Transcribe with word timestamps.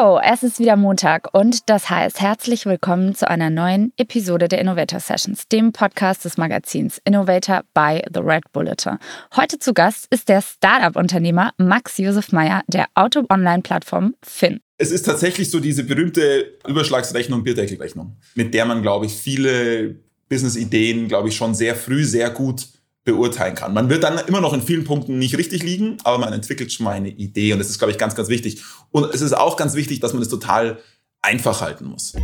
Yo, 0.00 0.18
es 0.18 0.42
ist 0.42 0.58
wieder 0.58 0.76
Montag 0.76 1.28
und 1.34 1.68
das 1.68 1.90
heißt 1.90 2.22
herzlich 2.22 2.64
willkommen 2.64 3.14
zu 3.14 3.28
einer 3.28 3.50
neuen 3.50 3.92
Episode 3.98 4.48
der 4.48 4.58
Innovator 4.58 4.98
Sessions, 4.98 5.46
dem 5.48 5.72
Podcast 5.72 6.24
des 6.24 6.38
Magazins 6.38 7.02
Innovator 7.04 7.64
by 7.74 8.02
The 8.10 8.20
Red 8.20 8.44
Bulletin. 8.52 8.96
Heute 9.36 9.58
zu 9.58 9.74
Gast 9.74 10.06
ist 10.08 10.30
der 10.30 10.40
Startup-Unternehmer 10.40 11.52
Max 11.58 11.98
Josef 11.98 12.32
Meyer 12.32 12.62
der 12.66 12.86
Auto-Online-Plattform 12.94 14.14
Finn. 14.22 14.60
Es 14.78 14.90
ist 14.90 15.02
tatsächlich 15.02 15.50
so 15.50 15.60
diese 15.60 15.84
berühmte 15.84 16.58
Überschlagsrechnung, 16.66 17.44
Bierdeckelrechnung, 17.44 18.16
mit 18.34 18.54
der 18.54 18.64
man, 18.64 18.80
glaube 18.80 19.04
ich, 19.04 19.12
viele 19.12 19.96
Business-Ideen, 20.30 21.08
glaube 21.08 21.28
ich, 21.28 21.36
schon 21.36 21.54
sehr 21.54 21.74
früh 21.74 22.04
sehr 22.04 22.30
gut 22.30 22.68
beurteilen 23.04 23.54
kann. 23.54 23.72
Man 23.72 23.88
wird 23.88 24.04
dann 24.04 24.18
immer 24.26 24.40
noch 24.40 24.52
in 24.52 24.62
vielen 24.62 24.84
Punkten 24.84 25.18
nicht 25.18 25.36
richtig 25.38 25.62
liegen, 25.62 25.98
aber 26.04 26.18
man 26.18 26.32
entwickelt 26.32 26.72
schon 26.72 26.84
mal 26.84 26.92
eine 26.92 27.08
Idee 27.08 27.52
und 27.52 27.58
das 27.58 27.70
ist, 27.70 27.78
glaube 27.78 27.92
ich, 27.92 27.98
ganz, 27.98 28.14
ganz 28.14 28.28
wichtig. 28.28 28.62
Und 28.90 29.12
es 29.14 29.20
ist 29.22 29.32
auch 29.32 29.56
ganz 29.56 29.74
wichtig, 29.74 30.00
dass 30.00 30.12
man 30.12 30.22
es 30.22 30.28
total 30.28 30.78
einfach 31.22 31.60
halten 31.60 31.86
muss. 31.86 32.14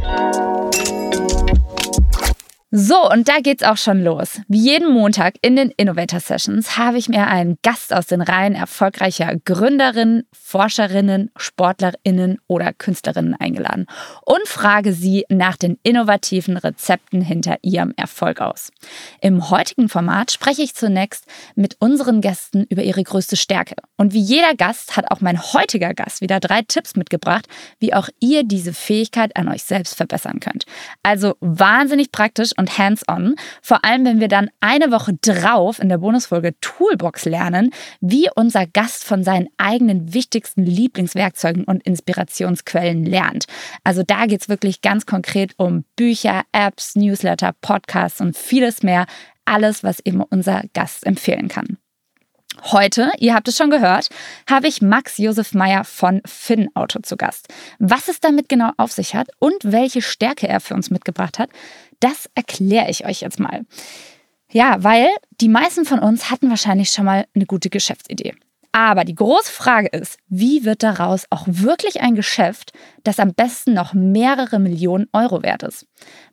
So, 2.72 3.08
und 3.08 3.28
da 3.28 3.38
geht's 3.40 3.62
auch 3.62 3.76
schon 3.76 4.02
los. 4.02 4.40
Wie 4.48 4.58
jeden 4.58 4.92
Montag 4.92 5.34
in 5.40 5.54
den 5.54 5.70
Innovator 5.76 6.18
Sessions 6.18 6.76
habe 6.76 6.98
ich 6.98 7.08
mir 7.08 7.28
einen 7.28 7.58
Gast 7.62 7.94
aus 7.94 8.08
den 8.08 8.20
Reihen 8.20 8.56
erfolgreicher 8.56 9.36
Gründerinnen, 9.44 10.24
Forscherinnen, 10.32 11.30
Sportlerinnen 11.36 12.38
oder 12.48 12.72
Künstlerinnen 12.72 13.34
eingeladen 13.34 13.86
und 14.24 14.48
frage 14.48 14.92
sie 14.92 15.24
nach 15.28 15.56
den 15.56 15.78
innovativen 15.84 16.56
Rezepten 16.56 17.20
hinter 17.20 17.56
ihrem 17.62 17.95
Erfolg 17.96 18.40
aus. 18.40 18.73
Im 19.20 19.48
heutigen 19.48 19.88
Format 19.88 20.32
spreche 20.32 20.62
ich 20.62 20.74
zunächst 20.74 21.24
mit 21.54 21.76
unseren 21.78 22.20
Gästen 22.20 22.66
über 22.68 22.82
ihre 22.82 23.04
größte 23.04 23.36
Stärke. 23.36 23.76
Und 23.96 24.12
wie 24.12 24.20
jeder 24.20 24.56
Gast 24.56 24.96
hat 24.96 25.12
auch 25.12 25.20
mein 25.20 25.40
heutiger 25.40 25.95
Gast 25.95 26.20
wieder 26.20 26.40
drei 26.40 26.62
Tipps 26.62 26.96
mitgebracht, 26.96 27.46
wie 27.78 27.95
auch 27.95 28.08
ihr 28.18 28.42
diese 28.42 28.73
Fähigkeit 28.73 29.36
an 29.36 29.48
euch 29.48 29.62
selbst 29.62 29.95
verbessern 29.95 30.40
könnt. 30.40 30.64
Also 31.04 31.36
wahnsinnig 31.38 32.10
praktisch 32.10 32.55
und 32.57 32.79
hands-on. 32.79 33.35
Vor 33.62 33.85
allem, 33.85 34.04
wenn 34.04 34.21
wir 34.21 34.29
dann 34.29 34.51
eine 34.60 34.90
Woche 34.90 35.15
drauf 35.21 35.79
in 35.79 35.88
der 35.88 35.99
Bonusfolge 35.99 36.54
Toolbox 36.60 37.24
lernen, 37.24 37.71
wie 38.01 38.29
unser 38.35 38.66
Gast 38.66 39.04
von 39.04 39.24
seinen 39.24 39.48
eigenen 39.57 40.15
wichtigsten 40.15 40.65
Lieblingswerkzeugen 40.65 41.65
und 41.65 41.82
Inspirationsquellen 41.85 43.04
lernt. 43.04 43.46
Also 43.85 44.02
da 44.02 44.26
geht 44.26 44.43
es 44.43 44.48
wirklich 44.48 44.82
ganz 44.82 45.07
konkret 45.07 45.54
um 45.57 45.85
Bücher, 45.96 46.43
Apps, 46.52 46.96
Newsletter, 46.96 47.52
Podcasts 47.60 48.21
und 48.21 48.37
vieles 48.37 48.82
mehr. 48.82 49.07
Alles, 49.45 49.85
was 49.85 50.01
eben 50.01 50.23
unser 50.23 50.63
Gast 50.73 51.07
empfehlen 51.07 51.48
kann. 51.48 51.79
Heute, 52.63 53.13
ihr 53.18 53.35
habt 53.35 53.48
es 53.48 53.57
schon 53.57 53.70
gehört, 53.70 54.09
habe 54.48 54.66
ich 54.66 54.80
Max 54.80 55.18
Josef 55.18 55.52
Meyer 55.52 55.85
von 55.85 56.23
Finn 56.24 56.68
Auto 56.74 57.01
zu 57.01 57.16
Gast. 57.16 57.48
Was 57.79 58.09
es 58.09 58.18
damit 58.18 58.48
genau 58.48 58.70
auf 58.79 58.93
sich 58.93 59.15
hat 59.15 59.29
und 59.38 59.57
welche 59.63 60.01
Stärke 60.01 60.48
er 60.48 60.60
für 60.60 60.74
uns 60.74 60.91
mitgebracht 60.91 61.38
hat, 61.38 61.51
das 62.00 62.28
erkläre 62.34 62.90
ich 62.90 63.06
euch 63.06 63.20
jetzt 63.20 63.40
mal. 63.40 63.62
Ja, 64.50 64.82
weil 64.82 65.08
die 65.41 65.48
meisten 65.48 65.84
von 65.84 65.98
uns 65.98 66.30
hatten 66.30 66.50
wahrscheinlich 66.50 66.91
schon 66.91 67.04
mal 67.04 67.26
eine 67.34 67.47
gute 67.47 67.69
Geschäftsidee. 67.69 68.34
Aber 68.72 69.04
die 69.04 69.14
große 69.14 69.50
Frage 69.50 69.88
ist, 69.88 70.19
wie 70.28 70.66
wird 70.66 70.82
daraus 70.82 71.24
auch 71.30 71.47
wirklich 71.48 72.02
ein 72.02 72.14
Geschäft, 72.14 72.72
das 73.04 73.19
am 73.19 73.32
besten 73.32 73.72
noch 73.72 73.94
mehrere 73.94 74.58
Millionen 74.58 75.08
Euro 75.14 75.42
wert 75.42 75.62
ist? 75.62 75.86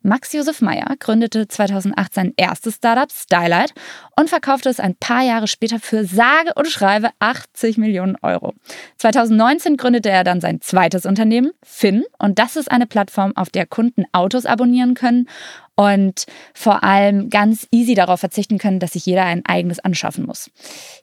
Max 0.06 0.34
Josef 0.34 0.62
Meyer 0.62 0.96
gründete 1.00 1.48
2008 1.48 2.14
sein 2.14 2.34
erstes 2.36 2.76
Startup 2.76 3.10
Stylight 3.10 3.74
und 4.18 4.30
verkaufte 4.30 4.68
es 4.68 4.82
ein 4.82 4.96
paar 4.96 5.24
Jahre 5.24 5.48
später 5.48 5.80
für 5.80 6.04
sage 6.04 6.52
und 6.56 6.68
schreibe 6.68 7.12
80 7.20 7.78
Millionen 7.78 8.18
Euro. 8.22 8.54
2019 8.98 9.78
gründete 9.78 10.10
er 10.10 10.26
dann 10.26 10.42
sein 10.42 10.60
zweites 10.60 11.06
Unternehmen, 11.06 11.52
Finn, 11.64 12.04
und 12.20 12.38
das 12.38 12.58
ist 12.58 12.70
eine 12.70 12.86
Plattform, 12.86 13.32
auf 13.38 13.50
der 13.50 13.66
Kunden 13.66 14.04
Autos 14.12 14.46
abonnieren 14.46 14.94
können 14.94 15.30
und 15.76 16.26
vor 16.54 16.84
allem 16.84 17.30
ganz 17.30 17.68
easy 17.72 17.96
darauf 17.96 18.20
verzichten 18.20 18.60
können, 18.60 18.80
dass 18.80 18.94
sich 18.94 19.06
jeder 19.06 19.24
ein 19.24 19.46
eigenes 19.46 19.80
anschaffen 19.80 20.26
muss. 20.26 20.52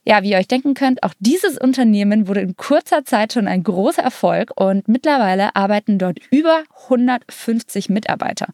Ja, 0.05 0.23
wie 0.23 0.31
ihr 0.31 0.37
euch 0.37 0.47
denken 0.47 0.75
könnt, 0.75 1.03
auch 1.03 1.13
dieses 1.19 1.57
Unternehmen 1.57 2.27
wurde 2.27 2.41
in 2.41 2.55
kurzer 2.55 3.03
Zeit 3.03 3.33
schon 3.33 3.47
ein 3.47 3.63
großer 3.63 4.01
Erfolg 4.01 4.51
und 4.55 4.87
mittlerweile 4.87 5.55
arbeiten 5.55 5.97
dort 5.97 6.19
über 6.31 6.63
150 6.85 7.89
Mitarbeiter. 7.89 8.47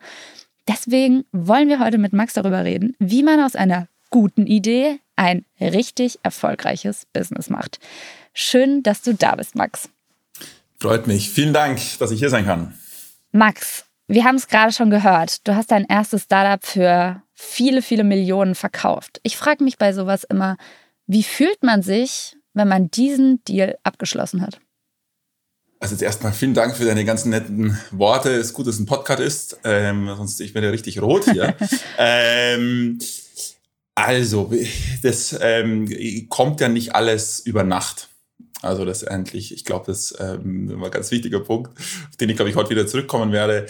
Deswegen 0.67 1.25
wollen 1.31 1.69
wir 1.69 1.79
heute 1.79 1.97
mit 1.97 2.13
Max 2.13 2.33
darüber 2.33 2.63
reden, 2.63 2.95
wie 2.99 3.23
man 3.23 3.39
aus 3.39 3.55
einer 3.55 3.87
guten 4.09 4.47
Idee 4.47 4.99
ein 5.15 5.45
richtig 5.59 6.19
erfolgreiches 6.23 7.05
Business 7.13 7.49
macht. 7.49 7.79
Schön, 8.33 8.83
dass 8.83 9.01
du 9.01 9.13
da 9.13 9.35
bist, 9.35 9.55
Max. 9.55 9.89
Freut 10.79 11.07
mich. 11.07 11.29
Vielen 11.29 11.53
Dank, 11.53 11.79
dass 11.99 12.11
ich 12.11 12.19
hier 12.19 12.29
sein 12.29 12.45
kann. 12.45 12.73
Max, 13.31 13.85
wir 14.07 14.23
haben 14.23 14.35
es 14.35 14.47
gerade 14.47 14.71
schon 14.71 14.89
gehört. 14.89 15.47
Du 15.47 15.55
hast 15.55 15.71
dein 15.71 15.85
erstes 15.85 16.23
Startup 16.23 16.63
für 16.63 17.21
viele, 17.33 17.81
viele 17.81 18.03
Millionen 18.03 18.55
verkauft. 18.55 19.19
Ich 19.23 19.37
frage 19.37 19.63
mich 19.63 19.77
bei 19.77 19.91
sowas 19.91 20.23
immer, 20.23 20.57
wie 21.07 21.23
fühlt 21.23 21.63
man 21.63 21.81
sich, 21.81 22.35
wenn 22.53 22.67
man 22.67 22.89
diesen 22.91 23.43
Deal 23.45 23.77
abgeschlossen 23.83 24.41
hat? 24.41 24.59
Also 25.79 25.93
jetzt 25.93 26.01
erstmal 26.01 26.33
vielen 26.33 26.53
Dank 26.53 26.75
für 26.75 26.85
deine 26.85 27.05
ganzen 27.05 27.29
netten 27.29 27.77
Worte. 27.91 28.31
Es 28.31 28.47
ist 28.47 28.53
gut, 28.53 28.67
dass 28.67 28.75
es 28.75 28.81
ein 28.81 28.87
Podcast 28.87 29.19
ist, 29.19 29.59
ähm, 29.63 30.11
sonst 30.17 30.39
ich 30.41 30.53
werde 30.55 30.67
ja 30.67 30.71
richtig 30.71 31.01
rot 31.01 31.25
hier. 31.25 31.55
ähm, 31.97 32.99
also, 33.93 34.51
das 35.03 35.37
ähm, 35.39 36.27
kommt 36.29 36.61
ja 36.61 36.67
nicht 36.69 36.95
alles 36.95 37.39
über 37.39 37.63
Nacht. 37.63 38.09
Also 38.61 38.85
das 38.85 39.03
endlich, 39.03 39.53
ich 39.53 39.65
glaube, 39.65 39.85
das 39.87 40.15
ähm, 40.19 40.79
war 40.79 40.85
ein 40.87 40.91
ganz 40.91 41.11
wichtiger 41.11 41.41
Punkt, 41.41 41.77
auf 41.79 42.17
den 42.19 42.29
ich, 42.29 42.35
glaube 42.35 42.49
ich, 42.49 42.55
heute 42.55 42.71
wieder 42.71 42.87
zurückkommen 42.87 43.31
werde 43.31 43.67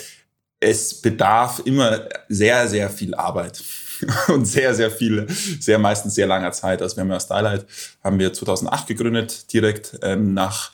es 0.59 1.01
bedarf 1.01 1.61
immer 1.65 2.07
sehr, 2.29 2.67
sehr 2.67 2.89
viel 2.89 3.13
Arbeit 3.15 3.63
und 4.27 4.45
sehr, 4.45 4.73
sehr 4.73 4.91
viele, 4.91 5.27
sehr 5.59 5.79
meistens 5.79 6.15
sehr 6.15 6.27
langer 6.27 6.51
Zeit. 6.51 6.81
Also 6.81 6.95
wir 6.95 7.01
haben 7.01 7.11
ja 7.11 7.19
Stylight, 7.19 7.65
haben 8.03 8.19
wir 8.19 8.33
2008 8.33 8.87
gegründet, 8.87 9.53
direkt 9.53 9.99
ähm, 10.01 10.33
nach 10.33 10.71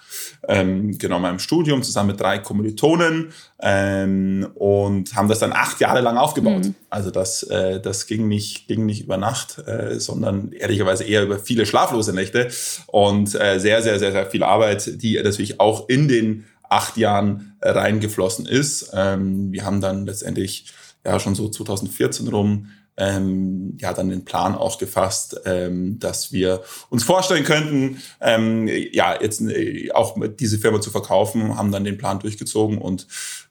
ähm, 0.48 0.98
genau 0.98 1.20
meinem 1.20 1.40
Studium, 1.40 1.84
zusammen 1.84 2.12
mit 2.12 2.20
drei 2.20 2.40
Kommilitonen 2.40 3.32
ähm, 3.62 4.48
und 4.56 5.16
haben 5.16 5.30
das 5.30 5.40
dann 5.40 5.54
acht 5.54 5.80
Jahre 5.80 6.02
lang 6.02 6.18
aufgebaut. 6.18 6.66
Mhm. 6.66 6.76
Also 6.90 7.12
das, 7.12 7.44
äh, 7.44 7.80
das 7.80 8.08
ging, 8.08 8.28
nicht, 8.28 8.68
ging 8.68 8.86
nicht 8.86 9.04
über 9.04 9.18
Nacht, 9.18 9.60
äh, 9.68 10.00
sondern 10.00 10.52
ehrlicherweise 10.52 11.06
eher 11.06 11.24
über 11.24 11.40
viele 11.40 11.66
schlaflose 11.66 12.14
Nächte 12.14 12.50
und 12.88 13.36
äh, 13.36 13.60
sehr, 13.60 13.82
sehr, 13.82 14.00
sehr, 14.00 14.12
sehr 14.12 14.26
viel 14.26 14.44
Arbeit, 14.44 15.02
die 15.02 15.22
natürlich 15.22 15.60
auch 15.60 15.88
in 15.88 16.08
den 16.08 16.46
acht 16.70 16.98
Jahren 16.98 17.56
reingeflossen 17.62 18.46
ist. 18.46 18.92
Ähm, 18.94 19.52
wir 19.52 19.64
haben 19.64 19.80
dann 19.80 20.06
letztendlich 20.06 20.66
ja 21.06 21.20
schon 21.20 21.36
so 21.36 21.50
2014 21.50 22.28
rum 22.28 22.68
ähm, 22.98 23.78
ja 23.80 23.94
dann 23.94 24.10
den 24.10 24.26
Plan 24.26 24.56
auch 24.56 24.78
gefasst, 24.78 25.40
ähm, 25.46 26.00
dass 26.00 26.32
wir 26.32 26.62
uns 26.90 27.04
vorstellen 27.04 27.44
könnten, 27.44 28.02
ähm, 28.22 28.68
ja 28.68 29.20
jetzt 29.20 29.42
äh, 29.42 29.92
auch 29.92 30.16
diese 30.40 30.60
Firma 30.60 30.82
zu 30.82 30.92
verkaufen, 30.92 31.58
haben 31.58 31.72
dann 31.72 31.84
den 31.84 31.98
Plan 31.98 32.20
durchgezogen 32.20 32.78
und 32.78 33.08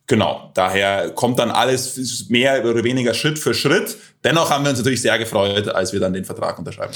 Genau, 0.08 0.50
daher 0.54 1.10
kommt 1.10 1.38
dann 1.38 1.50
alles 1.50 2.28
mehr 2.28 2.64
oder 2.66 2.82
weniger 2.82 3.14
Schritt 3.14 3.38
für 3.38 3.54
Schritt. 3.54 3.96
Dennoch 4.24 4.50
haben 4.50 4.64
wir 4.64 4.70
uns 4.70 4.78
natürlich 4.78 5.00
sehr 5.00 5.16
gefreut, 5.18 5.68
als 5.68 5.92
wir 5.92 6.00
dann 6.00 6.12
den 6.12 6.24
Vertrag 6.24 6.58
unterschreiben. 6.58 6.92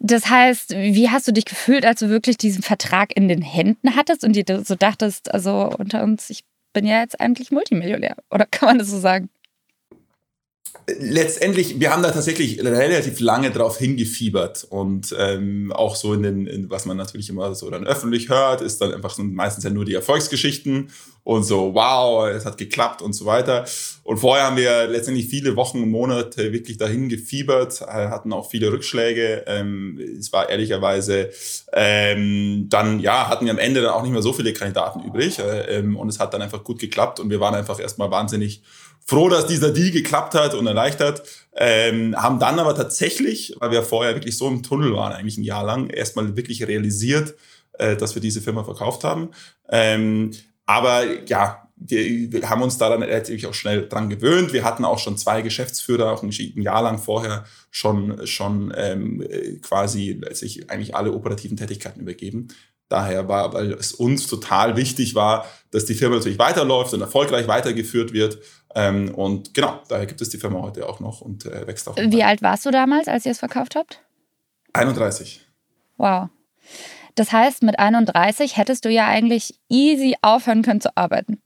Das 0.00 0.28
heißt, 0.28 0.72
wie 0.72 1.08
hast 1.08 1.26
du 1.28 1.32
dich 1.32 1.44
gefühlt, 1.44 1.86
als 1.86 2.00
du 2.00 2.10
wirklich 2.10 2.36
diesen 2.36 2.62
Vertrag 2.62 3.16
in 3.16 3.28
den 3.28 3.42
Händen 3.42 3.96
hattest 3.96 4.24
und 4.24 4.34
dir 4.34 4.44
so 4.64 4.74
dachtest, 4.74 5.32
also 5.32 5.70
unter 5.78 6.02
uns, 6.02 6.30
ich 6.30 6.44
bin 6.72 6.84
ja 6.84 7.00
jetzt 7.00 7.20
eigentlich 7.20 7.52
Multimillionär? 7.52 8.16
Oder 8.30 8.44
kann 8.44 8.68
man 8.68 8.78
das 8.78 8.88
so 8.88 8.98
sagen? 8.98 9.30
Letztendlich, 10.98 11.80
wir 11.80 11.92
haben 11.92 12.02
da 12.02 12.10
tatsächlich 12.10 12.60
relativ 12.62 13.20
lange 13.20 13.50
drauf 13.50 13.78
hingefiebert 13.78 14.66
und 14.70 15.14
ähm, 15.18 15.72
auch 15.72 15.96
so 15.96 16.14
in 16.14 16.22
den, 16.22 16.46
in, 16.46 16.70
was 16.70 16.86
man 16.86 16.96
natürlich 16.96 17.28
immer 17.28 17.54
so 17.54 17.68
dann 17.70 17.86
öffentlich 17.86 18.28
hört, 18.28 18.60
ist 18.60 18.80
dann 18.80 18.94
einfach 18.94 19.10
so 19.10 19.22
meistens 19.22 19.64
ja 19.64 19.70
nur 19.70 19.84
die 19.84 19.94
Erfolgsgeschichten 19.94 20.90
und 21.28 21.42
so, 21.42 21.74
wow, 21.74 22.26
es 22.26 22.46
hat 22.46 22.56
geklappt 22.56 23.02
und 23.02 23.12
so 23.12 23.26
weiter. 23.26 23.66
Und 24.02 24.16
vorher 24.16 24.46
haben 24.46 24.56
wir 24.56 24.86
letztendlich 24.86 25.28
viele 25.28 25.56
Wochen 25.56 25.82
und 25.82 25.90
Monate 25.90 26.54
wirklich 26.54 26.78
dahin 26.78 27.10
gefiebert, 27.10 27.82
äh, 27.82 28.08
hatten 28.08 28.32
auch 28.32 28.48
viele 28.48 28.72
Rückschläge. 28.72 29.44
Ähm, 29.46 30.00
es 30.18 30.32
war 30.32 30.48
ehrlicherweise 30.48 31.28
ähm, 31.74 32.68
dann, 32.70 32.98
ja, 33.00 33.28
hatten 33.28 33.44
wir 33.44 33.52
am 33.52 33.58
Ende 33.58 33.82
dann 33.82 33.90
auch 33.90 34.02
nicht 34.02 34.12
mehr 34.12 34.22
so 34.22 34.32
viele 34.32 34.54
Kandidaten 34.54 35.06
übrig 35.06 35.38
äh, 35.38 35.76
ähm, 35.76 35.98
und 35.98 36.08
es 36.08 36.18
hat 36.18 36.32
dann 36.32 36.40
einfach 36.40 36.64
gut 36.64 36.78
geklappt 36.78 37.20
und 37.20 37.28
wir 37.28 37.40
waren 37.40 37.54
einfach 37.54 37.78
erstmal 37.78 38.10
wahnsinnig 38.10 38.62
froh, 39.04 39.28
dass 39.28 39.46
dieser 39.46 39.70
Deal 39.70 39.90
geklappt 39.90 40.34
hat 40.34 40.54
und 40.54 40.66
erleichtert. 40.66 41.24
Ähm, 41.54 42.16
haben 42.16 42.38
dann 42.38 42.58
aber 42.58 42.74
tatsächlich, 42.74 43.54
weil 43.58 43.70
wir 43.70 43.82
vorher 43.82 44.14
wirklich 44.14 44.38
so 44.38 44.48
im 44.48 44.62
Tunnel 44.62 44.94
waren, 44.94 45.12
eigentlich 45.12 45.36
ein 45.36 45.44
Jahr 45.44 45.64
lang, 45.64 45.90
erstmal 45.90 46.38
wirklich 46.38 46.66
realisiert, 46.66 47.34
äh, 47.74 47.96
dass 47.96 48.14
wir 48.14 48.22
diese 48.22 48.40
Firma 48.40 48.64
verkauft 48.64 49.04
haben. 49.04 49.28
Ähm, 49.70 50.30
aber 50.68 51.24
ja, 51.26 51.66
wir, 51.76 52.50
haben 52.50 52.60
uns 52.60 52.76
da 52.76 52.90
dann 52.90 53.00
natürlich 53.00 53.46
auch 53.46 53.54
schnell 53.54 53.88
dran 53.88 54.10
gewöhnt. 54.10 54.52
Wir 54.52 54.64
hatten 54.64 54.84
auch 54.84 54.98
schon 54.98 55.16
zwei 55.16 55.40
Geschäftsführer, 55.40 56.12
auch 56.12 56.22
ein, 56.22 56.30
Jahr 56.30 56.82
lang 56.82 56.98
vorher 56.98 57.44
schon, 57.70 58.26
schon 58.26 58.70
ähm, 58.76 59.26
quasi 59.62 60.20
sich 60.32 60.70
eigentlich 60.70 60.94
alle 60.94 61.12
operativen 61.12 61.56
Tätigkeiten 61.56 62.00
übergeben. 62.00 62.48
Daher 62.90 63.28
war, 63.28 63.54
weil 63.54 63.72
es 63.72 63.94
uns 63.94 64.26
total 64.26 64.76
wichtig 64.76 65.14
war, 65.14 65.46
dass 65.70 65.86
die 65.86 65.94
Firma 65.94 66.16
natürlich 66.16 66.38
weiterläuft 66.38 66.92
und 66.92 67.00
erfolgreich 67.00 67.48
weitergeführt 67.48 68.12
wird. 68.12 68.38
Ähm, 68.74 69.14
und 69.14 69.54
genau, 69.54 69.80
daher 69.88 70.04
gibt 70.04 70.20
es 70.20 70.28
die 70.28 70.38
Firma 70.38 70.60
heute 70.60 70.86
auch 70.86 71.00
noch 71.00 71.22
und 71.22 71.46
äh, 71.46 71.66
wächst 71.66 71.88
auch. 71.88 71.96
Wie 71.96 72.24
alt 72.24 72.42
warst 72.42 72.66
du 72.66 72.70
damals, 72.70 73.08
als 73.08 73.24
ihr 73.24 73.32
es 73.32 73.38
verkauft 73.38 73.74
habt? 73.74 74.02
31. 74.74 75.40
Wow. 75.96 76.28
Das 77.18 77.32
heißt, 77.32 77.62
mit 77.62 77.78
31 77.78 78.56
hättest 78.56 78.84
du 78.84 78.90
ja 78.90 79.06
eigentlich 79.06 79.54
easy 79.68 80.16
aufhören 80.22 80.62
können 80.62 80.80
zu 80.80 80.96
arbeiten. 80.96 81.40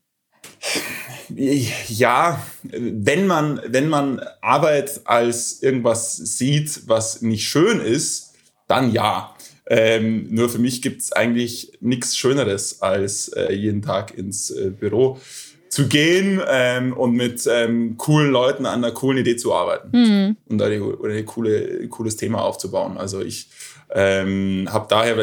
Ja, 1.34 2.42
wenn 2.62 3.26
man, 3.26 3.60
wenn 3.66 3.88
man 3.88 4.20
Arbeit 4.42 5.00
als 5.04 5.62
irgendwas 5.62 6.16
sieht, 6.16 6.82
was 6.86 7.22
nicht 7.22 7.48
schön 7.48 7.80
ist, 7.80 8.34
dann 8.68 8.92
ja. 8.92 9.34
Ähm, 9.66 10.26
nur 10.30 10.48
für 10.48 10.58
mich 10.58 10.82
gibt 10.82 11.00
es 11.00 11.12
eigentlich 11.12 11.72
nichts 11.80 12.18
Schöneres, 12.18 12.82
als 12.82 13.28
äh, 13.28 13.52
jeden 13.54 13.80
Tag 13.80 14.16
ins 14.16 14.50
äh, 14.50 14.70
Büro 14.70 15.20
zu 15.68 15.88
gehen 15.88 16.42
ähm, 16.46 16.92
und 16.92 17.12
mit 17.12 17.48
ähm, 17.50 17.96
coolen 17.96 18.30
Leuten 18.30 18.66
an 18.66 18.84
einer 18.84 18.92
coolen 18.92 19.18
Idee 19.18 19.36
zu 19.36 19.54
arbeiten 19.54 19.90
mhm. 19.92 20.36
und 20.50 20.58
da 20.58 20.66
ein 20.66 21.24
coole, 21.24 21.88
cooles 21.88 22.16
Thema 22.16 22.42
aufzubauen. 22.42 22.98
Also 22.98 23.22
ich 23.22 23.48
ähm, 23.94 24.68
habe 24.70 24.86
daher 24.88 25.16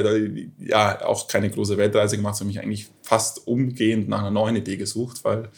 ja 0.59 1.03
auch 1.05 1.27
keine 1.27 1.49
große 1.49 1.77
Weltreise 1.77 2.17
gemacht, 2.17 2.35
sondern 2.35 2.53
mich 2.53 2.63
eigentlich 2.63 2.87
fast 3.01 3.47
umgehend 3.47 4.07
nach 4.07 4.19
einer 4.19 4.29
neuen 4.29 4.55
Idee 4.55 4.77
gesucht, 4.77 5.23
weil 5.23 5.49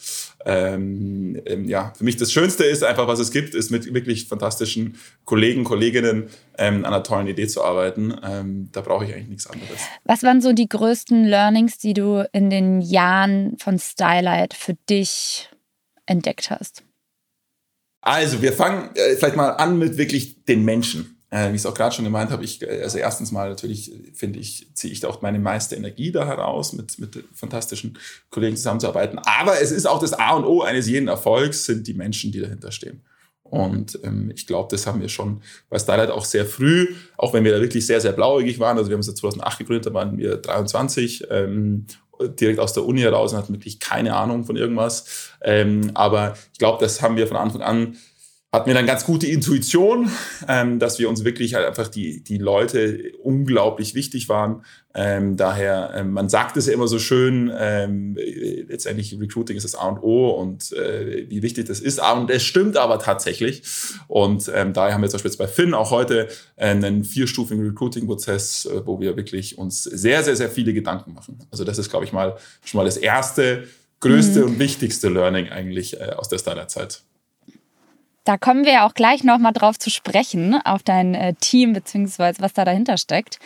ähm, 0.45 1.41
ähm, 1.45 1.65
ja, 1.65 1.93
für 1.97 2.05
mich 2.05 2.15
das 2.15 2.31
Schönste 2.31 2.63
ist 2.63 2.83
einfach, 2.83 3.07
was 3.07 3.19
es 3.19 3.31
gibt, 3.31 3.53
ist 3.53 3.69
mit 3.69 3.93
wirklich 3.93 4.29
fantastischen 4.29 4.97
Kollegen, 5.25 5.65
Kolleginnen 5.65 6.29
ähm, 6.57 6.85
an 6.85 6.93
einer 6.93 7.03
tollen 7.03 7.27
Idee 7.27 7.47
zu 7.47 7.61
arbeiten. 7.63 8.15
Ähm, 8.23 8.69
da 8.71 8.79
brauche 8.79 9.03
ich 9.03 9.13
eigentlich 9.13 9.27
nichts 9.27 9.47
anderes. 9.47 9.79
Was 10.05 10.23
waren 10.23 10.41
so 10.41 10.53
die 10.53 10.69
größten 10.69 11.25
Learnings, 11.25 11.77
die 11.77 11.93
du 11.93 12.25
in 12.31 12.49
den 12.49 12.79
Jahren 12.79 13.57
von 13.57 13.77
Stylight 13.77 14.53
für 14.53 14.75
dich 14.89 15.49
entdeckt 16.05 16.49
hast? 16.49 16.83
Also, 17.99 18.41
wir 18.41 18.53
fangen 18.53 18.89
äh, 18.95 19.15
vielleicht 19.15 19.35
mal 19.35 19.49
an 19.49 19.77
mit 19.77 19.97
wirklich 19.97 20.45
den 20.45 20.63
Menschen. 20.63 21.20
Äh, 21.33 21.51
wie 21.51 21.55
ich 21.55 21.61
es 21.61 21.65
auch 21.65 21.73
gerade 21.73 21.95
schon 21.95 22.03
gemeint 22.03 22.29
habe, 22.29 22.43
ich, 22.43 22.61
äh, 22.61 22.81
also 22.83 22.97
erstens 22.97 23.31
mal 23.31 23.49
natürlich 23.49 23.91
finde 24.13 24.39
ich, 24.39 24.67
ziehe 24.73 24.91
ich 24.91 24.99
da 24.99 25.07
auch 25.07 25.21
meine 25.21 25.39
meiste 25.39 25.75
Energie 25.77 26.11
da 26.11 26.27
heraus, 26.27 26.73
mit, 26.73 26.99
mit 26.99 27.23
fantastischen 27.33 27.97
Kollegen 28.29 28.57
zusammenzuarbeiten. 28.57 29.17
Aber 29.19 29.59
es 29.61 29.71
ist 29.71 29.85
auch 29.85 29.99
das 29.99 30.13
A 30.13 30.35
und 30.35 30.43
O 30.43 30.61
eines 30.61 30.87
jeden 30.87 31.07
Erfolgs, 31.07 31.65
sind 31.65 31.87
die 31.87 31.93
Menschen, 31.93 32.33
die 32.33 32.41
dahinter 32.41 32.73
stehen. 32.73 33.01
Und 33.43 33.97
ähm, 34.03 34.31
ich 34.35 34.45
glaube, 34.45 34.67
das 34.71 34.85
haben 34.85 34.99
wir 34.99 35.07
schon 35.07 35.41
bei 35.69 35.79
Starlight 35.79 36.09
auch 36.09 36.25
sehr 36.25 36.45
früh, 36.45 36.87
auch 37.17 37.33
wenn 37.33 37.45
wir 37.45 37.53
da 37.53 37.61
wirklich 37.61 37.85
sehr, 37.85 38.01
sehr 38.01 38.11
blauäugig 38.11 38.59
waren. 38.59 38.77
Also 38.77 38.89
wir 38.89 38.95
haben 38.95 39.01
es 39.01 39.07
ja 39.07 39.15
2008 39.15 39.57
gegründet, 39.59 39.85
da 39.85 39.93
waren 39.93 40.17
wir 40.17 40.37
23, 40.37 41.27
ähm, 41.29 41.85
direkt 42.39 42.59
aus 42.59 42.73
der 42.73 42.85
Uni 42.85 43.01
heraus 43.01 43.31
und 43.31 43.39
hatten 43.39 43.53
wirklich 43.53 43.79
keine 43.79 44.15
Ahnung 44.15 44.43
von 44.43 44.55
irgendwas. 44.55 45.31
Ähm, 45.41 45.91
aber 45.93 46.35
ich 46.51 46.59
glaube, 46.59 46.83
das 46.83 47.01
haben 47.01 47.15
wir 47.15 47.27
von 47.27 47.37
Anfang 47.37 47.61
an 47.61 47.97
hatten 48.53 48.67
wir 48.67 48.73
dann 48.73 48.85
ganz 48.85 49.05
gute 49.05 49.27
Intuition, 49.27 50.11
ähm, 50.47 50.77
dass 50.77 50.99
wir 50.99 51.07
uns 51.07 51.23
wirklich 51.23 51.53
halt 51.53 51.65
einfach 51.65 51.87
die, 51.87 52.21
die 52.21 52.37
Leute 52.37 53.13
unglaublich 53.23 53.95
wichtig 53.95 54.27
waren. 54.27 54.65
Ähm, 54.93 55.37
daher, 55.37 55.93
ähm, 55.95 56.11
man 56.11 56.27
sagt 56.27 56.57
es 56.57 56.67
ja 56.67 56.73
immer 56.73 56.89
so 56.89 56.99
schön, 56.99 57.49
ähm, 57.57 58.17
letztendlich 58.67 59.17
Recruiting 59.17 59.55
ist 59.55 59.63
das 59.63 59.75
A 59.75 59.87
und 59.87 59.99
O 60.03 60.31
und 60.31 60.73
äh, 60.73 61.29
wie 61.29 61.41
wichtig 61.41 61.67
das 61.67 61.79
ist. 61.79 62.01
Und 62.01 62.29
es 62.29 62.43
stimmt 62.43 62.75
aber 62.75 62.99
tatsächlich. 62.99 63.63
Und 64.09 64.51
ähm, 64.53 64.73
daher 64.73 64.95
haben 64.95 65.01
wir 65.01 65.07
zum 65.07 65.19
Beispiel 65.19 65.31
jetzt 65.31 65.37
bei 65.37 65.47
Finn 65.47 65.73
auch 65.73 65.91
heute 65.91 66.27
äh, 66.57 66.71
einen 66.71 67.05
vierstufigen 67.05 67.65
Recruiting-Prozess, 67.65 68.65
äh, 68.65 68.85
wo 68.85 68.99
wir 68.99 69.15
wirklich 69.15 69.57
uns 69.57 69.83
sehr, 69.83 70.23
sehr, 70.23 70.35
sehr 70.35 70.49
viele 70.49 70.73
Gedanken 70.73 71.13
machen. 71.13 71.39
Also 71.51 71.63
das 71.63 71.77
ist, 71.77 71.89
glaube 71.89 72.03
ich, 72.03 72.11
mal 72.11 72.35
schon 72.65 72.79
mal 72.79 72.85
das 72.85 72.97
erste, 72.97 73.63
größte 74.01 74.41
mhm. 74.41 74.45
und 74.45 74.59
wichtigste 74.59 75.07
Learning 75.07 75.47
eigentlich 75.47 76.01
äh, 76.01 76.15
aus 76.17 76.27
der 76.27 76.39
Startup-Zeit. 76.39 77.03
Da 78.23 78.37
kommen 78.37 78.65
wir 78.65 78.73
ja 78.73 78.87
auch 78.87 78.93
gleich 78.93 79.23
nochmal 79.23 79.51
drauf 79.51 79.79
zu 79.79 79.89
sprechen, 79.89 80.59
auf 80.63 80.83
dein 80.83 81.15
äh, 81.15 81.33
Team 81.39 81.73
beziehungsweise 81.73 82.41
was 82.41 82.53
da 82.53 82.65
dahinter 82.65 82.97
steckt. 82.97 83.39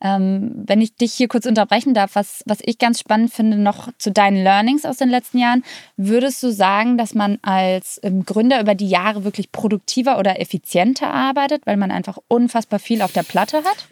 Ähm, 0.00 0.52
wenn 0.54 0.80
ich 0.80 0.94
dich 0.94 1.12
hier 1.12 1.26
kurz 1.26 1.46
unterbrechen 1.46 1.94
darf, 1.94 2.14
was, 2.14 2.42
was 2.46 2.58
ich 2.62 2.78
ganz 2.78 3.00
spannend 3.00 3.32
finde, 3.32 3.58
noch 3.58 3.90
zu 3.98 4.12
deinen 4.12 4.42
Learnings 4.42 4.86
aus 4.86 4.98
den 4.98 5.10
letzten 5.10 5.38
Jahren, 5.38 5.64
würdest 5.96 6.42
du 6.42 6.52
sagen, 6.52 6.96
dass 6.96 7.14
man 7.14 7.38
als 7.42 8.00
ähm, 8.04 8.24
Gründer 8.24 8.60
über 8.60 8.74
die 8.74 8.88
Jahre 8.88 9.24
wirklich 9.24 9.50
produktiver 9.50 10.18
oder 10.18 10.40
effizienter 10.40 11.12
arbeitet, 11.12 11.66
weil 11.66 11.76
man 11.76 11.90
einfach 11.90 12.18
unfassbar 12.28 12.78
viel 12.78 13.02
auf 13.02 13.12
der 13.12 13.24
Platte 13.24 13.58
hat? 13.58 13.88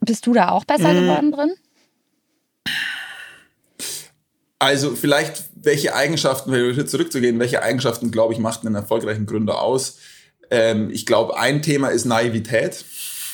Bist 0.00 0.26
du 0.26 0.32
da 0.32 0.50
auch 0.50 0.64
besser 0.64 0.92
mhm. 0.92 1.00
geworden 1.00 1.32
drin? 1.32 1.52
Also 4.62 4.94
vielleicht, 4.94 5.42
welche 5.56 5.92
Eigenschaften, 5.92 6.52
wenn 6.52 6.76
wir 6.76 6.86
zurückzugehen, 6.86 7.40
welche 7.40 7.62
Eigenschaften, 7.62 8.12
glaube 8.12 8.32
ich, 8.32 8.38
macht 8.38 8.64
einen 8.64 8.76
erfolgreichen 8.76 9.26
Gründer 9.26 9.60
aus? 9.60 9.98
Ähm, 10.52 10.88
ich 10.92 11.04
glaube, 11.04 11.36
ein 11.36 11.62
Thema 11.62 11.88
ist 11.88 12.04
Naivität. 12.04 12.84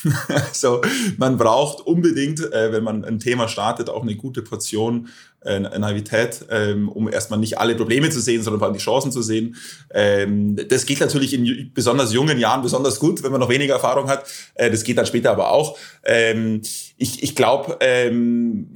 also 0.27 0.81
man 1.17 1.37
braucht 1.37 1.85
unbedingt, 1.85 2.39
äh, 2.39 2.71
wenn 2.71 2.83
man 2.83 3.05
ein 3.05 3.19
Thema 3.19 3.47
startet, 3.47 3.89
auch 3.89 4.01
eine 4.01 4.15
gute 4.15 4.41
Portion 4.41 5.09
äh, 5.41 5.59
Naivität, 5.59 6.45
ähm, 6.49 6.89
um 6.89 7.09
erstmal 7.09 7.39
nicht 7.39 7.57
alle 7.57 7.75
Probleme 7.75 8.09
zu 8.09 8.19
sehen, 8.19 8.43
sondern 8.43 8.59
vor 8.59 8.67
allem 8.67 8.77
die 8.77 8.83
Chancen 8.83 9.11
zu 9.11 9.21
sehen. 9.21 9.55
Ähm, 9.91 10.57
das 10.67 10.85
geht 10.85 10.99
natürlich 10.99 11.33
in 11.33 11.71
besonders 11.73 12.13
jungen 12.13 12.37
Jahren 12.39 12.61
besonders 12.61 12.99
gut, 12.99 13.23
wenn 13.23 13.31
man 13.31 13.39
noch 13.39 13.49
weniger 13.49 13.75
Erfahrung 13.75 14.09
hat. 14.09 14.25
Äh, 14.55 14.69
das 14.69 14.83
geht 14.83 14.97
dann 14.97 15.05
später 15.05 15.31
aber 15.31 15.51
auch. 15.51 15.77
Ähm, 16.03 16.61
ich 16.97 17.23
ich 17.23 17.35
glaube, 17.35 17.77
ähm, 17.79 18.73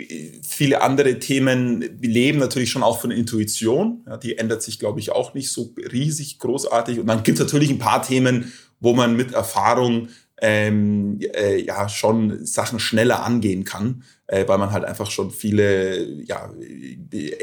viele 0.47 0.81
andere 0.81 1.19
Themen 1.19 1.99
leben 2.01 2.39
natürlich 2.39 2.71
schon 2.71 2.83
auch 2.83 3.01
von 3.01 3.11
Intuition. 3.11 4.03
Ja, 4.07 4.17
die 4.17 4.37
ändert 4.37 4.63
sich, 4.63 4.79
glaube 4.79 4.99
ich, 4.99 5.11
auch 5.11 5.33
nicht 5.33 5.51
so 5.51 5.73
riesig 5.91 6.39
großartig. 6.39 6.99
Und 6.99 7.07
dann 7.07 7.23
gibt 7.23 7.39
es 7.39 7.43
natürlich 7.43 7.69
ein 7.69 7.79
paar 7.79 8.01
Themen, 8.01 8.53
wo 8.79 8.93
man 8.93 9.15
mit 9.15 9.33
Erfahrung 9.33 10.09
ähm, 10.43 11.19
äh, 11.35 11.57
ja 11.61 11.87
schon 11.87 12.45
Sachen 12.45 12.77
schneller 12.77 13.23
angehen 13.23 13.63
kann, 13.63 14.03
äh, 14.27 14.45
weil 14.45 14.57
man 14.57 14.73
halt 14.73 14.83
einfach 14.83 15.09
schon 15.09 15.31
viele 15.31 16.03
ja, 16.23 16.51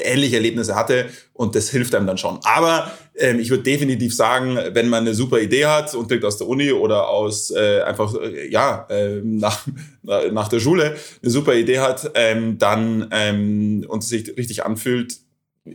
ähnliche 0.04 0.36
Erlebnisse 0.36 0.76
hatte 0.76 1.06
und 1.32 1.54
das 1.54 1.70
hilft 1.70 1.94
einem 1.94 2.06
dann 2.06 2.18
schon. 2.18 2.40
Aber 2.44 2.92
ähm, 3.16 3.40
ich 3.40 3.48
würde 3.48 3.62
definitiv 3.62 4.14
sagen, 4.14 4.58
wenn 4.72 4.90
man 4.90 5.04
eine 5.04 5.14
super 5.14 5.40
Idee 5.40 5.64
hat 5.64 5.94
und 5.94 6.10
direkt 6.10 6.26
aus 6.26 6.36
der 6.36 6.46
Uni 6.46 6.72
oder 6.72 7.08
aus 7.08 7.50
äh, 7.50 7.80
einfach 7.80 8.14
äh, 8.16 8.50
ja 8.50 8.86
äh, 8.90 9.22
nach, 9.24 9.66
nach 10.02 10.48
der 10.48 10.60
Schule 10.60 10.94
eine 11.22 11.30
super 11.30 11.54
Idee 11.54 11.78
hat, 11.78 12.10
ähm, 12.14 12.58
dann 12.58 13.08
ähm, 13.12 13.86
und 13.88 14.04
sich 14.04 14.36
richtig 14.36 14.62
anfühlt, 14.66 15.16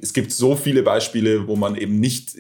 es 0.02 0.14
gibt 0.14 0.32
so 0.32 0.56
viele 0.56 0.84
Beispiele, 0.84 1.48
wo 1.48 1.56
man 1.56 1.76
eben 1.76 2.00
nicht 2.00 2.36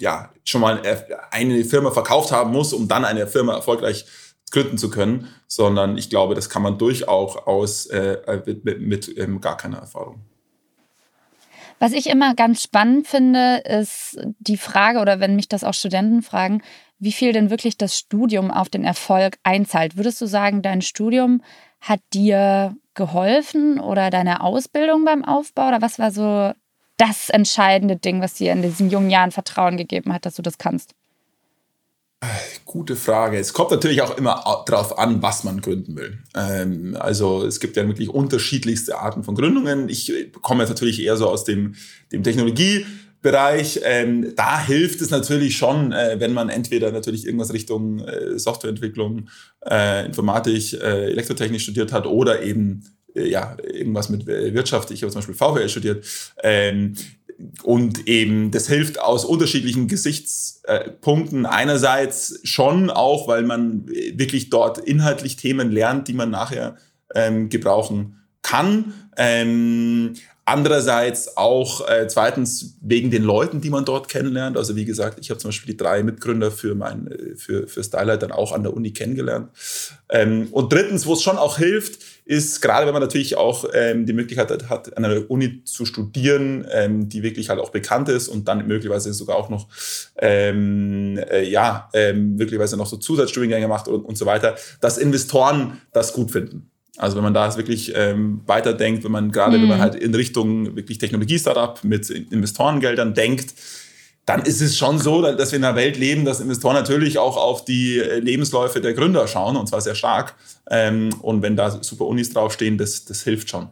ja 0.00 0.32
schon 0.44 0.60
mal 0.60 0.82
eine 1.30 1.64
Firma 1.64 1.90
verkauft 1.90 2.30
haben 2.30 2.52
muss, 2.52 2.72
um 2.72 2.86
dann 2.86 3.04
eine 3.04 3.26
Firma 3.26 3.54
erfolgreich 3.54 4.04
gründen 4.50 4.78
zu 4.78 4.90
können, 4.90 5.28
sondern 5.46 5.98
ich 5.98 6.10
glaube, 6.10 6.34
das 6.34 6.50
kann 6.50 6.62
man 6.62 6.78
durchaus 6.78 7.36
aus, 7.36 7.86
äh, 7.86 8.40
mit, 8.46 8.64
mit, 8.64 8.80
mit 8.80 9.18
ähm, 9.18 9.40
gar 9.40 9.56
keiner 9.56 9.78
Erfahrung. 9.78 10.20
Was 11.78 11.92
ich 11.92 12.08
immer 12.08 12.34
ganz 12.34 12.62
spannend 12.62 13.06
finde, 13.06 13.58
ist 13.58 14.18
die 14.40 14.56
Frage, 14.56 14.98
oder 14.98 15.20
wenn 15.20 15.36
mich 15.36 15.48
das 15.48 15.62
auch 15.62 15.74
Studenten 15.74 16.22
fragen, 16.22 16.62
wie 16.98 17.12
viel 17.12 17.32
denn 17.32 17.50
wirklich 17.50 17.78
das 17.78 17.96
Studium 17.96 18.50
auf 18.50 18.68
den 18.68 18.84
Erfolg 18.84 19.38
einzahlt. 19.44 19.96
Würdest 19.96 20.20
du 20.20 20.26
sagen, 20.26 20.62
dein 20.62 20.82
Studium 20.82 21.42
hat 21.80 22.00
dir 22.12 22.76
geholfen 22.94 23.78
oder 23.78 24.10
deine 24.10 24.42
Ausbildung 24.42 25.04
beim 25.04 25.24
Aufbau? 25.24 25.68
Oder 25.68 25.80
was 25.80 26.00
war 26.00 26.10
so 26.10 26.52
das 26.96 27.30
entscheidende 27.30 27.96
Ding, 27.96 28.20
was 28.20 28.34
dir 28.34 28.52
in 28.52 28.62
diesen 28.62 28.90
jungen 28.90 29.10
Jahren 29.10 29.30
Vertrauen 29.30 29.76
gegeben 29.76 30.12
hat, 30.12 30.26
dass 30.26 30.34
du 30.34 30.42
das 30.42 30.58
kannst? 30.58 30.94
Gute 32.68 32.96
Frage. 32.96 33.38
Es 33.38 33.54
kommt 33.54 33.70
natürlich 33.70 34.02
auch 34.02 34.18
immer 34.18 34.42
darauf 34.66 34.98
an, 34.98 35.22
was 35.22 35.42
man 35.42 35.62
gründen 35.62 35.96
will. 35.96 36.18
Ähm, 36.36 36.96
also 37.00 37.46
es 37.46 37.60
gibt 37.60 37.76
ja 37.76 37.86
wirklich 37.86 38.10
unterschiedlichste 38.10 38.98
Arten 38.98 39.24
von 39.24 39.34
Gründungen. 39.34 39.88
Ich 39.88 40.12
komme 40.42 40.64
jetzt 40.64 40.68
natürlich 40.68 41.02
eher 41.02 41.16
so 41.16 41.30
aus 41.30 41.44
dem, 41.44 41.76
dem 42.12 42.22
Technologiebereich. 42.22 43.80
Ähm, 43.84 44.34
da 44.36 44.60
hilft 44.62 45.00
es 45.00 45.08
natürlich 45.08 45.56
schon, 45.56 45.92
äh, 45.92 46.16
wenn 46.18 46.34
man 46.34 46.50
entweder 46.50 46.92
natürlich 46.92 47.24
irgendwas 47.24 47.54
Richtung 47.54 48.00
äh, 48.00 48.38
Softwareentwicklung, 48.38 49.30
äh, 49.64 50.04
Informatik, 50.04 50.74
äh, 50.74 51.10
Elektrotechnik 51.10 51.62
studiert 51.62 51.92
hat 51.92 52.04
oder 52.06 52.42
eben 52.42 52.84
äh, 53.14 53.28
ja, 53.28 53.56
irgendwas 53.62 54.10
mit 54.10 54.26
Wirtschaft. 54.26 54.90
Ich 54.90 55.02
habe 55.02 55.10
zum 55.10 55.20
Beispiel 55.20 55.36
VWL 55.36 55.68
studiert. 55.70 56.04
Ähm, 56.42 56.94
und 57.62 58.08
eben 58.08 58.50
das 58.50 58.66
hilft 58.66 59.00
aus 59.00 59.24
unterschiedlichen 59.24 59.86
Gesichtspunkten. 59.86 61.46
Einerseits 61.46 62.40
schon 62.42 62.90
auch, 62.90 63.28
weil 63.28 63.42
man 63.42 63.86
wirklich 63.88 64.50
dort 64.50 64.78
inhaltlich 64.78 65.36
Themen 65.36 65.70
lernt, 65.70 66.08
die 66.08 66.14
man 66.14 66.30
nachher 66.30 66.76
ähm, 67.14 67.48
gebrauchen 67.48 68.16
kann. 68.42 68.92
Ähm, 69.16 70.14
andererseits 70.44 71.36
auch 71.36 71.86
äh, 71.86 72.08
zweitens 72.08 72.78
wegen 72.80 73.10
den 73.10 73.22
Leuten, 73.22 73.60
die 73.60 73.70
man 73.70 73.84
dort 73.84 74.08
kennenlernt. 74.08 74.56
Also 74.56 74.74
wie 74.76 74.86
gesagt, 74.86 75.18
ich 75.20 75.30
habe 75.30 75.38
zum 75.38 75.48
Beispiel 75.48 75.74
die 75.74 75.76
drei 75.76 76.02
Mitgründer 76.02 76.50
für 76.50 76.74
mein 76.74 77.06
äh, 77.08 77.36
für 77.36 77.68
für 77.68 77.84
Stylight 77.84 78.22
dann 78.22 78.32
auch 78.32 78.52
an 78.52 78.62
der 78.62 78.74
Uni 78.74 78.92
kennengelernt. 78.92 79.50
Ähm, 80.08 80.48
und 80.50 80.72
drittens, 80.72 81.06
wo 81.06 81.12
es 81.12 81.22
schon 81.22 81.36
auch 81.36 81.58
hilft, 81.58 82.00
ist, 82.28 82.60
gerade 82.60 82.84
wenn 82.84 82.92
man 82.92 83.00
natürlich 83.00 83.38
auch 83.38 83.64
ähm, 83.72 84.04
die 84.04 84.12
Möglichkeit 84.12 84.68
hat, 84.68 84.94
an 84.98 85.04
einer 85.04 85.30
Uni 85.30 85.64
zu 85.64 85.86
studieren, 85.86 86.66
ähm, 86.70 87.08
die 87.08 87.22
wirklich 87.22 87.48
halt 87.48 87.58
auch 87.58 87.70
bekannt 87.70 88.10
ist 88.10 88.28
und 88.28 88.46
dann 88.46 88.66
möglicherweise 88.68 89.14
sogar 89.14 89.36
auch 89.36 89.48
noch, 89.48 89.66
ähm, 90.18 91.18
äh, 91.30 91.48
ja, 91.48 91.88
ähm, 91.94 92.36
möglicherweise 92.36 92.76
noch 92.76 92.86
so 92.86 92.98
Zusatzstudiengänge 92.98 93.66
macht 93.66 93.88
und, 93.88 94.04
und 94.04 94.18
so 94.18 94.26
weiter, 94.26 94.56
dass 94.82 94.98
Investoren 94.98 95.80
das 95.94 96.12
gut 96.12 96.30
finden. 96.30 96.70
Also 96.98 97.16
wenn 97.16 97.24
man 97.24 97.32
da 97.32 97.56
wirklich 97.56 97.94
ähm, 97.96 98.42
weiterdenkt, 98.44 99.04
wenn 99.04 99.12
man 99.12 99.32
gerade, 99.32 99.56
mhm. 99.56 99.62
wenn 99.62 99.68
man 99.70 99.78
mhm. 99.78 99.82
halt 99.82 99.94
in 99.94 100.14
Richtung 100.14 100.76
wirklich 100.76 100.98
Technologie-Startup 100.98 101.82
mit 101.82 102.10
Investorengeldern 102.10 103.14
denkt, 103.14 103.54
dann 104.28 104.42
ist 104.42 104.60
es 104.60 104.76
schon 104.76 104.98
so, 104.98 105.22
dass 105.22 105.52
wir 105.52 105.58
in 105.58 105.64
einer 105.64 105.74
Welt 105.74 105.96
leben, 105.96 106.26
dass 106.26 106.40
Investoren 106.40 106.74
natürlich 106.74 107.18
auch 107.18 107.38
auf 107.38 107.64
die 107.64 107.98
äh, 107.98 108.18
Lebensläufe 108.18 108.80
der 108.82 108.92
Gründer 108.92 109.26
schauen, 109.26 109.56
und 109.56 109.68
zwar 109.68 109.80
sehr 109.80 109.94
stark. 109.94 110.34
Ähm, 110.70 111.08
und 111.22 111.40
wenn 111.40 111.56
da 111.56 111.82
super 111.82 112.04
Unis 112.04 112.30
draufstehen, 112.30 112.76
das, 112.76 113.06
das 113.06 113.22
hilft 113.22 113.48
schon. 113.48 113.68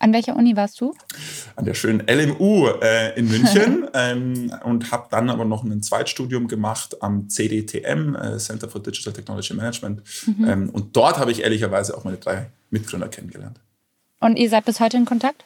An 0.00 0.12
welcher 0.12 0.34
Uni 0.34 0.56
warst 0.56 0.80
du? 0.80 0.94
An 1.54 1.64
der 1.64 1.74
schönen 1.74 2.02
LMU 2.08 2.66
äh, 2.82 3.16
in 3.16 3.28
München 3.28 3.86
ähm, 3.94 4.52
und 4.64 4.90
habe 4.90 5.06
dann 5.12 5.30
aber 5.30 5.44
noch 5.44 5.62
ein 5.62 5.80
Zweitstudium 5.80 6.48
gemacht 6.48 7.00
am 7.00 7.28
CDTM, 7.28 8.16
äh, 8.16 8.38
Center 8.38 8.68
for 8.68 8.82
Digital 8.82 9.12
Technology 9.12 9.54
Management. 9.54 10.02
Mhm. 10.26 10.48
Ähm, 10.48 10.70
und 10.70 10.96
dort 10.96 11.18
habe 11.18 11.30
ich 11.30 11.42
ehrlicherweise 11.42 11.96
auch 11.96 12.02
meine 12.02 12.16
drei 12.16 12.50
Mitgründer 12.70 13.06
kennengelernt. 13.06 13.60
Und 14.18 14.36
ihr 14.36 14.50
seid 14.50 14.64
bis 14.64 14.80
heute 14.80 14.96
in 14.96 15.04
Kontakt? 15.04 15.44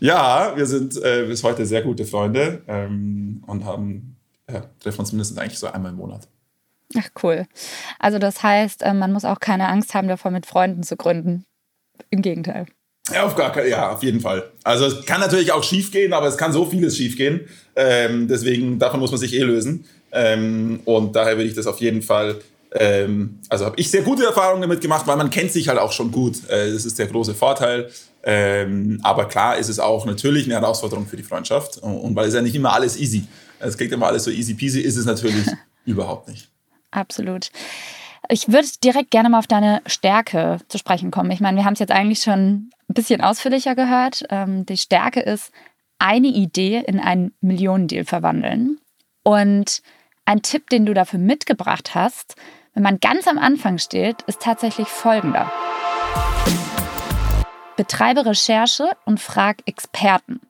Ja, 0.00 0.52
wir 0.56 0.66
sind 0.66 0.96
äh, 1.02 1.24
bis 1.26 1.42
heute 1.42 1.66
sehr 1.66 1.82
gute 1.82 2.04
Freunde 2.04 2.62
ähm, 2.68 3.42
und 3.46 3.64
haben, 3.64 4.16
ja, 4.50 4.64
treffen 4.80 5.00
uns 5.00 5.12
mindestens 5.12 5.38
eigentlich 5.38 5.58
so 5.58 5.66
einmal 5.66 5.92
im 5.92 5.98
Monat. 5.98 6.28
Ach 6.96 7.08
cool. 7.22 7.46
Also 7.98 8.18
das 8.18 8.42
heißt, 8.42 8.82
äh, 8.82 8.94
man 8.94 9.12
muss 9.12 9.24
auch 9.24 9.40
keine 9.40 9.68
Angst 9.68 9.94
haben 9.94 10.08
davor, 10.08 10.30
mit 10.30 10.46
Freunden 10.46 10.82
zu 10.82 10.96
gründen. 10.96 11.44
Im 12.10 12.22
Gegenteil. 12.22 12.66
Ja, 13.12 13.24
auf 13.24 13.34
gar 13.34 13.52
keinen, 13.52 13.68
ja, 13.70 13.90
auf 13.90 14.02
jeden 14.02 14.20
Fall. 14.20 14.50
Also 14.64 14.86
es 14.86 15.04
kann 15.04 15.20
natürlich 15.20 15.52
auch 15.52 15.64
schief 15.64 15.90
gehen, 15.90 16.12
aber 16.12 16.26
es 16.26 16.36
kann 16.36 16.52
so 16.52 16.66
vieles 16.66 16.96
schief 16.96 17.16
gehen. 17.16 17.48
Ähm, 17.74 18.28
deswegen, 18.28 18.78
davon 18.78 19.00
muss 19.00 19.10
man 19.10 19.20
sich 19.20 19.34
eh 19.34 19.42
lösen. 19.42 19.84
Ähm, 20.12 20.80
und 20.84 21.16
daher 21.16 21.36
würde 21.36 21.48
ich 21.48 21.54
das 21.54 21.66
auf 21.66 21.80
jeden 21.80 22.02
Fall 22.02 22.40
ähm, 22.72 23.38
also 23.48 23.64
habe 23.64 23.76
ich 23.78 23.90
sehr 23.90 24.02
gute 24.02 24.24
Erfahrungen 24.24 24.60
damit 24.60 24.80
gemacht, 24.80 25.06
weil 25.06 25.16
man 25.16 25.30
kennt 25.30 25.52
sich 25.52 25.68
halt 25.68 25.78
auch 25.78 25.92
schon 25.92 26.12
gut. 26.12 26.48
Äh, 26.48 26.72
das 26.72 26.84
ist 26.84 26.98
der 26.98 27.06
große 27.06 27.34
Vorteil. 27.34 27.90
Ähm, 28.24 29.00
aber 29.02 29.26
klar 29.26 29.56
ist 29.56 29.68
es 29.68 29.78
auch 29.78 30.04
natürlich 30.04 30.44
eine 30.44 30.54
Herausforderung 30.54 31.06
für 31.06 31.16
die 31.16 31.22
Freundschaft. 31.22 31.78
Und, 31.78 31.96
und 31.96 32.16
weil 32.16 32.28
es 32.28 32.34
ja 32.34 32.42
nicht 32.42 32.54
immer 32.54 32.72
alles 32.72 32.98
easy. 32.98 33.26
Es 33.58 33.76
klingt 33.76 33.92
immer 33.92 34.06
alles 34.06 34.24
so 34.24 34.30
easy 34.30 34.54
peasy, 34.54 34.80
ist 34.80 34.96
es 34.96 35.06
natürlich 35.06 35.46
überhaupt 35.84 36.28
nicht. 36.28 36.48
Absolut. 36.90 37.50
Ich 38.28 38.48
würde 38.48 38.68
direkt 38.82 39.10
gerne 39.10 39.30
mal 39.30 39.38
auf 39.38 39.46
deine 39.46 39.80
Stärke 39.86 40.58
zu 40.68 40.78
sprechen 40.78 41.10
kommen. 41.10 41.30
Ich 41.30 41.40
meine, 41.40 41.56
wir 41.56 41.64
haben 41.64 41.72
es 41.72 41.78
jetzt 41.78 41.92
eigentlich 41.92 42.20
schon 42.20 42.70
ein 42.88 42.94
bisschen 42.94 43.20
ausführlicher 43.20 43.74
gehört. 43.74 44.24
Ähm, 44.30 44.66
die 44.66 44.76
Stärke 44.76 45.20
ist, 45.20 45.50
eine 45.98 46.28
Idee 46.28 46.84
in 46.86 47.00
einen 47.00 47.32
Millionendeal 47.40 48.04
verwandeln. 48.04 48.78
Und 49.24 49.82
ein 50.24 50.42
Tipp, 50.42 50.70
den 50.70 50.86
du 50.86 50.94
dafür 50.94 51.18
mitgebracht 51.18 51.94
hast, 51.94 52.36
wenn 52.74 52.82
man 52.82 53.00
ganz 53.00 53.26
am 53.26 53.38
Anfang 53.38 53.78
steht, 53.78 54.22
ist 54.22 54.40
tatsächlich 54.40 54.88
folgender. 54.88 55.50
Betreibe 57.78 58.26
Recherche 58.26 58.90
und 59.04 59.20
frag 59.20 59.58
Experten. 59.64 60.40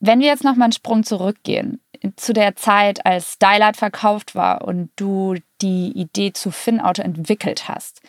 Wenn 0.00 0.20
wir 0.20 0.26
jetzt 0.26 0.44
noch 0.44 0.54
mal 0.54 0.66
einen 0.66 0.72
Sprung 0.72 1.02
zurückgehen, 1.02 1.80
zu 2.14 2.34
der 2.34 2.56
Zeit, 2.56 3.06
als 3.06 3.32
Stylight 3.32 3.78
verkauft 3.78 4.34
war 4.34 4.68
und 4.68 4.90
du 4.96 5.36
die 5.62 5.92
Idee 5.98 6.34
zu 6.34 6.50
FinAuto 6.50 7.00
entwickelt 7.00 7.68
hast, 7.68 8.02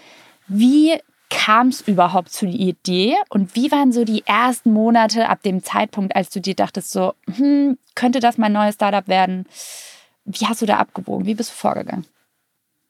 wie 0.50 1.00
kam 1.30 1.70
es 1.70 1.80
überhaupt 1.80 2.34
zu 2.34 2.48
die 2.48 2.68
Idee 2.68 3.16
und 3.30 3.56
wie 3.56 3.72
waren 3.72 3.94
so 3.94 4.04
die 4.04 4.28
ersten 4.28 4.74
Monate 4.74 5.30
ab 5.30 5.42
dem 5.44 5.64
Zeitpunkt, 5.64 6.18
als 6.18 6.32
du 6.32 6.42
dir 6.42 6.56
dachtest, 6.56 6.92
so, 6.92 7.14
hm, 7.34 7.78
könnte 7.96 8.20
das 8.20 8.38
mein 8.38 8.52
neues 8.52 8.76
Startup 8.76 9.08
werden? 9.08 9.46
Wie 10.26 10.46
hast 10.46 10.62
du 10.62 10.66
da 10.66 10.76
abgewogen? 10.80 11.26
Wie 11.26 11.36
bist 11.36 11.52
du 11.52 11.56
vorgegangen? 11.56 12.06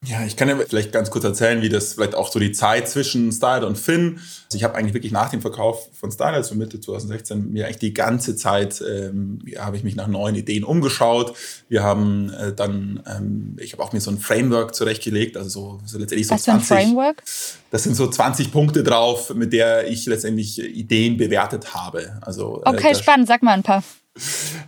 Ja, 0.05 0.23
ich 0.25 0.37
kann 0.37 0.47
ja 0.47 0.57
vielleicht 0.57 0.93
ganz 0.93 1.11
kurz 1.11 1.25
erzählen, 1.25 1.61
wie 1.61 1.67
das 1.67 1.95
vielleicht 1.95 2.15
auch 2.15 2.31
so 2.31 2.39
die 2.39 2.53
Zeit 2.53 2.87
zwischen 2.87 3.33
Style 3.33 3.67
und 3.67 3.77
Finn. 3.77 4.21
Also 4.45 4.55
ich 4.55 4.63
habe 4.63 4.75
eigentlich 4.75 4.93
wirklich 4.93 5.11
nach 5.11 5.29
dem 5.29 5.41
Verkauf 5.41 5.89
von 5.93 6.09
Style, 6.09 6.35
also 6.35 6.55
Mitte 6.55 6.79
2016, 6.79 7.51
mir 7.51 7.65
eigentlich 7.65 7.79
die 7.79 7.93
ganze 7.93 8.37
Zeit 8.37 8.81
ähm, 8.81 9.39
habe 9.57 9.75
ich 9.75 9.83
mich 9.83 9.97
nach 9.97 10.07
neuen 10.07 10.35
Ideen 10.35 10.63
umgeschaut. 10.63 11.35
Wir 11.67 11.83
haben 11.83 12.29
äh, 12.29 12.53
dann, 12.53 13.03
ähm, 13.07 13.57
ich 13.59 13.73
habe 13.73 13.83
auch 13.83 13.91
mir 13.91 13.99
so 13.99 14.09
ein 14.09 14.19
Framework 14.19 14.73
zurechtgelegt, 14.73 15.35
also 15.35 15.49
so, 15.49 15.79
so 15.85 15.97
letztendlich 15.97 16.27
so 16.27 16.35
Was 16.35 16.43
20. 16.43 16.67
Für 16.67 16.75
ein 16.75 16.85
Framework? 16.85 17.23
Das 17.69 17.83
sind 17.83 17.95
so 17.95 18.09
20 18.09 18.53
Punkte 18.53 18.83
drauf, 18.83 19.33
mit 19.33 19.51
der 19.51 19.89
ich 19.89 20.05
letztendlich 20.05 20.59
Ideen 20.63 21.17
bewertet 21.17 21.73
habe. 21.73 22.17
Also, 22.21 22.63
äh, 22.65 22.69
okay, 22.69 22.91
äh, 22.91 22.95
spannend, 22.95 23.27
sag 23.27 23.43
mal 23.43 23.51
ein 23.51 23.63
paar. 23.63 23.83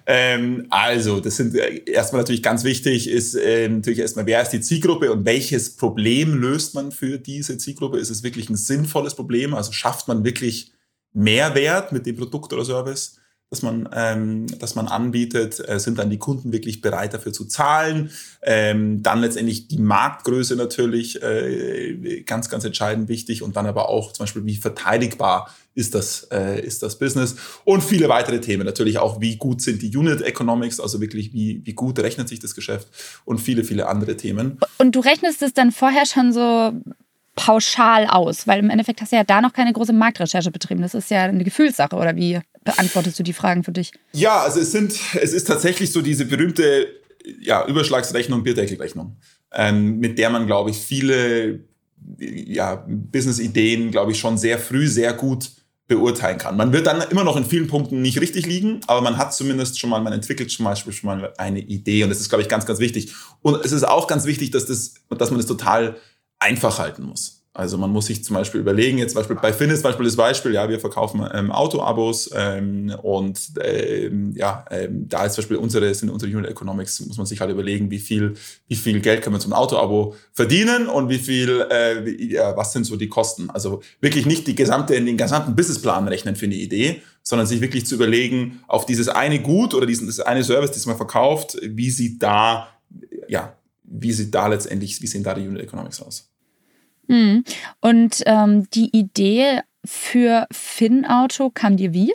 Ähm, 0.06 0.68
also, 0.70 1.20
das 1.20 1.38
sind 1.38 1.56
äh, 1.56 1.84
erstmal 1.86 2.22
natürlich 2.22 2.44
ganz 2.44 2.64
wichtig, 2.64 3.10
ist 3.10 3.36
äh, 3.36 3.70
natürlich 3.70 4.00
erstmal, 4.00 4.26
wer 4.26 4.42
ist 4.42 4.50
die 4.50 4.62
Zielgruppe 4.62 5.12
und 5.12 5.26
welches 5.26 5.76
Problem 5.76 6.36
löst 6.36 6.76
man 6.76 6.92
für 6.92 7.18
diese 7.18 7.58
Zielgruppe? 7.58 7.98
Ist 7.98 8.10
es 8.10 8.24
wirklich 8.24 8.50
ein 8.50 8.56
sinnvolles 8.56 9.16
Problem? 9.16 9.54
Also 9.54 9.72
schafft 9.72 10.08
man 10.08 10.24
wirklich 10.24 10.74
Mehrwert 11.14 11.92
mit 11.92 12.06
dem 12.06 12.16
Produkt 12.16 12.54
oder 12.54 12.66
Service? 12.66 13.21
Das 13.52 13.64
man, 13.64 13.90
ähm, 13.94 14.48
das 14.60 14.76
man 14.76 14.88
anbietet, 14.88 15.62
äh, 15.68 15.78
sind 15.78 16.00
dann 16.00 16.10
die 16.10 16.18
Kunden 16.18 16.54
wirklich 16.54 16.80
bereit 16.80 17.14
dafür 17.14 17.34
zu 17.34 17.44
zahlen. 17.44 18.10
Ähm, 18.42 19.04
dann 19.04 19.20
letztendlich 19.20 19.68
die 19.68 19.78
Marktgröße 19.78 20.56
natürlich 20.56 21.22
äh, 21.22 22.24
ganz, 22.26 22.50
ganz 22.50 22.64
entscheidend 22.64 23.10
wichtig 23.10 23.44
und 23.44 23.58
dann 23.58 23.66
aber 23.66 23.90
auch 23.90 24.14
zum 24.14 24.24
Beispiel, 24.24 24.46
wie 24.46 24.56
verteidigbar 24.56 25.54
ist 25.76 25.96
das, 25.96 26.30
äh, 26.32 26.62
ist 26.62 26.82
das 26.82 26.98
Business 26.98 27.36
und 27.66 27.84
viele 27.84 28.08
weitere 28.08 28.40
Themen. 28.40 28.66
Natürlich 28.66 29.00
auch, 29.00 29.20
wie 29.20 29.36
gut 29.36 29.62
sind 29.62 29.82
die 29.82 29.96
Unit 29.96 30.22
Economics, 30.22 30.80
also 30.80 31.02
wirklich, 31.02 31.34
wie, 31.34 31.62
wie 31.66 31.74
gut 31.74 32.00
rechnet 32.00 32.30
sich 32.30 32.40
das 32.40 32.56
Geschäft 32.56 32.88
und 33.26 33.40
viele, 33.40 33.66
viele 33.66 33.88
andere 33.88 34.16
Themen. 34.16 34.60
Und 34.78 34.96
du 34.96 35.02
rechnest 35.02 35.42
es 35.42 35.54
dann 35.54 35.74
vorher 35.74 36.06
schon 36.06 36.32
so 36.32 36.72
pauschal 37.36 38.08
aus? 38.08 38.48
Weil 38.48 38.60
im 38.60 38.70
Endeffekt 38.70 39.02
hast 39.02 39.12
du 39.12 39.16
ja 39.16 39.24
da 39.24 39.42
noch 39.42 39.54
keine 39.54 39.74
große 39.74 39.94
Marktrecherche 39.94 40.52
betrieben. 40.52 40.82
Das 40.82 40.94
ist 40.94 41.10
ja 41.10 41.24
eine 41.24 41.44
Gefühlssache, 41.44 41.96
oder 41.96 42.16
wie 42.16 42.40
beantwortest 42.64 43.20
du 43.20 43.24
die 43.24 43.34
Fragen 43.34 43.64
für 43.64 43.72
dich? 43.72 43.92
Ja, 44.14 44.42
also 44.42 44.60
es 44.60 44.72
sind, 44.72 44.94
es 45.20 45.34
ist 45.34 45.48
tatsächlich 45.48 45.92
so 45.92 46.02
diese 46.02 46.26
berühmte 46.26 46.88
ja, 47.40 47.66
Überschlagsrechnung, 47.66 48.44
Bierdeckelrechnung, 48.44 49.18
ähm, 49.54 50.00
mit 50.00 50.18
der 50.18 50.30
man, 50.30 50.48
glaube 50.48 50.72
ich, 50.72 50.78
viele 50.78 51.62
ja, 52.18 52.86
Business-Ideen, 52.88 53.92
glaube 53.92 54.12
ich, 54.12 54.20
schon 54.20 54.38
sehr 54.38 54.58
früh 54.60 54.88
sehr 54.88 55.14
gut 55.14 55.52
beurteilen 55.88 56.38
kann. 56.38 56.56
Man 56.56 56.72
wird 56.72 56.88
dann 56.88 57.02
immer 57.10 57.24
noch 57.24 57.36
in 57.36 57.44
vielen 57.44 57.68
Punkten 57.68 58.02
nicht 58.02 58.22
richtig 58.22 58.46
liegen, 58.46 58.80
aber 58.88 59.02
man 59.02 59.18
hat 59.18 59.34
zumindest 59.34 59.78
schon 59.78 59.90
mal, 59.90 60.02
man 60.02 60.14
entwickelt 60.14 60.50
zum 60.50 60.64
Beispiel 60.66 60.94
schon 60.94 61.08
mal 61.08 61.34
eine 61.38 61.60
Idee 61.60 62.04
und 62.04 62.10
das 62.10 62.22
ist, 62.22 62.30
glaube 62.30 62.42
ich, 62.42 62.48
ganz, 62.48 62.66
ganz 62.66 62.80
wichtig. 62.80 63.14
Und 63.42 63.64
es 63.66 63.74
ist 63.74 63.84
auch 63.84 64.08
ganz 64.08 64.26
wichtig, 64.26 64.52
dass, 64.52 64.66
das, 64.66 64.94
dass 65.10 65.32
man 65.32 65.40
das 65.40 65.48
total 65.48 65.98
einfach 66.40 66.80
halten 66.80 67.04
muss. 67.04 67.41
Also 67.54 67.78
man 67.78 67.90
muss 67.90 68.06
sich 68.06 68.24
zum 68.24 68.38
Beispiel 68.38 68.62
überlegen, 68.62 68.98
jetzt 68.98 69.12
zum 69.12 69.20
Beispiel 69.20 69.36
bei 69.36 69.52
Finn 69.52 69.70
ist 69.70 69.82
zum 69.82 69.90
Beispiel 69.90 70.06
das 70.06 70.16
Beispiel, 70.16 70.54
ja, 70.54 70.70
wir 70.70 70.80
verkaufen 70.80 71.28
ähm, 71.34 71.52
Auto-Abos 71.52 72.30
ähm, 72.34 72.96
und 73.02 73.40
ähm, 73.62 74.34
ja, 74.38 74.64
ähm, 74.72 75.10
da 75.10 75.26
ist 75.26 75.34
zum 75.34 75.42
Beispiel 75.42 75.58
unsere, 75.58 75.94
sind 75.94 76.10
unsere 76.10 76.32
Unit 76.32 76.50
Economics, 76.50 77.02
muss 77.06 77.18
man 77.18 77.26
sich 77.26 77.42
halt 77.42 77.52
überlegen, 77.52 77.92
wie 77.92 78.00
viel, 78.00 78.36
wie 78.70 78.78
viel 78.78 79.02
Geld 79.02 79.22
kann 79.22 79.34
man 79.34 79.42
zum 79.42 79.52
Auto-Abo 79.52 80.16
verdienen 80.32 80.88
und 80.88 81.10
wie 81.10 81.18
viel, 81.18 81.60
äh, 81.70 82.06
wie, 82.06 82.32
ja, 82.32 82.56
was 82.56 82.72
sind 82.72 82.86
so 82.86 82.96
die 82.96 83.10
Kosten. 83.10 83.50
Also 83.50 83.82
wirklich 84.00 84.26
nicht 84.26 84.48
die 84.48 84.56
gesamte, 84.56 84.94
den 84.94 85.18
gesamten 85.18 85.54
Businessplan 85.54 86.08
rechnen 86.08 86.38
für 86.38 86.46
eine 86.46 86.56
Idee, 86.56 87.02
sondern 87.22 87.48
sich 87.48 87.60
wirklich 87.60 87.86
zu 87.86 87.96
überlegen, 87.96 88.62
auf 88.70 88.86
dieses 88.86 89.10
eine 89.10 89.42
Gut 89.42 89.74
oder 89.74 89.86
diesen, 89.86 90.08
das 90.08 90.22
eine 90.22 90.46
Service, 90.46 90.72
das 90.72 90.86
man 90.86 90.96
verkauft, 90.96 91.58
wie 91.62 91.92
sieht 91.92 92.24
da, 92.24 92.70
ja, 93.28 93.58
wie 93.84 94.14
sieht 94.14 94.34
da 94.34 94.48
letztendlich, 94.48 95.02
wie 95.02 95.08
sehen 95.08 95.24
da 95.24 95.34
die 95.34 95.46
Unit 95.46 95.64
Economics 95.64 96.02
aus? 96.02 96.31
Mhm. 97.12 97.44
Und 97.82 98.24
ähm, 98.26 98.70
die 98.74 98.90
Idee 98.98 99.60
für 99.84 100.48
Finn-Auto 100.52 101.50
kam 101.50 101.76
dir 101.76 101.94
wie? 101.94 102.14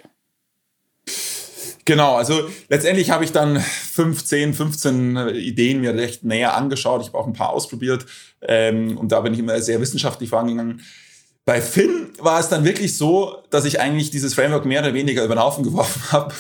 Genau, 1.85 2.17
also 2.17 2.49
letztendlich 2.69 3.11
habe 3.11 3.25
ich 3.25 3.31
dann 3.31 3.61
15, 3.61 4.55
15 4.55 5.17
Ideen 5.35 5.81
mir 5.81 5.95
recht 5.95 6.25
näher 6.25 6.57
angeschaut. 6.57 7.03
Ich 7.03 7.09
habe 7.09 7.19
auch 7.19 7.27
ein 7.27 7.35
paar 7.35 7.51
ausprobiert 7.51 8.07
ähm, 8.41 8.97
und 8.97 9.13
da 9.13 9.21
bin 9.21 9.35
ich 9.35 9.39
immer 9.39 9.61
sehr 9.61 9.81
wissenschaftlich 9.81 10.31
vorangegangen. 10.31 10.83
Bei 11.47 11.61
Finn 11.61 12.09
war 12.19 12.41
es 12.41 12.49
dann 12.49 12.65
wirklich 12.65 12.97
so, 12.97 13.37
dass 13.51 13.65
ich 13.67 13.79
eigentlich 13.79 14.11
dieses 14.11 14.35
Framework 14.35 14.65
mehr 14.65 14.81
oder 14.81 14.95
weniger 14.95 15.25
über 15.25 15.37
den 15.37 15.45
Haufen 15.45 15.63
geworfen 15.63 16.03
habe, 16.11 16.35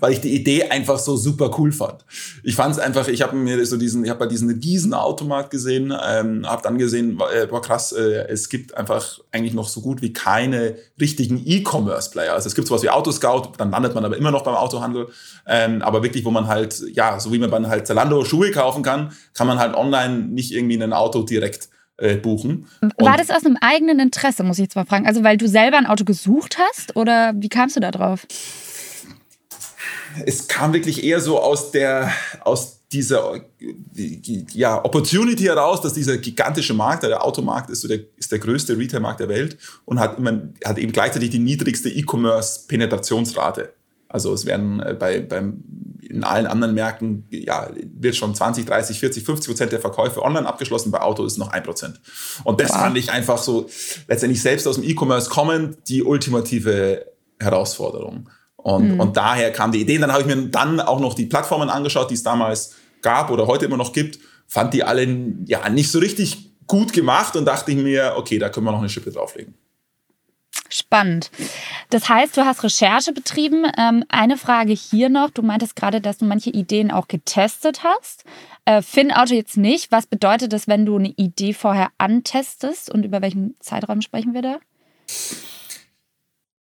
weil 0.00 0.12
ich 0.14 0.22
die 0.22 0.34
Idee 0.34 0.64
einfach 0.70 0.98
so 0.98 1.14
super 1.14 1.50
cool 1.58 1.72
fand. 1.72 2.06
Ich 2.42 2.56
fand 2.56 2.72
es 2.72 2.78
einfach, 2.78 3.06
ich 3.08 3.20
habe 3.20 3.36
mir 3.36 3.66
so 3.66 3.76
diesen, 3.76 4.02
ich 4.02 4.08
habe 4.08 4.20
bei 4.20 4.26
diesen 4.26 4.48
Riesenautomat 4.48 5.50
gesehen, 5.50 5.92
ähm, 6.02 6.48
habe 6.48 6.62
dann 6.62 6.78
gesehen, 6.78 7.20
äh, 7.34 7.44
boah 7.44 7.60
krass, 7.60 7.92
äh, 7.92 8.28
es 8.28 8.48
gibt 8.48 8.74
einfach 8.74 9.18
eigentlich 9.30 9.52
noch 9.52 9.68
so 9.68 9.82
gut 9.82 10.00
wie 10.00 10.14
keine 10.14 10.76
richtigen 10.98 11.42
E-Commerce-Player. 11.44 12.32
Also 12.32 12.46
es 12.46 12.54
gibt 12.54 12.66
sowas 12.66 12.82
wie 12.82 12.88
Autoscout, 12.88 13.52
dann 13.58 13.70
landet 13.70 13.94
man 13.94 14.06
aber 14.06 14.16
immer 14.16 14.30
noch 14.30 14.42
beim 14.42 14.54
Autohandel, 14.54 15.08
ähm, 15.46 15.82
aber 15.82 16.02
wirklich, 16.02 16.24
wo 16.24 16.30
man 16.30 16.46
halt, 16.46 16.82
ja, 16.94 17.20
so 17.20 17.30
wie 17.30 17.38
man 17.38 17.68
halt 17.68 17.86
Zalando 17.86 18.24
Schuhe 18.24 18.52
kaufen 18.52 18.82
kann, 18.82 19.12
kann 19.34 19.46
man 19.46 19.58
halt 19.58 19.74
online 19.74 20.28
nicht 20.28 20.50
irgendwie 20.50 20.82
ein 20.82 20.94
Auto 20.94 21.24
direkt 21.24 21.68
äh, 21.98 22.16
buchen. 22.16 22.66
War 22.80 23.12
und 23.12 23.20
das 23.20 23.30
aus 23.30 23.44
einem 23.44 23.56
eigenen 23.60 23.98
Interesse, 23.98 24.42
muss 24.42 24.58
ich 24.58 24.64
jetzt 24.64 24.76
mal 24.76 24.84
fragen? 24.84 25.06
Also 25.06 25.24
weil 25.24 25.36
du 25.36 25.48
selber 25.48 25.78
ein 25.78 25.86
Auto 25.86 26.04
gesucht 26.04 26.58
hast 26.58 26.96
oder 26.96 27.32
wie 27.36 27.48
kamst 27.48 27.76
du 27.76 27.80
da 27.80 27.90
drauf? 27.90 28.26
Es 30.24 30.48
kam 30.48 30.72
wirklich 30.72 31.04
eher 31.04 31.20
so 31.20 31.38
aus 31.40 31.70
der, 31.72 32.10
aus 32.40 32.76
dieser 32.92 33.40
ja, 34.52 34.82
Opportunity 34.84 35.44
heraus, 35.44 35.80
dass 35.80 35.92
dieser 35.92 36.18
gigantische 36.18 36.72
Markt, 36.72 37.02
der 37.02 37.24
Automarkt 37.24 37.68
ist, 37.70 37.80
so 37.80 37.88
der, 37.88 38.00
ist 38.16 38.30
der 38.30 38.38
größte 38.38 38.78
Retailmarkt 38.78 39.20
der 39.20 39.28
Welt 39.28 39.58
und 39.84 39.98
hat, 39.98 40.18
immer, 40.18 40.42
hat 40.64 40.78
eben 40.78 40.92
gleichzeitig 40.92 41.30
die 41.30 41.38
niedrigste 41.38 41.88
E-Commerce-Penetrationsrate. 41.90 43.72
Also 44.08 44.32
es 44.32 44.46
werden 44.46 44.80
äh, 44.80 44.94
bei, 44.98 45.20
beim, 45.20 45.62
in 46.00 46.24
allen 46.24 46.46
anderen 46.46 46.74
Märkten 46.74 47.26
ja, 47.30 47.68
wird 47.98 48.16
schon 48.16 48.34
20, 48.34 48.64
30, 48.66 49.00
40, 49.00 49.24
50 49.24 49.48
Prozent 49.48 49.72
der 49.72 49.80
Verkäufe 49.80 50.22
online 50.22 50.46
abgeschlossen, 50.46 50.90
bei 50.90 51.00
Auto 51.00 51.24
ist 51.24 51.38
noch 51.38 51.48
ein 51.48 51.62
Prozent. 51.62 52.00
Und 52.44 52.60
das 52.60 52.70
wow. 52.70 52.78
fand 52.78 52.98
ich 52.98 53.10
einfach 53.10 53.38
so, 53.38 53.68
letztendlich 54.08 54.40
selbst 54.40 54.66
aus 54.68 54.76
dem 54.76 54.84
E-Commerce 54.84 55.28
kommend, 55.28 55.78
die 55.88 56.02
ultimative 56.02 57.06
Herausforderung. 57.40 58.30
Und, 58.56 58.94
mhm. 58.94 59.00
und 59.00 59.16
daher 59.16 59.52
kam 59.52 59.72
die 59.72 59.80
Idee. 59.80 59.98
Dann 59.98 60.12
habe 60.12 60.22
ich 60.22 60.26
mir 60.26 60.36
dann 60.48 60.80
auch 60.80 61.00
noch 61.00 61.14
die 61.14 61.26
Plattformen 61.26 61.68
angeschaut, 61.68 62.10
die 62.10 62.14
es 62.14 62.22
damals 62.22 62.74
gab 63.02 63.30
oder 63.30 63.46
heute 63.46 63.64
immer 63.64 63.76
noch 63.76 63.92
gibt. 63.92 64.18
Fand 64.48 64.74
die 64.74 64.84
alle 64.84 65.06
ja 65.46 65.68
nicht 65.68 65.90
so 65.90 65.98
richtig 65.98 66.52
gut 66.66 66.92
gemacht 66.92 67.36
und 67.36 67.44
dachte 67.44 67.70
ich 67.70 67.76
mir, 67.76 68.14
okay, 68.16 68.38
da 68.38 68.48
können 68.48 68.66
wir 68.66 68.72
noch 68.72 68.80
eine 68.80 68.88
Schippe 68.88 69.10
drauflegen. 69.10 69.54
Spannend. 70.76 71.30
Das 71.88 72.08
heißt, 72.08 72.36
du 72.36 72.44
hast 72.44 72.62
Recherche 72.62 73.12
betrieben. 73.12 73.64
Ähm, 73.78 74.04
eine 74.08 74.36
Frage 74.36 74.74
hier 74.74 75.08
noch. 75.08 75.30
Du 75.30 75.40
meintest 75.40 75.74
gerade, 75.74 76.02
dass 76.02 76.18
du 76.18 76.26
manche 76.26 76.50
Ideen 76.50 76.90
auch 76.90 77.08
getestet 77.08 77.82
hast. 77.82 78.24
Äh, 78.66 78.82
Finn-Auto 78.82 79.32
jetzt 79.32 79.56
nicht. 79.56 79.90
Was 79.90 80.06
bedeutet 80.06 80.52
das, 80.52 80.68
wenn 80.68 80.84
du 80.84 80.96
eine 80.98 81.14
Idee 81.16 81.54
vorher 81.54 81.88
antestest 81.96 82.90
und 82.90 83.04
über 83.04 83.22
welchen 83.22 83.54
Zeitraum 83.60 84.02
sprechen 84.02 84.34
wir 84.34 84.42
da? 84.42 84.58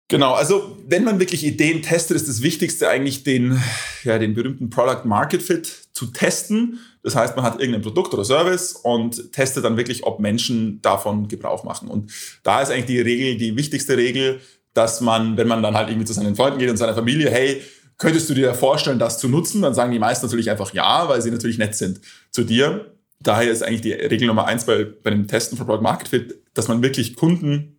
Genau, 0.08 0.32
also 0.32 0.76
wenn 0.88 1.04
man 1.04 1.20
wirklich 1.20 1.46
Ideen 1.46 1.82
testet, 1.82 2.16
ist 2.16 2.28
das 2.28 2.42
Wichtigste 2.42 2.88
eigentlich 2.88 3.22
den, 3.22 3.62
ja, 4.02 4.18
den 4.18 4.34
berühmten 4.34 4.68
Product 4.68 5.04
Market 5.04 5.40
Fit 5.40 5.66
zu 5.92 6.06
testen. 6.06 6.80
Das 7.02 7.16
heißt, 7.16 7.36
man 7.36 7.44
hat 7.44 7.58
irgendein 7.60 7.82
Produkt 7.82 8.12
oder 8.12 8.24
Service 8.24 8.72
und 8.72 9.32
testet 9.32 9.64
dann 9.64 9.76
wirklich, 9.76 10.04
ob 10.04 10.20
Menschen 10.20 10.82
davon 10.82 11.28
Gebrauch 11.28 11.64
machen. 11.64 11.88
Und 11.88 12.12
da 12.42 12.60
ist 12.60 12.70
eigentlich 12.70 12.86
die 12.86 13.00
Regel, 13.00 13.36
die 13.36 13.56
wichtigste 13.56 13.96
Regel, 13.96 14.40
dass 14.74 15.00
man, 15.00 15.36
wenn 15.36 15.48
man 15.48 15.62
dann 15.62 15.74
halt 15.74 15.88
irgendwie 15.88 16.06
zu 16.06 16.12
seinen 16.12 16.36
Freunden 16.36 16.58
geht 16.58 16.70
und 16.70 16.76
seiner 16.76 16.94
Familie, 16.94 17.30
hey, 17.30 17.62
könntest 17.98 18.28
du 18.30 18.34
dir 18.34 18.54
vorstellen, 18.54 18.98
das 18.98 19.18
zu 19.18 19.28
nutzen? 19.28 19.62
Dann 19.62 19.74
sagen 19.74 19.92
die 19.92 19.98
meisten 19.98 20.26
natürlich 20.26 20.50
einfach 20.50 20.72
ja, 20.72 21.08
weil 21.08 21.22
sie 21.22 21.30
natürlich 21.30 21.58
nett 21.58 21.74
sind 21.74 22.00
zu 22.30 22.44
dir. 22.44 22.94
Daher 23.22 23.50
ist 23.50 23.62
eigentlich 23.62 23.82
die 23.82 23.92
Regel 23.92 24.26
Nummer 24.26 24.46
eins 24.46 24.64
bei, 24.64 24.84
bei 24.84 25.10
dem 25.10 25.26
Testen 25.26 25.58
von 25.58 25.66
Product 25.66 25.82
Market 25.82 26.08
Fit, 26.08 26.42
dass 26.54 26.68
man 26.68 26.82
wirklich 26.82 27.16
Kunden 27.16 27.78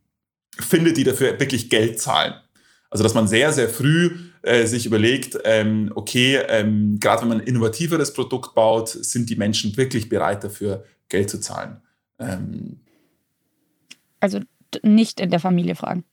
findet, 0.59 0.97
die 0.97 1.03
dafür 1.03 1.39
wirklich 1.39 1.69
Geld 1.69 1.99
zahlen. 1.99 2.33
Also 2.89 3.03
dass 3.03 3.13
man 3.13 3.27
sehr, 3.27 3.51
sehr 3.51 3.69
früh 3.69 4.11
äh, 4.43 4.65
sich 4.65 4.86
überlegt, 4.86 5.38
ähm, 5.43 5.91
okay, 5.95 6.39
ähm, 6.48 6.98
gerade 7.00 7.21
wenn 7.21 7.29
man 7.29 7.41
ein 7.41 7.48
innovativeres 7.48 8.13
Produkt 8.13 8.55
baut, 8.55 8.89
sind 8.89 9.29
die 9.29 9.36
Menschen 9.36 9.75
wirklich 9.77 10.10
bereit 10.10 10.43
dafür, 10.43 10.86
Geld 11.10 11.29
zu 11.29 11.39
zahlen. 11.39 11.81
Ähm, 12.19 12.79
also 14.19 14.39
nicht 14.83 15.19
in 15.19 15.29
der 15.29 15.39
Familie 15.39 15.75
fragen. 15.75 16.05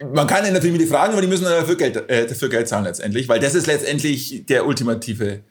Man 0.00 0.26
kann 0.26 0.44
in 0.44 0.52
der 0.52 0.62
Familie 0.62 0.86
fragen, 0.86 1.12
aber 1.12 1.22
die 1.22 1.28
müssen 1.28 1.44
dafür 1.44 1.76
Geld, 1.76 1.96
äh, 2.08 2.26
dafür 2.26 2.48
Geld 2.48 2.68
zahlen 2.68 2.84
letztendlich, 2.84 3.28
weil 3.28 3.40
das 3.40 3.54
ist 3.54 3.66
letztendlich 3.66 4.46
der 4.46 4.66
ultimative 4.66 5.42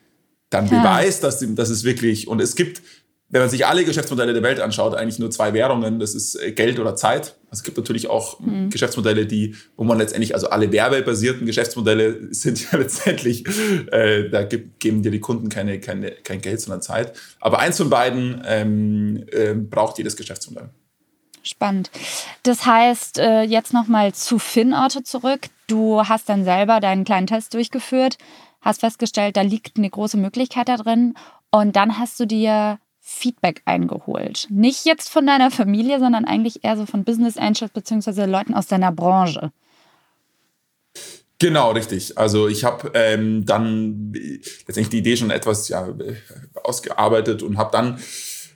dann 0.50 0.66
ja. 0.68 0.80
Beweis, 0.80 1.20
dass, 1.20 1.44
dass 1.54 1.70
es 1.70 1.84
wirklich, 1.84 2.28
und 2.28 2.40
es 2.40 2.54
gibt 2.54 2.82
wenn 3.32 3.40
man 3.40 3.48
sich 3.48 3.66
alle 3.66 3.84
Geschäftsmodelle 3.84 4.34
der 4.34 4.42
Welt 4.42 4.60
anschaut, 4.60 4.94
eigentlich 4.94 5.18
nur 5.18 5.30
zwei 5.30 5.54
Währungen, 5.54 5.98
das 5.98 6.14
ist 6.14 6.34
äh, 6.36 6.52
Geld 6.52 6.78
oder 6.78 6.94
Zeit. 6.96 7.34
Also 7.46 7.60
es 7.60 7.62
gibt 7.62 7.78
natürlich 7.78 8.08
auch 8.10 8.38
mhm. 8.40 8.68
Geschäftsmodelle, 8.68 9.26
die, 9.26 9.56
wo 9.76 9.84
man 9.84 9.96
letztendlich, 9.96 10.34
also 10.34 10.50
alle 10.50 10.70
werbebasierten 10.70 11.46
Geschäftsmodelle 11.46 12.28
sind 12.34 12.70
ja 12.70 12.78
letztendlich, 12.78 13.44
äh, 13.90 14.28
da 14.28 14.44
gibt, 14.44 14.80
geben 14.80 15.02
dir 15.02 15.10
die 15.10 15.20
Kunden 15.20 15.48
keine, 15.48 15.80
keine, 15.80 16.10
kein 16.10 16.42
Geld, 16.42 16.60
sondern 16.60 16.82
Zeit. 16.82 17.14
Aber 17.40 17.58
eins 17.58 17.78
von 17.78 17.88
beiden 17.88 18.42
ähm, 18.44 19.24
äh, 19.32 19.54
braucht 19.54 19.96
jedes 19.96 20.16
Geschäftsmodell. 20.16 20.68
Spannend. 21.42 21.90
Das 22.42 22.66
heißt, 22.66 23.18
äh, 23.18 23.42
jetzt 23.42 23.72
nochmal 23.72 24.12
zu 24.12 24.38
Finn-Auto 24.38 25.00
zurück. 25.00 25.46
Du 25.68 26.06
hast 26.06 26.28
dann 26.28 26.44
selber 26.44 26.80
deinen 26.80 27.04
kleinen 27.04 27.26
Test 27.26 27.54
durchgeführt, 27.54 28.18
hast 28.60 28.80
festgestellt, 28.80 29.38
da 29.38 29.40
liegt 29.40 29.78
eine 29.78 29.88
große 29.88 30.18
Möglichkeit 30.18 30.68
da 30.68 30.76
drin. 30.76 31.14
Und 31.50 31.76
dann 31.76 31.98
hast 31.98 32.20
du 32.20 32.26
dir 32.26 32.78
Feedback 33.04 33.62
eingeholt. 33.64 34.46
Nicht 34.48 34.86
jetzt 34.86 35.10
von 35.10 35.26
deiner 35.26 35.50
Familie, 35.50 35.98
sondern 35.98 36.24
eigentlich 36.24 36.64
eher 36.64 36.76
so 36.76 36.86
von 36.86 37.02
Business 37.02 37.36
Angels 37.36 37.72
bzw. 37.72 38.26
Leuten 38.26 38.54
aus 38.54 38.68
deiner 38.68 38.92
Branche. 38.92 39.50
Genau, 41.40 41.72
richtig. 41.72 42.16
Also 42.16 42.46
ich 42.46 42.62
habe 42.62 42.92
ähm, 42.94 43.44
dann 43.44 44.12
letztendlich 44.12 44.90
die 44.90 44.98
Idee 44.98 45.16
schon 45.16 45.30
etwas 45.30 45.68
ja, 45.68 45.92
ausgearbeitet 46.62 47.42
und 47.42 47.58
habe 47.58 47.72
dann 47.72 47.98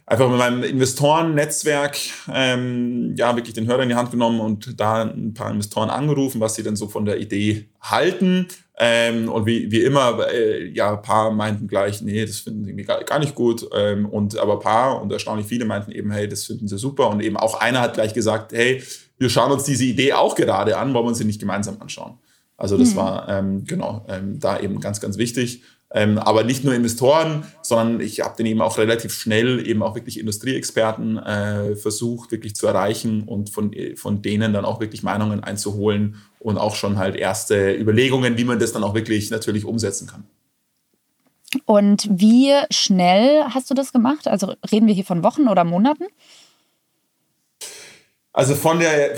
einfach 0.06 0.28
mit 0.28 0.38
meinem 0.38 0.62
Investorennetzwerk 0.62 1.98
ähm, 2.32 3.16
ja 3.16 3.34
wirklich 3.34 3.54
den 3.54 3.66
Hörer 3.66 3.82
in 3.82 3.88
die 3.88 3.96
Hand 3.96 4.12
genommen 4.12 4.38
und 4.38 4.78
da 4.78 5.02
ein 5.02 5.34
paar 5.34 5.50
Investoren 5.50 5.90
angerufen, 5.90 6.40
was 6.40 6.54
sie 6.54 6.62
denn 6.62 6.76
so 6.76 6.86
von 6.86 7.04
der 7.04 7.18
Idee 7.18 7.68
halten. 7.80 8.46
Ähm, 8.78 9.28
und 9.30 9.46
wie, 9.46 9.70
wie 9.70 9.82
immer, 9.82 10.28
äh, 10.30 10.68
ja, 10.68 10.92
ein 10.94 11.02
paar 11.02 11.30
meinten 11.30 11.66
gleich, 11.66 12.02
nee, 12.02 12.24
das 12.26 12.40
finden 12.40 12.64
sie 12.64 12.74
gar, 12.84 13.02
gar 13.04 13.18
nicht 13.18 13.34
gut. 13.34 13.66
Ähm, 13.74 14.06
und 14.06 14.36
aber 14.38 14.54
ein 14.54 14.60
paar 14.60 15.00
und 15.00 15.10
erstaunlich 15.12 15.46
viele 15.46 15.64
meinten 15.64 15.92
eben, 15.92 16.10
hey, 16.10 16.28
das 16.28 16.44
finden 16.44 16.68
sie 16.68 16.78
super. 16.78 17.08
Und 17.08 17.22
eben 17.22 17.36
auch 17.38 17.60
einer 17.60 17.80
hat 17.80 17.94
gleich 17.94 18.12
gesagt, 18.12 18.52
hey, 18.52 18.82
wir 19.18 19.30
schauen 19.30 19.50
uns 19.50 19.64
diese 19.64 19.84
Idee 19.84 20.12
auch 20.12 20.34
gerade 20.34 20.76
an, 20.76 20.92
wollen 20.92 21.06
wir 21.06 21.08
uns 21.08 21.18
sie 21.18 21.24
nicht 21.24 21.40
gemeinsam 21.40 21.80
anschauen. 21.80 22.18
Also 22.58 22.76
das 22.76 22.90
mhm. 22.90 22.96
war 22.96 23.28
ähm, 23.28 23.64
genau 23.64 24.04
ähm, 24.08 24.38
da 24.40 24.60
eben 24.60 24.80
ganz, 24.80 25.00
ganz 25.00 25.16
wichtig. 25.18 25.62
Ähm, 25.96 26.18
aber 26.18 26.44
nicht 26.44 26.62
nur 26.62 26.74
Investoren, 26.74 27.46
sondern 27.62 28.02
ich 28.02 28.20
habe 28.20 28.36
den 28.36 28.44
eben 28.44 28.60
auch 28.60 28.76
relativ 28.76 29.14
schnell 29.14 29.66
eben 29.66 29.82
auch 29.82 29.94
wirklich 29.94 30.20
Industrieexperten 30.20 31.16
äh, 31.16 31.74
versucht 31.74 32.30
wirklich 32.32 32.54
zu 32.54 32.66
erreichen 32.66 33.22
und 33.22 33.48
von, 33.48 33.74
von 33.94 34.20
denen 34.20 34.52
dann 34.52 34.66
auch 34.66 34.78
wirklich 34.78 35.02
Meinungen 35.02 35.42
einzuholen 35.42 36.22
und 36.38 36.58
auch 36.58 36.74
schon 36.74 36.98
halt 36.98 37.16
erste 37.16 37.74
Überlegungen, 37.74 38.36
wie 38.36 38.44
man 38.44 38.58
das 38.58 38.74
dann 38.74 38.84
auch 38.84 38.92
wirklich 38.92 39.30
natürlich 39.30 39.64
umsetzen 39.64 40.06
kann. 40.06 40.24
Und 41.64 42.06
wie 42.10 42.52
schnell 42.70 43.44
hast 43.44 43.70
du 43.70 43.74
das 43.74 43.90
gemacht? 43.90 44.28
Also 44.28 44.52
reden 44.70 44.86
wir 44.86 44.94
hier 44.94 45.06
von 45.06 45.22
Wochen 45.22 45.48
oder 45.48 45.64
Monaten? 45.64 46.04
Also 48.34 48.54
von 48.54 48.80
der 48.80 49.16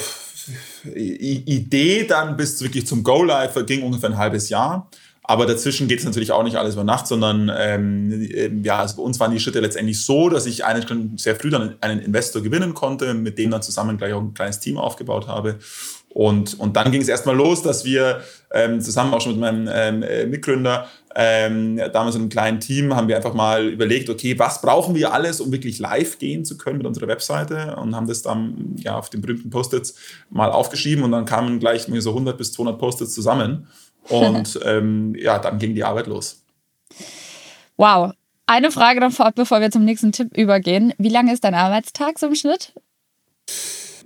Idee 0.94 2.04
dann 2.04 2.36
bis 2.36 2.62
wirklich 2.62 2.86
zum 2.86 3.02
Go-Live 3.02 3.52
verging 3.54 3.82
ungefähr 3.82 4.10
ein 4.10 4.16
halbes 4.16 4.48
Jahr. 4.48 4.88
Aber 5.30 5.44
dazwischen 5.44 5.88
geht 5.88 5.98
es 5.98 6.06
natürlich 6.06 6.32
auch 6.32 6.42
nicht 6.42 6.56
alles 6.56 6.72
über 6.72 6.84
Nacht, 6.84 7.06
sondern 7.06 7.52
ähm, 7.54 8.30
ähm, 8.32 8.64
ja, 8.64 8.78
also 8.78 8.96
bei 8.96 9.02
uns 9.02 9.20
waren 9.20 9.30
die 9.30 9.38
Schritte 9.38 9.60
letztendlich 9.60 10.00
so, 10.00 10.30
dass 10.30 10.46
ich 10.46 10.64
einen, 10.64 11.18
sehr 11.18 11.36
früh 11.36 11.50
dann 11.50 11.74
einen 11.82 12.00
Investor 12.00 12.40
gewinnen 12.40 12.72
konnte, 12.72 13.12
mit 13.12 13.36
dem 13.36 13.50
dann 13.50 13.60
zusammen 13.60 13.98
gleich 13.98 14.14
auch 14.14 14.22
ein 14.22 14.32
kleines 14.32 14.58
Team 14.58 14.78
aufgebaut 14.78 15.28
habe. 15.28 15.58
Und, 16.08 16.58
und 16.58 16.76
dann 16.76 16.90
ging 16.90 17.02
es 17.02 17.08
erstmal 17.08 17.36
los, 17.36 17.60
dass 17.60 17.84
wir 17.84 18.22
ähm, 18.54 18.80
zusammen 18.80 19.12
auch 19.12 19.20
schon 19.20 19.32
mit 19.32 19.40
meinem 19.42 19.68
ähm, 19.70 20.02
äh, 20.02 20.24
Mitgründer, 20.24 20.86
ähm, 21.14 21.76
damals 21.92 22.14
in 22.14 22.22
einem 22.22 22.30
kleinen 22.30 22.60
Team, 22.60 22.96
haben 22.96 23.06
wir 23.06 23.16
einfach 23.16 23.34
mal 23.34 23.68
überlegt, 23.68 24.08
okay, 24.08 24.38
was 24.38 24.62
brauchen 24.62 24.94
wir 24.94 25.12
alles, 25.12 25.42
um 25.42 25.52
wirklich 25.52 25.78
live 25.78 26.18
gehen 26.18 26.46
zu 26.46 26.56
können 26.56 26.78
mit 26.78 26.86
unserer 26.86 27.06
Webseite 27.06 27.76
und 27.76 27.94
haben 27.94 28.06
das 28.06 28.22
dann 28.22 28.76
ja 28.78 28.96
auf 28.96 29.10
den 29.10 29.20
berühmten 29.20 29.50
Post-its 29.50 29.94
mal 30.30 30.50
aufgeschrieben 30.50 31.04
und 31.04 31.12
dann 31.12 31.26
kamen 31.26 31.60
gleich 31.60 31.86
so 31.98 32.10
100 32.10 32.38
bis 32.38 32.52
200 32.52 32.78
Post-its 32.78 33.12
zusammen. 33.12 33.66
Und 34.08 34.58
ähm, 34.64 35.14
ja, 35.14 35.38
dann 35.38 35.58
ging 35.58 35.74
die 35.74 35.84
Arbeit 35.84 36.06
los. 36.06 36.42
Wow. 37.76 38.12
Eine 38.46 38.70
Frage 38.70 39.00
noch 39.00 39.12
vorab, 39.12 39.34
bevor 39.34 39.60
wir 39.60 39.70
zum 39.70 39.84
nächsten 39.84 40.12
Tipp 40.12 40.36
übergehen. 40.36 40.94
Wie 40.98 41.10
lange 41.10 41.32
ist 41.32 41.44
dein 41.44 41.54
Arbeitstag 41.54 42.18
so 42.18 42.26
im 42.26 42.34
Schnitt? 42.34 42.72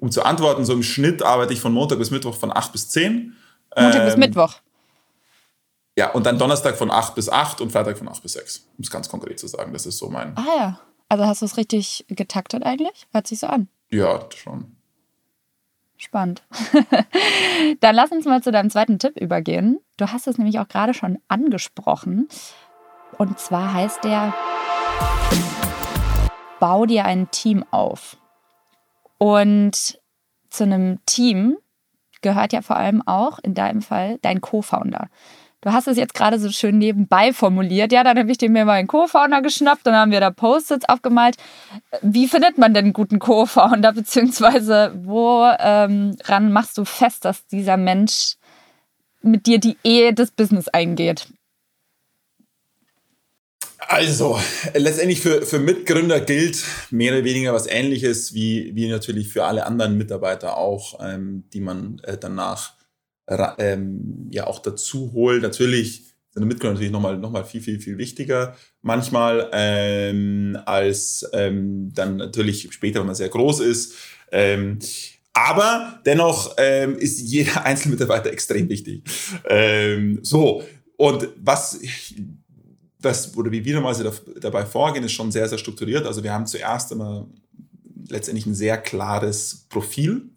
Um 0.00 0.10
zu 0.10 0.24
antworten, 0.24 0.64
so 0.64 0.72
im 0.72 0.82
Schnitt 0.82 1.22
arbeite 1.22 1.52
ich 1.52 1.60
von 1.60 1.72
Montag 1.72 1.98
bis 1.98 2.10
Mittwoch 2.10 2.34
von 2.34 2.54
8 2.54 2.72
bis 2.72 2.88
10. 2.88 3.36
Montag 3.76 4.00
ähm, 4.00 4.06
bis 4.06 4.16
Mittwoch? 4.16 4.54
Ja, 5.96 6.10
und 6.10 6.26
dann 6.26 6.38
Donnerstag 6.38 6.76
von 6.76 6.90
8 6.90 7.14
bis 7.14 7.28
8 7.28 7.60
und 7.60 7.70
Freitag 7.70 7.98
von 7.98 8.08
8 8.08 8.22
bis 8.22 8.32
6. 8.32 8.66
Um 8.78 8.82
es 8.82 8.90
ganz 8.90 9.08
konkret 9.08 9.38
zu 9.38 9.46
sagen, 9.46 9.72
das 9.72 9.86
ist 9.86 9.98
so 9.98 10.08
mein. 10.08 10.36
Ah 10.36 10.44
ja. 10.58 10.80
Also 11.08 11.26
hast 11.26 11.42
du 11.42 11.46
es 11.46 11.56
richtig 11.56 12.04
getaktet 12.08 12.64
eigentlich? 12.64 13.06
Hört 13.12 13.26
sich 13.26 13.38
so 13.38 13.46
an. 13.46 13.68
Ja, 13.90 14.26
schon. 14.34 14.74
Spannend. 16.02 16.42
Dann 17.80 17.94
lass 17.94 18.10
uns 18.10 18.24
mal 18.24 18.42
zu 18.42 18.50
deinem 18.50 18.70
zweiten 18.70 18.98
Tipp 18.98 19.16
übergehen. 19.20 19.78
Du 19.98 20.08
hast 20.08 20.26
es 20.26 20.36
nämlich 20.36 20.58
auch 20.58 20.66
gerade 20.66 20.94
schon 20.94 21.18
angesprochen. 21.28 22.28
Und 23.18 23.38
zwar 23.38 23.72
heißt 23.72 24.02
der, 24.02 24.34
bau 26.58 26.86
dir 26.86 27.04
ein 27.04 27.30
Team 27.30 27.64
auf. 27.70 28.16
Und 29.18 30.00
zu 30.50 30.64
einem 30.64 30.98
Team 31.06 31.56
gehört 32.20 32.52
ja 32.52 32.62
vor 32.62 32.74
allem 32.74 33.06
auch 33.06 33.38
in 33.38 33.54
deinem 33.54 33.80
Fall 33.80 34.18
dein 34.22 34.40
Co-Founder. 34.40 35.08
Du 35.62 35.72
hast 35.72 35.86
es 35.86 35.96
jetzt 35.96 36.14
gerade 36.14 36.40
so 36.40 36.50
schön 36.50 36.76
nebenbei 36.78 37.32
formuliert. 37.32 37.92
Ja, 37.92 38.02
dann 38.02 38.18
habe 38.18 38.30
ich 38.32 38.38
dir 38.38 38.50
mir 38.50 38.64
mal 38.64 38.74
einen 38.74 38.88
Co-Founder 38.88 39.42
geschnappt, 39.42 39.86
dann 39.86 39.94
haben 39.94 40.10
wir 40.10 40.18
da 40.18 40.30
Post-its 40.30 40.88
aufgemalt. 40.88 41.36
Wie 42.02 42.26
findet 42.26 42.58
man 42.58 42.74
denn 42.74 42.86
einen 42.86 42.92
guten 42.92 43.20
Co-Founder, 43.20 43.92
beziehungsweise 43.94 44.92
woran 45.04 46.16
ähm, 46.18 46.52
machst 46.52 46.76
du 46.78 46.84
fest, 46.84 47.24
dass 47.24 47.46
dieser 47.46 47.76
Mensch 47.76 48.34
mit 49.22 49.46
dir 49.46 49.58
die 49.58 49.76
Ehe 49.84 50.12
des 50.12 50.32
Business 50.32 50.66
eingeht? 50.66 51.28
Also, 53.78 54.40
letztendlich 54.74 55.20
für, 55.20 55.42
für 55.42 55.60
Mitgründer 55.60 56.20
gilt 56.20 56.64
mehr 56.90 57.12
oder 57.12 57.24
weniger 57.24 57.52
was 57.52 57.68
Ähnliches 57.68 58.34
wie, 58.34 58.74
wie 58.74 58.88
natürlich 58.88 59.28
für 59.28 59.44
alle 59.44 59.64
anderen 59.66 59.96
Mitarbeiter 59.96 60.56
auch, 60.56 60.98
ähm, 61.00 61.44
die 61.52 61.60
man 61.60 62.00
äh, 62.04 62.18
danach 62.18 62.72
ähm, 63.28 64.28
ja 64.30 64.46
auch 64.46 64.58
dazu 64.60 65.12
holt. 65.12 65.42
Natürlich 65.42 66.04
sind 66.30 66.46
Mitgründer 66.46 66.74
natürlich 66.74 66.92
nochmal 66.92 67.18
noch 67.18 67.30
mal 67.30 67.44
viel, 67.44 67.60
viel, 67.60 67.80
viel 67.80 67.98
wichtiger 67.98 68.56
manchmal 68.80 69.50
ähm, 69.52 70.58
als 70.66 71.28
ähm, 71.32 71.92
dann 71.94 72.16
natürlich 72.16 72.72
später, 72.72 73.00
wenn 73.00 73.06
man 73.06 73.14
sehr 73.14 73.28
groß 73.28 73.60
ist. 73.60 73.94
Ähm, 74.30 74.78
aber 75.34 76.00
dennoch 76.04 76.54
ähm, 76.58 76.96
ist 76.96 77.20
jeder 77.20 77.64
einzelne 77.64 77.94
Mitarbeiter 77.94 78.30
extrem 78.30 78.68
wichtig. 78.68 79.04
Ähm, 79.48 80.20
so, 80.22 80.62
und 80.96 81.28
was 81.36 81.80
das, 83.00 83.36
oder 83.36 83.50
wie 83.50 83.64
wir 83.64 83.74
normalerweise 83.74 84.12
dabei 84.40 84.64
vorgehen, 84.64 85.04
ist 85.04 85.12
schon 85.12 85.32
sehr, 85.32 85.48
sehr 85.48 85.58
strukturiert. 85.58 86.06
Also 86.06 86.22
wir 86.22 86.32
haben 86.32 86.46
zuerst 86.46 86.92
immer 86.92 87.28
letztendlich 88.08 88.46
ein 88.46 88.54
sehr 88.54 88.78
klares 88.78 89.66
Profil. 89.68 90.30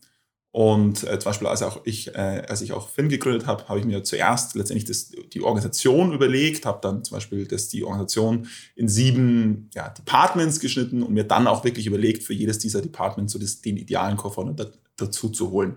Und 0.56 1.04
äh, 1.04 1.20
zum 1.20 1.32
Beispiel, 1.32 1.48
als, 1.48 1.62
auch 1.63 1.82
ich, 1.84 2.15
äh, 2.15 2.44
als 2.48 2.62
ich 2.62 2.72
auch 2.72 2.88
Finn 2.88 3.10
gegründet 3.10 3.46
habe, 3.46 3.68
habe 3.68 3.78
ich 3.78 3.86
mir 3.86 4.06
zuerst 4.06 4.56
letztendlich 4.56 4.86
das, 4.86 5.12
die 5.34 5.41
Organisation 5.41 6.13
überlegt, 6.13 6.65
habe 6.65 6.80
dann 6.82 7.04
zum 7.04 7.15
Beispiel 7.15 7.46
das, 7.46 7.68
die 7.68 7.84
Organisation 7.84 8.48
in 8.74 8.88
sieben 8.88 9.70
ja, 9.76 9.89
Departments 9.89 10.62
geschnitten 10.62 11.04
und 11.04 11.13
mir 11.13 11.26
dann 11.26 11.48
auch 11.48 11.65
wirklich 11.65 11.88
überlegt, 11.88 12.24
für 12.24 12.32
jedes 12.32 12.58
dieser 12.60 12.82
Departments 12.82 13.34
so 13.34 13.39
das, 13.39 13.60
den 13.60 13.76
idealen 13.76 14.15
Co-Founder 14.15 14.72
dazu 14.97 15.29
zu 15.29 15.51
holen. 15.51 15.75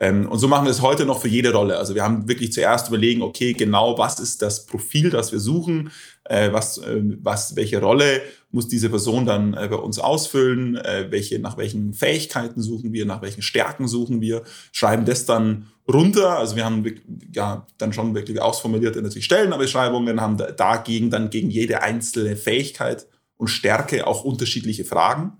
Ähm, 0.00 0.28
und 0.28 0.38
so 0.38 0.48
machen 0.48 0.64
wir 0.64 0.70
es 0.70 0.82
heute 0.82 1.06
noch 1.06 1.20
für 1.20 1.28
jede 1.28 1.52
Rolle. 1.52 1.78
Also 1.78 1.94
wir 1.94 2.02
haben 2.02 2.28
wirklich 2.28 2.52
zuerst 2.52 2.88
überlegen, 2.88 3.22
okay, 3.22 3.52
genau 3.54 3.96
was 3.98 4.20
ist 4.20 4.42
das 4.42 4.66
Profil, 4.66 5.10
das 5.10 5.32
wir 5.32 5.40
suchen, 5.40 5.90
äh, 6.24 6.52
was, 6.52 6.78
äh, 6.78 7.00
was, 7.22 7.56
welche 7.56 7.80
Rolle 7.80 8.20
muss 8.50 8.68
diese 8.68 8.90
Person 8.90 9.26
dann 9.26 9.54
äh, 9.54 9.68
bei 9.68 9.76
uns 9.76 9.98
ausfüllen, 9.98 10.76
äh, 10.76 11.06
welche, 11.10 11.38
nach 11.38 11.56
welchen 11.56 11.94
Fähigkeiten 11.94 12.60
suchen 12.60 12.92
wir, 12.92 13.06
nach 13.06 13.22
welchen 13.22 13.42
Stärken 13.42 13.88
suchen 13.88 14.20
wir, 14.20 14.42
schreiben 14.72 15.04
das 15.04 15.24
dann 15.24 15.68
runter. 15.90 16.38
Also 16.38 16.56
wir 16.56 16.64
haben 16.64 16.84
ja 17.32 17.66
dann 17.78 17.92
schon 17.92 18.14
wirklich 18.14 18.40
ausformulierte 18.40 19.00
natürlich 19.00 19.24
Stellenbeschreibungen, 19.24 20.20
haben 20.20 20.36
dagegen 20.36 21.10
dann 21.10 21.30
gegen 21.30 21.50
jede 21.50 21.82
einzelne 21.82 22.36
Fähigkeit 22.36 23.06
und 23.36 23.48
Stärke 23.48 24.06
auch 24.06 24.24
unterschiedliche 24.24 24.84
Fragen. 24.84 25.38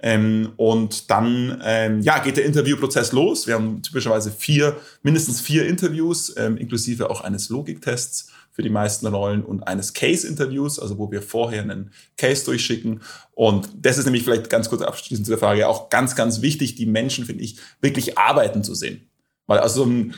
Ähm, 0.00 0.52
und 0.56 1.10
dann 1.10 1.60
ähm, 1.64 2.00
ja, 2.02 2.20
geht 2.20 2.36
der 2.36 2.44
Interviewprozess 2.44 3.12
los. 3.12 3.46
Wir 3.46 3.54
haben 3.54 3.82
typischerweise 3.82 4.30
vier, 4.30 4.76
mindestens 5.02 5.40
vier 5.40 5.66
Interviews, 5.66 6.34
ähm, 6.36 6.56
inklusive 6.56 7.10
auch 7.10 7.20
eines 7.20 7.48
Logiktests 7.48 8.30
für 8.52 8.62
die 8.62 8.70
meisten 8.70 9.06
Rollen 9.06 9.44
und 9.44 9.62
eines 9.62 9.94
Case-Interviews, 9.94 10.78
also 10.80 10.98
wo 10.98 11.10
wir 11.12 11.22
vorher 11.22 11.62
einen 11.62 11.92
Case 12.16 12.44
durchschicken. 12.44 13.02
Und 13.32 13.68
das 13.80 13.98
ist 13.98 14.04
nämlich 14.04 14.24
vielleicht 14.24 14.50
ganz 14.50 14.68
kurz 14.68 14.82
abschließend 14.82 15.26
zu 15.26 15.30
der 15.30 15.38
Frage 15.38 15.68
auch 15.68 15.90
ganz, 15.90 16.16
ganz 16.16 16.42
wichtig, 16.42 16.74
die 16.74 16.86
Menschen, 16.86 17.24
finde 17.24 17.44
ich, 17.44 17.56
wirklich 17.80 18.18
arbeiten 18.18 18.64
zu 18.64 18.74
sehen. 18.74 19.08
Weil 19.46 19.60
aus 19.60 19.74
so 19.74 19.84
einem 19.84 20.14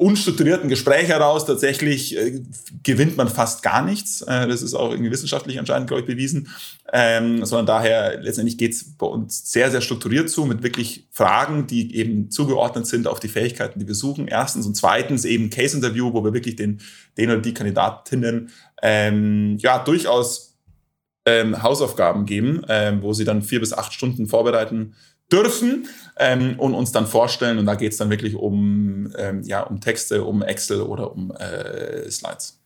unstrukturierten 0.00 0.70
Gespräch 0.70 1.08
heraus 1.08 1.44
tatsächlich 1.44 2.16
äh, 2.16 2.40
gewinnt 2.82 3.18
man 3.18 3.28
fast 3.28 3.62
gar 3.62 3.84
nichts. 3.84 4.22
Äh, 4.22 4.48
das 4.48 4.62
ist 4.62 4.72
auch 4.72 4.90
irgendwie 4.90 5.10
wissenschaftlich 5.10 5.58
anscheinend, 5.58 5.88
glaube 5.88 6.00
ich, 6.00 6.06
bewiesen. 6.06 6.48
Ähm, 6.90 7.44
sondern 7.44 7.66
daher 7.66 8.18
letztendlich 8.20 8.56
geht 8.56 8.72
es 8.72 8.96
bei 8.96 9.06
uns 9.06 9.52
sehr, 9.52 9.70
sehr 9.70 9.82
strukturiert 9.82 10.30
zu 10.30 10.46
mit 10.46 10.62
wirklich 10.62 11.06
Fragen, 11.10 11.66
die 11.66 11.94
eben 11.96 12.30
zugeordnet 12.30 12.86
sind 12.86 13.06
auf 13.06 13.20
die 13.20 13.28
Fähigkeiten, 13.28 13.78
die 13.78 13.86
wir 13.86 13.94
suchen. 13.94 14.26
Erstens 14.26 14.64
und 14.66 14.74
zweitens 14.74 15.26
eben 15.26 15.50
Case-Interview, 15.50 16.14
wo 16.14 16.24
wir 16.24 16.32
wirklich 16.32 16.56
den, 16.56 16.80
den 17.18 17.30
oder 17.30 17.40
die 17.40 17.54
Kandidatinnen 17.54 18.50
ähm, 18.82 19.58
ja 19.58 19.78
durchaus 19.78 20.56
ähm, 21.26 21.62
Hausaufgaben 21.62 22.24
geben, 22.24 22.62
ähm, 22.68 23.02
wo 23.02 23.12
sie 23.12 23.24
dann 23.24 23.42
vier 23.42 23.60
bis 23.60 23.74
acht 23.74 23.92
Stunden 23.92 24.26
vorbereiten 24.26 24.94
dürfen 25.32 25.88
ähm, 26.16 26.58
und 26.58 26.74
uns 26.74 26.92
dann 26.92 27.06
vorstellen. 27.06 27.58
Und 27.58 27.66
da 27.66 27.74
geht 27.74 27.92
es 27.92 27.98
dann 27.98 28.10
wirklich 28.10 28.34
um, 28.34 29.12
ähm, 29.16 29.42
ja, 29.42 29.62
um 29.62 29.80
Texte, 29.80 30.24
um 30.24 30.42
Excel 30.42 30.82
oder 30.82 31.12
um 31.12 31.30
äh, 31.32 32.10
Slides. 32.10 32.60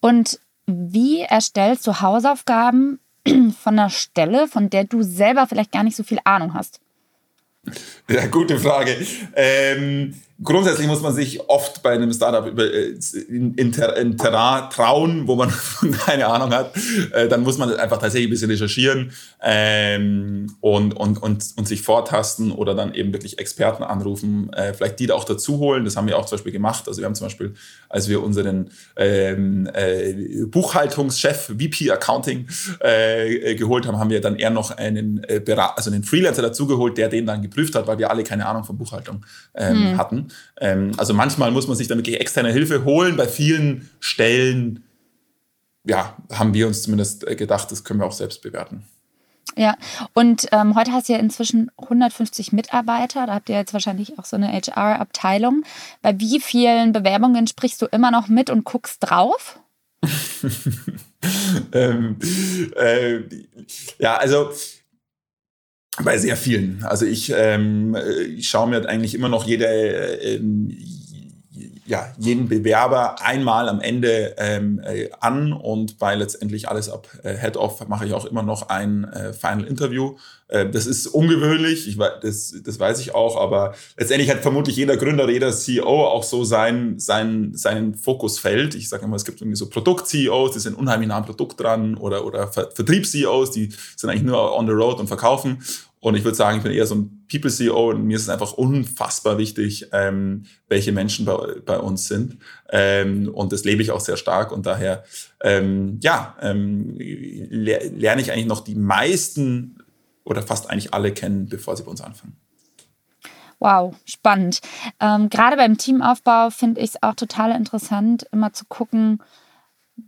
Und 0.00 0.40
wie 0.66 1.20
erstellst 1.20 1.86
du 1.86 2.00
Hausaufgaben 2.00 3.00
von 3.26 3.78
einer 3.78 3.90
Stelle, 3.90 4.48
von 4.48 4.70
der 4.70 4.84
du 4.84 5.02
selber 5.02 5.46
vielleicht 5.46 5.72
gar 5.72 5.82
nicht 5.82 5.96
so 5.96 6.02
viel 6.02 6.18
Ahnung 6.24 6.54
hast? 6.54 6.80
Ja, 8.08 8.26
gute 8.26 8.58
Frage. 8.58 8.96
Ähm, 9.34 10.14
grundsätzlich 10.42 10.86
muss 10.86 11.02
man 11.02 11.14
sich 11.14 11.48
oft 11.48 11.82
bei 11.82 11.90
einem 11.90 12.12
Startup 12.12 12.46
über, 12.46 12.64
äh, 12.64 12.94
in, 13.28 13.54
in, 13.54 13.72
in 13.72 14.16
Terrain 14.16 14.70
trauen, 14.70 15.26
wo 15.26 15.34
man 15.34 15.52
keine 16.06 16.28
Ahnung 16.28 16.52
hat. 16.52 16.72
Äh, 17.12 17.28
dann 17.28 17.42
muss 17.42 17.58
man 17.58 17.74
einfach 17.74 17.98
tatsächlich 17.98 18.28
ein 18.28 18.30
bisschen 18.30 18.50
recherchieren 18.50 19.12
ähm, 19.42 20.54
und, 20.60 20.96
und, 20.96 21.20
und, 21.20 21.44
und 21.56 21.68
sich 21.68 21.82
vortasten 21.82 22.52
oder 22.52 22.74
dann 22.74 22.94
eben 22.94 23.12
wirklich 23.12 23.38
Experten 23.38 23.82
anrufen, 23.82 24.52
äh, 24.52 24.74
vielleicht 24.74 25.00
die 25.00 25.06
da 25.06 25.14
auch 25.14 25.24
dazu 25.24 25.58
holen. 25.58 25.84
Das 25.84 25.96
haben 25.96 26.06
wir 26.06 26.16
auch 26.16 26.26
zum 26.26 26.36
Beispiel 26.36 26.52
gemacht. 26.52 26.86
Also 26.86 27.00
wir 27.00 27.06
haben 27.06 27.16
zum 27.16 27.26
Beispiel, 27.26 27.54
als 27.88 28.08
wir 28.08 28.22
unseren 28.22 28.70
ähm, 28.96 29.68
äh, 29.74 30.44
Buchhaltungschef, 30.46 31.52
VP 31.58 31.90
Accounting, 31.90 32.46
äh, 32.80 33.56
geholt 33.56 33.86
haben, 33.86 33.98
haben 33.98 34.10
wir 34.10 34.20
dann 34.20 34.36
eher 34.36 34.50
noch 34.50 34.70
einen, 34.70 35.24
äh, 35.24 35.42
also 35.74 35.90
einen 35.90 36.04
Freelancer 36.04 36.42
dazugeholt, 36.42 36.96
der 36.96 37.08
den 37.08 37.26
dann 37.26 37.42
geprüft 37.42 37.74
hat, 37.74 37.88
weil 37.88 37.98
wir 37.98 38.10
alle 38.10 38.22
keine 38.22 38.46
Ahnung 38.46 38.62
von 38.62 38.78
Buchhaltung 38.78 39.24
ähm, 39.54 39.90
hm. 39.90 39.98
hatten. 39.98 40.27
Ähm, 40.60 40.92
also 40.96 41.14
manchmal 41.14 41.50
muss 41.50 41.66
man 41.66 41.76
sich 41.76 41.88
dann 41.88 41.98
wirklich 41.98 42.20
externe 42.20 42.52
Hilfe 42.52 42.84
holen. 42.84 43.16
Bei 43.16 43.28
vielen 43.28 43.90
Stellen, 44.00 44.84
ja, 45.84 46.16
haben 46.32 46.54
wir 46.54 46.66
uns 46.66 46.82
zumindest 46.82 47.26
äh, 47.26 47.36
gedacht, 47.36 47.70
das 47.70 47.84
können 47.84 48.00
wir 48.00 48.06
auch 48.06 48.12
selbst 48.12 48.42
bewerten. 48.42 48.84
Ja, 49.56 49.76
und 50.14 50.46
ähm, 50.52 50.76
heute 50.76 50.92
hast 50.92 51.08
du 51.08 51.14
ja 51.14 51.18
inzwischen 51.18 51.70
150 51.78 52.52
Mitarbeiter. 52.52 53.26
Da 53.26 53.34
habt 53.34 53.48
ihr 53.48 53.56
jetzt 53.56 53.72
wahrscheinlich 53.72 54.18
auch 54.18 54.24
so 54.24 54.36
eine 54.36 54.52
HR-Abteilung. 54.52 55.64
Bei 56.00 56.18
wie 56.20 56.38
vielen 56.38 56.92
Bewerbungen 56.92 57.46
sprichst 57.46 57.82
du 57.82 57.86
immer 57.86 58.10
noch 58.10 58.28
mit 58.28 58.50
und 58.50 58.64
guckst 58.64 58.98
drauf? 59.00 59.58
ähm, 61.72 62.18
äh, 62.76 63.20
ja, 63.98 64.16
also 64.16 64.50
bei 66.04 66.18
sehr 66.18 66.36
vielen. 66.36 66.84
Also 66.84 67.06
ich, 67.06 67.32
ähm, 67.34 67.96
ich 68.36 68.48
schaue 68.48 68.68
mir 68.68 68.88
eigentlich 68.88 69.14
immer 69.14 69.28
noch 69.28 69.46
jede, 69.46 69.66
äh, 69.66 70.40
ja, 71.88 72.12
jeden 72.18 72.48
Bewerber 72.48 73.22
einmal 73.24 73.68
am 73.68 73.80
Ende 73.80 74.34
ähm, 74.36 74.78
äh, 74.84 75.08
an 75.20 75.54
und 75.54 75.98
bei 75.98 76.14
letztendlich 76.14 76.68
alles 76.68 76.90
ab 76.90 77.08
äh, 77.22 77.34
Head-Off 77.34 77.88
mache 77.88 78.04
ich 78.06 78.12
auch 78.12 78.26
immer 78.26 78.42
noch 78.42 78.68
ein 78.68 79.04
äh, 79.04 79.32
Final 79.32 79.64
Interview. 79.64 80.16
Äh, 80.48 80.68
das 80.68 80.86
ist 80.86 81.06
ungewöhnlich, 81.06 81.88
ich, 81.88 81.96
das, 81.96 82.54
das 82.62 82.78
weiß 82.78 83.00
ich 83.00 83.14
auch, 83.14 83.40
aber 83.40 83.74
letztendlich 83.96 84.30
hat 84.30 84.40
vermutlich 84.40 84.76
jeder 84.76 84.98
Gründer 84.98 85.30
jeder 85.30 85.50
CEO 85.50 86.06
auch 86.06 86.24
so 86.24 86.44
sein, 86.44 86.98
sein, 86.98 87.52
sein 87.54 87.94
Fokusfeld. 87.94 88.74
Ich 88.74 88.90
sage 88.90 89.06
immer, 89.06 89.16
es 89.16 89.24
gibt 89.24 89.40
irgendwie 89.40 89.56
so 89.56 89.70
Produkt-CEOs, 89.70 90.52
die 90.52 90.60
sind 90.60 90.76
unheimlich 90.76 91.08
nah 91.08 91.16
am 91.16 91.24
Produkt 91.24 91.58
dran 91.58 91.94
oder, 91.94 92.26
oder 92.26 92.48
Vertriebs-CEOs, 92.48 93.52
die 93.52 93.70
sind 93.96 94.10
eigentlich 94.10 94.24
nur 94.24 94.54
on 94.54 94.66
the 94.66 94.72
road 94.72 95.00
und 95.00 95.06
verkaufen. 95.06 95.62
Und 96.08 96.14
ich 96.14 96.24
würde 96.24 96.36
sagen, 96.36 96.56
ich 96.58 96.62
bin 96.62 96.72
eher 96.72 96.86
so 96.86 96.94
ein 96.94 97.26
People-CEO 97.30 97.90
und 97.90 98.04
mir 98.06 98.16
ist 98.16 98.22
es 98.22 98.28
einfach 98.28 98.52
unfassbar 98.52 99.36
wichtig, 99.36 99.88
ähm, 99.92 100.44
welche 100.68 100.90
Menschen 100.92 101.26
bei, 101.26 101.36
bei 101.64 101.78
uns 101.78 102.08
sind. 102.08 102.38
Ähm, 102.70 103.28
und 103.32 103.52
das 103.52 103.64
lebe 103.64 103.82
ich 103.82 103.90
auch 103.90 104.00
sehr 104.00 104.16
stark 104.16 104.50
und 104.50 104.64
daher, 104.64 105.04
ähm, 105.42 106.00
ja, 106.02 106.36
ähm, 106.40 106.94
lerne 106.98 108.22
ich 108.22 108.32
eigentlich 108.32 108.46
noch 108.46 108.64
die 108.64 108.74
meisten 108.74 109.82
oder 110.24 110.42
fast 110.42 110.70
eigentlich 110.70 110.94
alle 110.94 111.12
kennen, 111.12 111.46
bevor 111.48 111.76
sie 111.76 111.82
bei 111.82 111.90
uns 111.90 112.00
anfangen. 112.00 112.36
Wow, 113.58 113.94
spannend. 114.04 114.60
Ähm, 115.00 115.28
gerade 115.28 115.56
beim 115.56 115.76
Teamaufbau 115.76 116.50
finde 116.50 116.80
ich 116.80 116.90
es 116.90 117.02
auch 117.02 117.14
total 117.14 117.50
interessant, 117.52 118.26
immer 118.32 118.52
zu 118.52 118.64
gucken, 118.66 119.22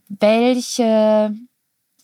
welche 0.08 1.34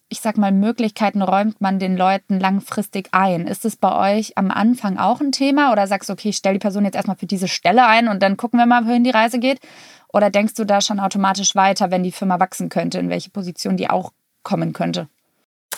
ich 0.08 0.20
sag 0.20 0.38
mal, 0.38 0.52
Möglichkeiten 0.52 1.20
räumt 1.20 1.60
man 1.60 1.78
den 1.78 1.96
Leuten 1.96 2.38
langfristig 2.38 3.08
ein? 3.12 3.46
Ist 3.46 3.64
es 3.64 3.76
bei 3.76 4.18
euch 4.18 4.38
am 4.38 4.50
Anfang 4.50 4.98
auch 4.98 5.20
ein 5.20 5.32
Thema 5.32 5.72
oder 5.72 5.86
sagst 5.86 6.08
du, 6.08 6.12
okay, 6.12 6.28
ich 6.28 6.36
stelle 6.36 6.54
die 6.54 6.62
Person 6.62 6.84
jetzt 6.84 6.94
erstmal 6.94 7.16
für 7.16 7.26
diese 7.26 7.48
Stelle 7.48 7.86
ein 7.86 8.08
und 8.08 8.22
dann 8.22 8.36
gucken 8.36 8.58
wir 8.58 8.66
mal, 8.66 8.86
wohin 8.86 9.04
die 9.04 9.10
Reise 9.10 9.40
geht? 9.40 9.58
Oder 10.12 10.30
denkst 10.30 10.54
du 10.54 10.64
da 10.64 10.80
schon 10.80 11.00
automatisch 11.00 11.54
weiter, 11.56 11.90
wenn 11.90 12.04
die 12.04 12.12
Firma 12.12 12.38
wachsen 12.38 12.68
könnte, 12.68 12.98
in 12.98 13.10
welche 13.10 13.30
Position 13.30 13.76
die 13.76 13.90
auch 13.90 14.12
kommen 14.44 14.72
könnte? 14.72 15.08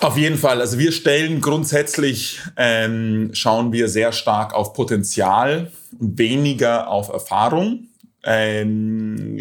Auf 0.00 0.16
jeden 0.16 0.36
Fall. 0.36 0.60
Also 0.60 0.78
wir 0.78 0.92
stellen 0.92 1.40
grundsätzlich, 1.40 2.40
ähm, 2.56 3.30
schauen 3.32 3.72
wir 3.72 3.88
sehr 3.88 4.12
stark 4.12 4.54
auf 4.54 4.74
Potenzial 4.74 5.72
und 5.98 6.18
weniger 6.18 6.88
auf 6.88 7.08
Erfahrung. 7.08 7.88
Ähm, 8.22 9.38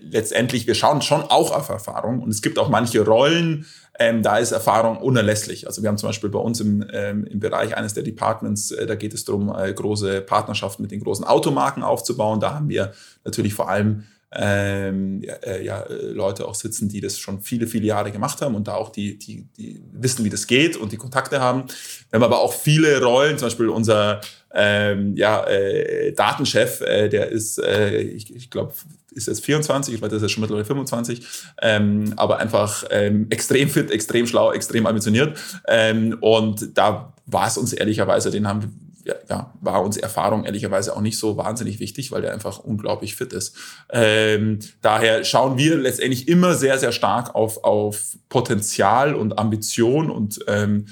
letztendlich, 0.00 0.66
wir 0.66 0.74
schauen 0.74 1.02
schon 1.02 1.22
auch 1.22 1.52
auf 1.52 1.68
Erfahrung 1.68 2.22
und 2.22 2.30
es 2.30 2.42
gibt 2.42 2.58
auch 2.58 2.68
manche 2.68 3.04
Rollen, 3.04 3.66
ähm, 3.98 4.22
da 4.22 4.38
ist 4.38 4.52
Erfahrung 4.52 4.96
unerlässlich. 4.96 5.66
Also 5.66 5.82
wir 5.82 5.88
haben 5.88 5.98
zum 5.98 6.08
Beispiel 6.08 6.30
bei 6.30 6.38
uns 6.38 6.60
im, 6.60 6.84
ähm, 6.92 7.24
im 7.24 7.38
Bereich 7.38 7.76
eines 7.76 7.94
der 7.94 8.02
Departments, 8.02 8.72
äh, 8.72 8.86
da 8.86 8.96
geht 8.96 9.14
es 9.14 9.24
darum, 9.24 9.54
äh, 9.56 9.72
große 9.72 10.20
Partnerschaften 10.22 10.82
mit 10.82 10.90
den 10.90 11.00
großen 11.00 11.24
Automarken 11.24 11.82
aufzubauen. 11.82 12.40
Da 12.40 12.54
haben 12.54 12.68
wir 12.68 12.92
natürlich 13.24 13.54
vor 13.54 13.68
allem 13.68 14.04
ähm, 14.36 15.22
äh, 15.42 15.64
ja, 15.64 15.84
Leute 15.88 16.46
auch 16.46 16.54
sitzen, 16.54 16.88
die 16.88 17.00
das 17.00 17.18
schon 17.18 17.40
viele, 17.40 17.66
viele 17.66 17.86
Jahre 17.86 18.10
gemacht 18.10 18.40
haben 18.42 18.54
und 18.54 18.68
da 18.68 18.74
auch 18.74 18.90
die, 18.90 19.18
die, 19.18 19.46
die 19.56 19.82
wissen, 19.92 20.24
wie 20.24 20.30
das 20.30 20.46
geht 20.46 20.76
und 20.76 20.92
die 20.92 20.96
Kontakte 20.96 21.40
haben. 21.40 21.64
Wir 22.10 22.16
haben 22.16 22.24
aber 22.24 22.40
auch 22.40 22.52
viele 22.52 23.02
Rollen, 23.02 23.38
zum 23.38 23.46
Beispiel 23.46 23.68
unser 23.68 24.20
ähm, 24.54 25.16
ja, 25.16 25.44
äh, 25.44 26.12
Datenchef, 26.12 26.80
äh, 26.80 27.08
der 27.08 27.30
ist, 27.30 27.58
äh, 27.58 27.98
ich, 28.00 28.34
ich 28.34 28.50
glaube, 28.50 28.72
ist 29.12 29.28
jetzt 29.28 29.44
24, 29.44 29.94
ich 29.94 30.02
weiß, 30.02 30.10
das 30.10 30.22
ist 30.22 30.32
schon 30.32 30.40
mittlerweile 30.40 30.64
25, 30.64 31.22
ähm, 31.62 32.12
aber 32.16 32.38
einfach 32.38 32.84
ähm, 32.90 33.26
extrem 33.30 33.68
fit, 33.68 33.90
extrem 33.90 34.26
schlau, 34.26 34.52
extrem 34.52 34.86
ambitioniert. 34.86 35.38
Ähm, 35.68 36.16
und 36.20 36.76
da 36.76 37.12
war 37.26 37.46
es 37.46 37.56
uns 37.56 37.72
ehrlicherweise, 37.72 38.30
den 38.30 38.46
haben 38.46 38.93
ja, 39.04 39.52
war 39.60 39.82
uns 39.82 39.96
Erfahrung 39.96 40.44
ehrlicherweise 40.44 40.96
auch 40.96 41.00
nicht 41.00 41.18
so 41.18 41.36
wahnsinnig 41.36 41.80
wichtig, 41.80 42.12
weil 42.12 42.22
der 42.22 42.32
einfach 42.32 42.58
unglaublich 42.58 43.16
fit 43.16 43.32
ist. 43.32 43.56
Ähm, 43.90 44.60
daher 44.80 45.24
schauen 45.24 45.58
wir 45.58 45.76
letztendlich 45.76 46.28
immer 46.28 46.54
sehr, 46.54 46.78
sehr 46.78 46.92
stark 46.92 47.34
auf, 47.34 47.64
auf 47.64 48.16
Potenzial 48.28 49.14
und 49.14 49.38
Ambition 49.38 50.10
und, 50.10 50.40
ähm, 50.48 50.86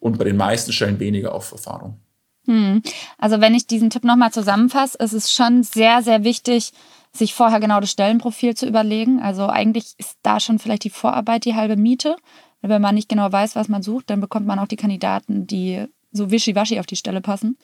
und 0.00 0.18
bei 0.18 0.24
den 0.24 0.36
meisten 0.36 0.72
Stellen 0.72 1.00
weniger 1.00 1.34
auf 1.34 1.52
Erfahrung. 1.52 2.00
Hm. 2.46 2.82
Also 3.18 3.40
wenn 3.40 3.54
ich 3.54 3.66
diesen 3.66 3.90
Tipp 3.90 4.04
nochmal 4.04 4.32
zusammenfasse, 4.32 4.98
ist 4.98 5.12
es 5.12 5.32
schon 5.32 5.62
sehr, 5.62 6.02
sehr 6.02 6.24
wichtig, 6.24 6.72
sich 7.12 7.34
vorher 7.34 7.60
genau 7.60 7.80
das 7.80 7.90
Stellenprofil 7.90 8.54
zu 8.54 8.66
überlegen. 8.66 9.20
Also 9.20 9.46
eigentlich 9.46 9.94
ist 9.98 10.16
da 10.22 10.40
schon 10.40 10.58
vielleicht 10.58 10.84
die 10.84 10.90
Vorarbeit 10.90 11.44
die 11.44 11.54
halbe 11.54 11.76
Miete. 11.76 12.16
Wenn 12.60 12.82
man 12.82 12.94
nicht 12.94 13.08
genau 13.08 13.30
weiß, 13.30 13.54
was 13.54 13.68
man 13.68 13.82
sucht, 13.82 14.10
dann 14.10 14.20
bekommt 14.20 14.46
man 14.46 14.58
auch 14.58 14.66
die 14.66 14.76
Kandidaten, 14.76 15.46
die 15.46 15.86
so 16.10 16.30
wischiwaschi 16.30 16.80
auf 16.80 16.86
die 16.86 16.96
Stelle 16.96 17.20
passen. 17.20 17.58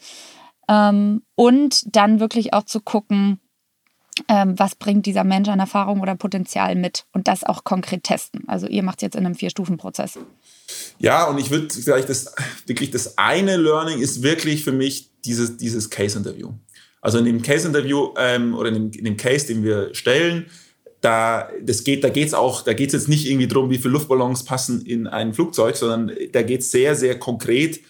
Ähm, 0.69 1.23
und 1.35 1.95
dann 1.95 2.21
wirklich 2.21 2.53
auch 2.53 2.65
zu 2.65 2.81
gucken, 2.81 3.41
ähm, 4.29 4.59
was 4.59 4.77
bringt 4.77 5.07
dieser 5.07 5.25
Mensch 5.25 5.49
an 5.49 5.61
Erfahrung 5.61 6.01
oder 6.01 6.15
Potenzial 6.15 6.77
mit 6.77 7.05
und 7.13 7.29
das 7.29 7.45
auch 7.45 7.65
konkret 7.65 8.05
testen. 8.05 8.45
Also 8.47 8.67
ihr 8.67 8.83
macht 8.83 8.99
es 8.99 9.03
jetzt 9.03 9.17
in 9.17 9.27
einem 9.27 9.35
Vier-Stufen-Prozess. 9.35 10.19
Ja, 10.99 11.25
und 11.25 11.39
ich 11.39 11.51
würde 11.51 11.69
vielleicht 11.75 12.09
das 12.09 12.35
wirklich 12.67 12.91
das 12.91 13.19
eine 13.19 13.57
Learning 13.57 14.01
ist 14.01 14.23
wirklich 14.23 14.65
für 14.65 14.73
mich 14.73 15.11
dieses, 15.25 15.57
dieses 15.57 15.91
Case-Interview. 15.91 16.53
Also 17.01 17.19
in 17.19 17.25
dem 17.25 17.43
Case-Interview 17.43 18.15
ähm, 18.17 18.55
oder 18.55 18.69
in 18.69 18.75
dem, 18.75 18.91
in 18.93 19.05
dem 19.05 19.17
Case, 19.17 19.47
den 19.47 19.63
wir 19.63 19.95
stellen, 19.95 20.47
da, 21.01 21.51
das 21.63 21.85
geht, 21.85 22.03
da 22.03 22.09
geht's 22.09 22.33
auch, 22.33 22.63
da 22.63 22.73
geht's 22.73 22.95
jetzt 22.95 23.09
nicht 23.09 23.27
irgendwie 23.27 23.47
darum, 23.47 23.69
wie 23.69 23.77
viele 23.77 23.91
Luftballons 23.91 24.45
passen 24.45 24.87
in 24.87 25.07
ein 25.07 25.35
Flugzeug, 25.35 25.77
sondern 25.77 26.13
da 26.33 26.43
geht 26.43 26.61
es 26.61 26.71
sehr, 26.71 26.95
sehr 26.95 27.19
konkret 27.19 27.81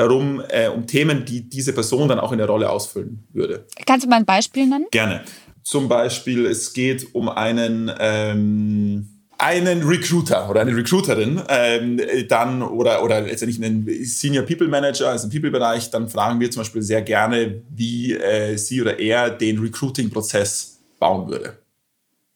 darum, 0.00 0.42
äh, 0.48 0.68
um 0.68 0.86
Themen, 0.86 1.24
die 1.24 1.48
diese 1.48 1.72
Person 1.72 2.08
dann 2.08 2.18
auch 2.18 2.32
in 2.32 2.38
der 2.38 2.46
Rolle 2.46 2.70
ausfüllen 2.70 3.24
würde. 3.32 3.66
Kannst 3.86 4.06
du 4.06 4.10
mal 4.10 4.16
ein 4.16 4.24
Beispiel 4.24 4.66
nennen? 4.66 4.86
Gerne. 4.90 5.22
Zum 5.62 5.88
Beispiel, 5.88 6.46
es 6.46 6.72
geht 6.72 7.14
um 7.14 7.28
einen, 7.28 7.92
ähm, 8.00 9.08
einen 9.36 9.82
Recruiter 9.82 10.48
oder 10.48 10.62
eine 10.62 10.74
Recruiterin, 10.74 11.42
ähm, 11.48 12.00
dann 12.28 12.62
oder, 12.62 13.04
oder 13.04 13.20
letztendlich 13.20 13.62
einen 13.62 13.86
Senior 14.04 14.44
People 14.44 14.68
Manager, 14.68 15.10
also 15.10 15.26
im 15.26 15.30
People-Bereich, 15.30 15.90
dann 15.90 16.08
fragen 16.08 16.40
wir 16.40 16.50
zum 16.50 16.60
Beispiel 16.60 16.82
sehr 16.82 17.02
gerne, 17.02 17.62
wie 17.70 18.14
äh, 18.14 18.56
sie 18.56 18.80
oder 18.80 18.98
er 18.98 19.30
den 19.30 19.58
Recruiting-Prozess 19.58 20.80
bauen 20.98 21.28
würde. 21.28 21.59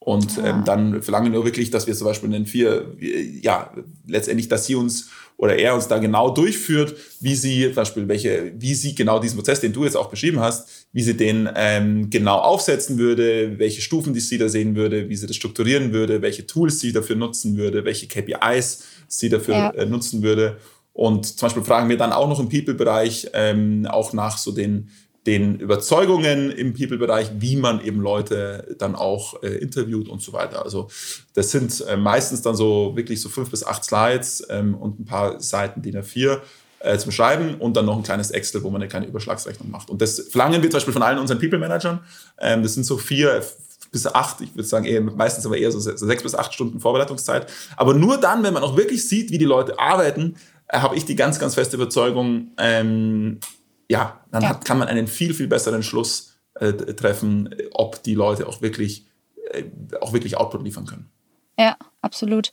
Und 0.04 0.36
ähm, 0.36 0.44
ah. 0.44 0.62
dann 0.66 1.02
verlangen 1.02 1.32
wir 1.32 1.44
wirklich, 1.46 1.70
dass 1.70 1.86
wir 1.86 1.94
zum 1.94 2.06
Beispiel 2.06 2.28
einen 2.28 2.44
vier, 2.44 2.94
ja, 3.40 3.72
letztendlich, 4.06 4.48
dass 4.48 4.66
sie 4.66 4.74
uns 4.74 5.08
oder 5.38 5.56
er 5.56 5.74
uns 5.74 5.88
da 5.88 5.96
genau 5.96 6.28
durchführt, 6.28 6.94
wie 7.20 7.34
sie 7.34 7.64
zum 7.68 7.74
Beispiel 7.74 8.06
welche, 8.06 8.52
wie 8.58 8.74
sie 8.74 8.94
genau 8.94 9.18
diesen 9.18 9.36
Prozess, 9.36 9.60
den 9.60 9.72
du 9.72 9.84
jetzt 9.84 9.96
auch 9.96 10.10
beschrieben 10.10 10.40
hast, 10.40 10.86
wie 10.92 11.02
sie 11.02 11.16
den 11.16 11.48
ähm, 11.56 12.10
genau 12.10 12.36
aufsetzen 12.36 12.98
würde, 12.98 13.58
welche 13.58 13.80
Stufen 13.80 14.12
die 14.12 14.20
sie 14.20 14.36
da 14.36 14.50
sehen 14.50 14.76
würde, 14.76 15.08
wie 15.08 15.16
sie 15.16 15.26
das 15.26 15.36
strukturieren 15.36 15.94
würde, 15.94 16.20
welche 16.20 16.46
Tools 16.46 16.80
sie 16.80 16.92
dafür 16.92 17.16
nutzen 17.16 17.56
würde, 17.56 17.86
welche 17.86 18.06
KPIs 18.06 18.84
sie 19.08 19.30
dafür 19.30 19.54
ja. 19.54 19.70
äh, 19.70 19.86
nutzen 19.86 20.22
würde. 20.22 20.58
Und 20.92 21.26
zum 21.26 21.46
Beispiel 21.46 21.64
fragen 21.64 21.88
wir 21.88 21.96
dann 21.96 22.12
auch 22.12 22.28
noch 22.28 22.40
im 22.40 22.50
People-Bereich 22.50 23.30
ähm, 23.32 23.86
auch 23.86 24.12
nach 24.12 24.36
so 24.36 24.52
den 24.52 24.90
den 25.26 25.58
Überzeugungen 25.58 26.50
im 26.50 26.74
People-Bereich, 26.74 27.30
wie 27.38 27.56
man 27.56 27.82
eben 27.82 28.00
Leute 28.00 28.76
dann 28.78 28.94
auch 28.94 29.42
äh, 29.42 29.56
interviewt 29.56 30.08
und 30.08 30.20
so 30.20 30.32
weiter. 30.32 30.62
Also 30.62 30.88
das 31.32 31.50
sind 31.50 31.82
äh, 31.88 31.96
meistens 31.96 32.42
dann 32.42 32.56
so 32.56 32.92
wirklich 32.94 33.20
so 33.20 33.28
fünf 33.28 33.50
bis 33.50 33.64
acht 33.64 33.84
Slides 33.84 34.46
ähm, 34.50 34.74
und 34.74 35.00
ein 35.00 35.04
paar 35.06 35.40
Seiten 35.40 35.80
DIN 35.80 35.96
A4 35.96 36.40
äh, 36.80 36.98
zum 36.98 37.10
Schreiben 37.10 37.54
und 37.54 37.76
dann 37.76 37.86
noch 37.86 37.96
ein 37.96 38.02
kleines 38.02 38.30
Excel, 38.30 38.62
wo 38.62 38.70
man 38.70 38.82
eine 38.82 38.88
kleine 38.88 39.06
Überschlagsrechnung 39.06 39.70
macht. 39.70 39.88
Und 39.88 40.02
das 40.02 40.20
verlangen 40.20 40.62
wir 40.62 40.70
zum 40.70 40.76
Beispiel 40.76 40.92
von 40.92 41.02
allen 41.02 41.18
unseren 41.18 41.38
People-Managern. 41.38 42.00
Ähm, 42.38 42.62
das 42.62 42.74
sind 42.74 42.84
so 42.84 42.98
vier 42.98 43.42
bis 43.90 44.06
acht, 44.06 44.40
ich 44.42 44.54
würde 44.54 44.68
sagen 44.68 44.84
eher, 44.84 45.00
meistens 45.00 45.46
aber 45.46 45.56
eher 45.56 45.72
so 45.72 45.78
sechs 45.78 46.22
bis 46.22 46.34
acht 46.34 46.52
Stunden 46.52 46.80
Vorbereitungszeit. 46.80 47.50
Aber 47.76 47.94
nur 47.94 48.18
dann, 48.18 48.42
wenn 48.42 48.52
man 48.52 48.62
auch 48.62 48.76
wirklich 48.76 49.08
sieht, 49.08 49.30
wie 49.30 49.38
die 49.38 49.44
Leute 49.46 49.78
arbeiten, 49.78 50.36
äh, 50.68 50.80
habe 50.80 50.96
ich 50.96 51.06
die 51.06 51.16
ganz, 51.16 51.38
ganz 51.38 51.54
feste 51.54 51.76
Überzeugung, 51.76 52.48
ähm, 52.58 53.38
ja, 53.88 54.20
dann 54.30 54.42
ja. 54.42 54.48
Hat, 54.50 54.64
kann 54.64 54.78
man 54.78 54.88
einen 54.88 55.06
viel, 55.06 55.34
viel 55.34 55.48
besseren 55.48 55.82
Schluss 55.82 56.38
äh, 56.54 56.72
treffen, 56.72 57.54
ob 57.72 58.02
die 58.02 58.14
Leute 58.14 58.46
auch 58.46 58.62
wirklich, 58.62 59.06
äh, 59.50 59.64
auch 60.00 60.12
wirklich 60.12 60.36
Output 60.36 60.62
liefern 60.62 60.86
können. 60.86 61.10
Ja, 61.58 61.76
absolut. 62.00 62.52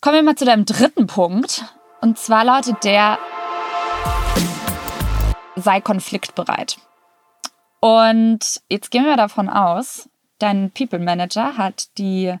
Kommen 0.00 0.16
wir 0.16 0.22
mal 0.22 0.36
zu 0.36 0.44
deinem 0.44 0.64
dritten 0.64 1.06
Punkt. 1.06 1.64
Und 2.00 2.18
zwar 2.18 2.44
lautet 2.44 2.84
der, 2.84 3.18
sei 5.56 5.80
konfliktbereit. 5.80 6.76
Und 7.80 8.60
jetzt 8.68 8.90
gehen 8.90 9.04
wir 9.04 9.16
davon 9.16 9.48
aus, 9.48 10.08
dein 10.38 10.70
People 10.70 10.98
Manager 10.98 11.56
hat 11.56 11.96
die 11.98 12.34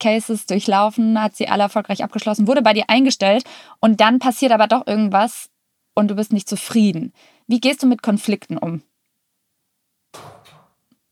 Cases 0.00 0.46
durchlaufen, 0.46 1.20
hat 1.20 1.36
sie 1.36 1.48
alle 1.48 1.64
erfolgreich 1.64 2.04
abgeschlossen, 2.04 2.46
wurde 2.46 2.62
bei 2.62 2.72
dir 2.72 2.84
eingestellt 2.88 3.44
und 3.80 4.00
dann 4.00 4.18
passiert 4.18 4.52
aber 4.52 4.66
doch 4.66 4.86
irgendwas 4.86 5.50
und 5.94 6.08
du 6.08 6.14
bist 6.14 6.32
nicht 6.32 6.48
zufrieden. 6.48 7.12
Wie 7.48 7.60
gehst 7.60 7.82
du 7.82 7.86
mit 7.86 8.02
Konflikten 8.02 8.58
um? 8.58 8.82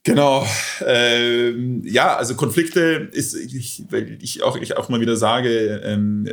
Genau. 0.06 0.46
Ähm, 0.86 1.82
ja, 1.84 2.14
also 2.14 2.36
Konflikte 2.36 3.08
ist, 3.10 3.34
ich, 3.34 3.82
weil 3.90 4.18
ich 4.22 4.40
auch, 4.44 4.56
ich 4.56 4.76
auch 4.76 4.88
mal 4.88 5.00
wieder 5.00 5.16
sage, 5.16 5.80
ähm, 5.84 6.28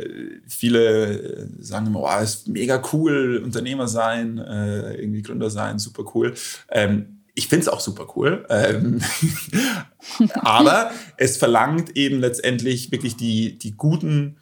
viele 0.46 1.48
sagen 1.58 1.88
immer, 1.88 2.02
oh, 2.02 2.22
ist 2.22 2.46
mega 2.46 2.80
cool, 2.92 3.42
Unternehmer 3.42 3.88
sein, 3.88 4.38
äh, 4.38 4.94
irgendwie 4.94 5.22
Gründer 5.22 5.50
sein, 5.50 5.80
super 5.80 6.04
cool. 6.14 6.34
Ähm, 6.70 7.22
ich 7.34 7.48
finde 7.48 7.62
es 7.62 7.68
auch 7.68 7.80
super 7.80 8.06
cool. 8.14 8.46
Ähm, 8.48 9.00
aber 10.34 10.92
es 11.16 11.36
verlangt 11.36 11.96
eben 11.96 12.20
letztendlich 12.20 12.92
wirklich 12.92 13.16
die, 13.16 13.58
die 13.58 13.72
guten 13.72 14.36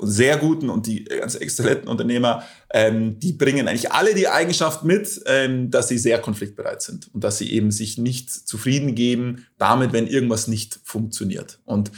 sehr 0.00 0.36
guten 0.36 0.68
und 0.70 0.86
die 0.86 1.04
ganz 1.04 1.34
exzellenten 1.34 1.88
Unternehmer, 1.88 2.42
ähm, 2.70 3.18
die 3.18 3.32
bringen 3.32 3.68
eigentlich 3.68 3.92
alle 3.92 4.14
die 4.14 4.28
Eigenschaft 4.28 4.84
mit, 4.84 5.20
ähm, 5.26 5.70
dass 5.70 5.88
sie 5.88 5.98
sehr 5.98 6.18
konfliktbereit 6.18 6.82
sind 6.82 7.12
und 7.14 7.24
dass 7.24 7.38
sie 7.38 7.52
eben 7.52 7.70
sich 7.70 7.98
nicht 7.98 8.30
zufrieden 8.30 8.94
geben 8.94 9.46
damit, 9.58 9.92
wenn 9.92 10.06
irgendwas 10.06 10.48
nicht 10.48 10.80
funktioniert. 10.84 11.58
Und 11.64 11.90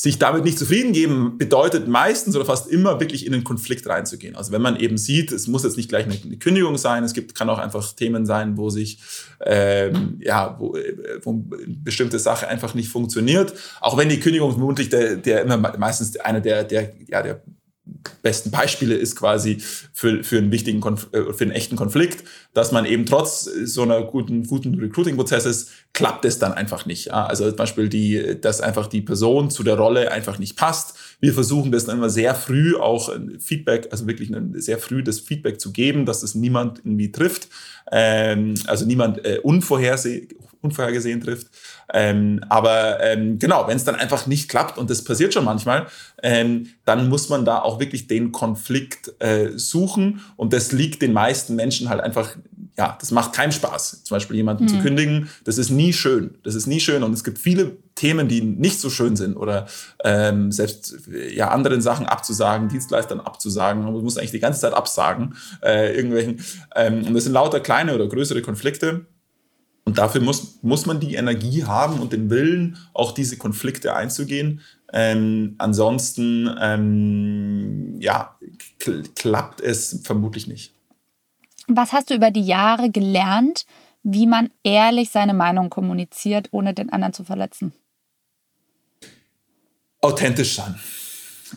sich 0.00 0.16
damit 0.20 0.44
nicht 0.44 0.60
zufrieden 0.60 0.92
geben, 0.92 1.38
bedeutet 1.38 1.88
meistens 1.88 2.36
oder 2.36 2.44
fast 2.44 2.68
immer 2.68 3.00
wirklich 3.00 3.26
in 3.26 3.34
einen 3.34 3.42
Konflikt 3.42 3.84
reinzugehen. 3.88 4.36
Also 4.36 4.52
wenn 4.52 4.62
man 4.62 4.76
eben 4.76 4.96
sieht, 4.96 5.32
es 5.32 5.48
muss 5.48 5.64
jetzt 5.64 5.76
nicht 5.76 5.88
gleich 5.88 6.04
eine, 6.04 6.36
Kündigung 6.36 6.78
sein, 6.78 7.02
es 7.02 7.14
gibt, 7.14 7.34
kann 7.34 7.50
auch 7.50 7.58
einfach 7.58 7.92
Themen 7.94 8.24
sein, 8.24 8.56
wo 8.56 8.70
sich, 8.70 9.00
ähm, 9.44 10.20
ja, 10.20 10.54
wo, 10.60 10.76
äh, 10.76 11.18
wo 11.22 11.44
bestimmte 11.66 12.20
Sache 12.20 12.46
einfach 12.46 12.74
nicht 12.74 12.88
funktioniert. 12.90 13.54
Auch 13.80 13.96
wenn 13.96 14.08
die 14.08 14.20
Kündigung 14.20 14.52
vermutlich 14.52 14.88
der, 14.88 15.16
der 15.16 15.42
immer 15.42 15.56
meistens 15.56 16.16
einer 16.16 16.40
der, 16.40 16.62
der, 16.62 16.92
ja, 17.08 17.20
der 17.20 17.42
besten 18.22 18.50
Beispiele 18.50 18.94
ist 18.94 19.16
quasi 19.16 19.58
für, 19.92 20.22
für 20.24 20.38
einen 20.38 20.52
wichtigen, 20.52 20.80
Konf 20.80 21.08
äh, 21.12 21.32
für 21.32 21.44
einen 21.44 21.52
echten 21.52 21.76
Konflikt, 21.76 22.24
dass 22.54 22.72
man 22.72 22.84
eben 22.84 23.06
trotz 23.06 23.44
so 23.44 23.82
einer 23.82 24.02
guten, 24.02 24.46
guten 24.46 24.78
Recruiting-Prozesses 24.78 25.70
klappt 25.92 26.24
es 26.24 26.38
dann 26.38 26.52
einfach 26.52 26.86
nicht. 26.86 27.12
Also 27.12 27.48
zum 27.48 27.56
Beispiel 27.56 27.88
die, 27.88 28.40
dass 28.40 28.60
einfach 28.60 28.86
die 28.86 29.02
Person 29.02 29.50
zu 29.50 29.62
der 29.62 29.76
Rolle 29.76 30.12
einfach 30.12 30.38
nicht 30.38 30.56
passt. 30.56 30.94
Wir 31.20 31.32
versuchen 31.32 31.72
das 31.72 31.84
dann 31.84 31.98
immer 31.98 32.10
sehr 32.10 32.34
früh 32.34 32.76
auch 32.76 33.12
Feedback, 33.40 33.88
also 33.90 34.06
wirklich 34.06 34.30
sehr 34.54 34.78
früh 34.78 35.02
das 35.02 35.20
Feedback 35.20 35.60
zu 35.60 35.72
geben, 35.72 36.06
dass 36.06 36.20
das 36.20 36.34
niemand 36.34 36.78
irgendwie 36.78 37.10
trifft, 37.10 37.48
ähm, 37.90 38.54
also 38.66 38.86
niemand 38.86 39.24
äh, 39.24 39.40
unvorherseh 39.42 40.28
unvorhergesehen 40.60 41.20
trifft. 41.20 41.48
Ähm, 41.92 42.40
aber 42.48 43.00
ähm, 43.02 43.38
genau, 43.38 43.66
wenn 43.66 43.76
es 43.76 43.84
dann 43.84 43.94
einfach 43.94 44.26
nicht 44.26 44.48
klappt, 44.48 44.78
und 44.78 44.90
das 44.90 45.04
passiert 45.04 45.32
schon 45.32 45.44
manchmal, 45.44 45.86
ähm, 46.22 46.68
dann 46.84 47.08
muss 47.08 47.28
man 47.28 47.44
da 47.44 47.60
auch 47.60 47.80
wirklich 47.80 48.08
den 48.08 48.32
Konflikt 48.32 49.12
äh, 49.20 49.50
suchen. 49.56 50.20
Und 50.36 50.52
das 50.52 50.72
liegt 50.72 51.02
den 51.02 51.12
meisten 51.12 51.54
Menschen 51.54 51.88
halt 51.88 52.00
einfach 52.00 52.36
ja, 52.78 52.96
das 53.00 53.10
macht 53.10 53.32
keinen 53.32 53.50
Spaß. 53.50 54.04
Zum 54.04 54.14
Beispiel 54.14 54.36
jemanden 54.36 54.64
mhm. 54.64 54.68
zu 54.68 54.78
kündigen, 54.78 55.28
das 55.42 55.58
ist 55.58 55.70
nie 55.70 55.92
schön. 55.92 56.38
Das 56.44 56.54
ist 56.54 56.68
nie 56.68 56.78
schön 56.78 57.02
und 57.02 57.12
es 57.12 57.24
gibt 57.24 57.38
viele 57.38 57.76
Themen, 57.96 58.28
die 58.28 58.40
nicht 58.40 58.78
so 58.78 58.88
schön 58.88 59.16
sind 59.16 59.36
oder 59.36 59.66
ähm, 60.04 60.52
selbst 60.52 60.96
ja 61.32 61.48
anderen 61.48 61.80
Sachen 61.80 62.06
abzusagen, 62.06 62.68
Dienstleistern 62.68 63.18
abzusagen. 63.18 63.82
Man 63.82 63.92
muss 63.92 64.16
eigentlich 64.16 64.30
die 64.30 64.38
ganze 64.38 64.60
Zeit 64.60 64.74
absagen 64.74 65.34
äh, 65.60 65.92
irgendwelchen. 65.96 66.40
Ähm, 66.76 67.04
und 67.04 67.14
das 67.14 67.24
sind 67.24 67.32
lauter 67.32 67.58
kleine 67.58 67.96
oder 67.96 68.06
größere 68.06 68.42
Konflikte. 68.42 69.06
Und 69.84 69.98
dafür 69.98 70.20
muss, 70.20 70.58
muss 70.62 70.86
man 70.86 71.00
die 71.00 71.14
Energie 71.14 71.64
haben 71.64 71.98
und 71.98 72.12
den 72.12 72.30
Willen, 72.30 72.76
auch 72.92 73.10
diese 73.10 73.38
Konflikte 73.38 73.96
einzugehen. 73.96 74.60
Ähm, 74.92 75.56
ansonsten 75.58 76.48
ähm, 76.60 77.96
ja, 77.98 78.38
klappt 79.16 79.60
es 79.60 80.00
vermutlich 80.04 80.46
nicht. 80.46 80.77
Was 81.68 81.92
hast 81.92 82.10
du 82.10 82.14
über 82.14 82.30
die 82.30 82.46
Jahre 82.46 82.90
gelernt, 82.90 83.66
wie 84.02 84.26
man 84.26 84.50
ehrlich 84.64 85.10
seine 85.10 85.34
Meinung 85.34 85.68
kommuniziert, 85.68 86.48
ohne 86.50 86.72
den 86.72 86.90
anderen 86.90 87.12
zu 87.12 87.24
verletzen? 87.24 87.72
Authentisch 90.00 90.56
sein. 90.56 90.78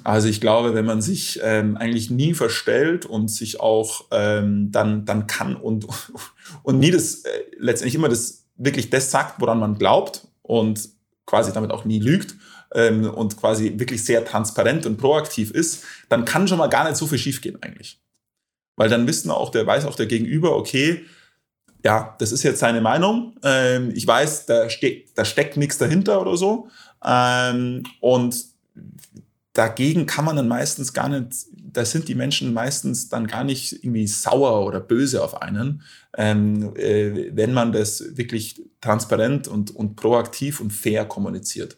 Also 0.03 0.27
ich 0.27 0.41
glaube, 0.41 0.73
wenn 0.73 0.85
man 0.85 1.01
sich 1.01 1.39
ähm, 1.43 1.77
eigentlich 1.77 2.09
nie 2.09 2.33
verstellt 2.33 3.05
und 3.05 3.29
sich 3.29 3.59
auch 3.59 4.05
ähm, 4.11 4.71
dann, 4.71 5.05
dann 5.05 5.27
kann 5.27 5.55
und, 5.55 5.87
und 6.63 6.79
nie 6.79 6.91
das, 6.91 7.23
äh, 7.23 7.29
letztendlich 7.57 7.95
immer 7.95 8.09
das 8.09 8.45
wirklich 8.57 8.89
das 8.89 9.11
sagt, 9.11 9.39
woran 9.39 9.59
man 9.59 9.77
glaubt 9.77 10.27
und 10.41 10.89
quasi 11.25 11.53
damit 11.53 11.71
auch 11.71 11.85
nie 11.85 11.99
lügt 11.99 12.35
ähm, 12.73 13.09
und 13.09 13.37
quasi 13.37 13.73
wirklich 13.77 14.03
sehr 14.03 14.25
transparent 14.25 14.85
und 14.85 14.97
proaktiv 14.97 15.51
ist, 15.51 15.83
dann 16.09 16.25
kann 16.25 16.47
schon 16.47 16.57
mal 16.57 16.67
gar 16.67 16.85
nicht 16.85 16.97
so 16.97 17.07
viel 17.07 17.17
schiefgehen 17.17 17.61
eigentlich. 17.61 18.01
Weil 18.75 18.89
dann 18.89 19.07
wissen 19.07 19.31
auch 19.31 19.51
der, 19.51 19.65
weiß 19.65 19.85
auch 19.85 19.95
der 19.95 20.07
Gegenüber, 20.07 20.55
okay, 20.55 21.05
ja, 21.83 22.15
das 22.19 22.31
ist 22.31 22.43
jetzt 22.43 22.59
seine 22.59 22.81
Meinung. 22.81 23.35
Ähm, 23.43 23.91
ich 23.95 24.05
weiß, 24.05 24.45
da, 24.45 24.69
ste 24.69 25.03
da 25.15 25.25
steckt 25.25 25.57
nichts 25.57 25.77
dahinter 25.77 26.21
oder 26.21 26.37
so. 26.37 26.69
Ähm, 27.03 27.83
und 27.99 28.45
dagegen 29.53 30.05
kann 30.05 30.25
man 30.25 30.35
dann 30.35 30.47
meistens 30.47 30.93
gar 30.93 31.09
nicht, 31.09 31.47
da 31.53 31.83
sind 31.85 32.07
die 32.07 32.15
Menschen 32.15 32.53
meistens 32.53 33.09
dann 33.09 33.27
gar 33.27 33.43
nicht 33.43 33.83
irgendwie 33.83 34.07
sauer 34.07 34.65
oder 34.65 34.79
böse 34.79 35.23
auf 35.23 35.41
einen, 35.41 35.81
ähm, 36.17 36.75
äh, 36.75 37.35
wenn 37.35 37.53
man 37.53 37.71
das 37.71 38.17
wirklich 38.17 38.61
transparent 38.79 39.47
und, 39.47 39.75
und 39.75 39.95
proaktiv 39.95 40.59
und 40.59 40.71
fair 40.71 41.05
kommuniziert. 41.05 41.77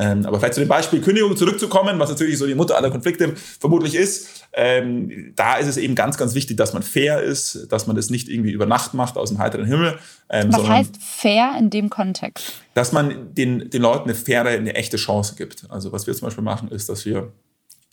Ähm, 0.00 0.24
aber 0.24 0.38
vielleicht 0.38 0.54
zu 0.54 0.60
dem 0.60 0.68
Beispiel 0.68 1.00
Kündigung 1.00 1.36
zurückzukommen, 1.36 1.98
was 1.98 2.08
natürlich 2.08 2.38
so 2.38 2.46
die 2.46 2.54
Mutter 2.54 2.76
aller 2.76 2.90
Konflikte 2.90 3.34
vermutlich 3.58 3.96
ist. 3.96 4.44
Ähm, 4.52 5.32
da 5.34 5.56
ist 5.56 5.66
es 5.66 5.76
eben 5.76 5.96
ganz, 5.96 6.16
ganz 6.16 6.34
wichtig, 6.34 6.56
dass 6.56 6.72
man 6.72 6.84
fair 6.84 7.20
ist, 7.20 7.66
dass 7.70 7.88
man 7.88 7.96
das 7.96 8.08
nicht 8.08 8.28
irgendwie 8.28 8.52
über 8.52 8.64
Nacht 8.64 8.94
macht 8.94 9.16
aus 9.16 9.30
dem 9.30 9.38
heiteren 9.40 9.66
Himmel. 9.66 9.98
Ähm, 10.30 10.52
was 10.52 10.68
heißt 10.68 10.96
fair 11.00 11.56
in 11.58 11.70
dem 11.70 11.90
Kontext? 11.90 12.52
Dass 12.74 12.92
man 12.92 13.34
den, 13.34 13.70
den 13.70 13.82
Leuten 13.82 14.04
eine 14.04 14.14
faire, 14.14 14.50
eine 14.50 14.74
echte 14.76 14.98
Chance 14.98 15.34
gibt. 15.36 15.68
Also 15.68 15.90
was 15.90 16.06
wir 16.06 16.14
zum 16.14 16.26
Beispiel 16.26 16.44
machen, 16.44 16.68
ist, 16.68 16.88
dass 16.88 17.04
wir 17.04 17.32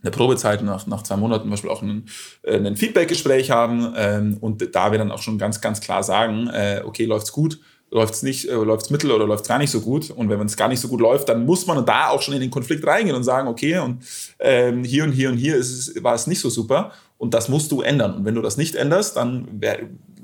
eine 0.03 0.11
Probezeit 0.11 0.61
nach, 0.61 0.85
nach 0.85 1.01
zwei 1.01 1.17
Monaten 1.17 1.45
zum 1.45 1.51
Beispiel 1.51 1.71
auch 1.71 1.81
ein, 1.81 2.05
äh, 2.43 2.57
ein 2.57 2.77
Feedback-Gespräch 2.77 3.49
haben 3.49 3.93
ähm, 3.97 4.37
und 4.41 4.75
da 4.75 4.91
wir 4.91 4.99
dann 4.99 5.11
auch 5.11 5.23
schon 5.23 5.39
ganz, 5.39 5.59
ganz 5.59 5.81
klar 5.81 6.03
sagen, 6.03 6.47
äh, 6.49 6.83
okay, 6.85 7.05
läuft's 7.05 7.31
gut, 7.31 7.59
läuft 7.91 8.15
es 8.15 8.23
nicht, 8.23 8.49
äh, 8.49 8.53
läuft 8.53 8.85
es 8.85 8.89
mittel 8.89 9.11
oder 9.11 9.25
läuft 9.25 9.43
es 9.43 9.47
gar 9.47 9.57
nicht 9.57 9.71
so 9.71 9.81
gut. 9.81 10.09
Und 10.09 10.29
wenn 10.29 10.39
es 10.41 10.57
gar 10.57 10.67
nicht 10.67 10.79
so 10.79 10.87
gut 10.87 11.01
läuft, 11.01 11.29
dann 11.29 11.45
muss 11.45 11.65
man 11.65 11.85
da 11.85 12.09
auch 12.09 12.21
schon 12.21 12.33
in 12.33 12.41
den 12.41 12.51
Konflikt 12.51 12.85
reingehen 12.85 13.15
und 13.15 13.23
sagen, 13.23 13.47
okay, 13.47 13.77
und 13.79 14.03
ähm, 14.39 14.83
hier 14.83 15.03
und 15.03 15.11
hier 15.11 15.29
und 15.29 15.37
hier 15.37 15.55
es, 15.55 15.93
war 16.03 16.15
es 16.15 16.27
nicht 16.27 16.39
so 16.39 16.49
super 16.49 16.91
und 17.17 17.33
das 17.33 17.49
musst 17.49 17.71
du 17.71 17.81
ändern. 17.81 18.15
Und 18.15 18.25
wenn 18.25 18.35
du 18.35 18.41
das 18.41 18.57
nicht 18.57 18.75
änderst, 18.75 19.15
dann 19.17 19.47
wär, 19.61 19.79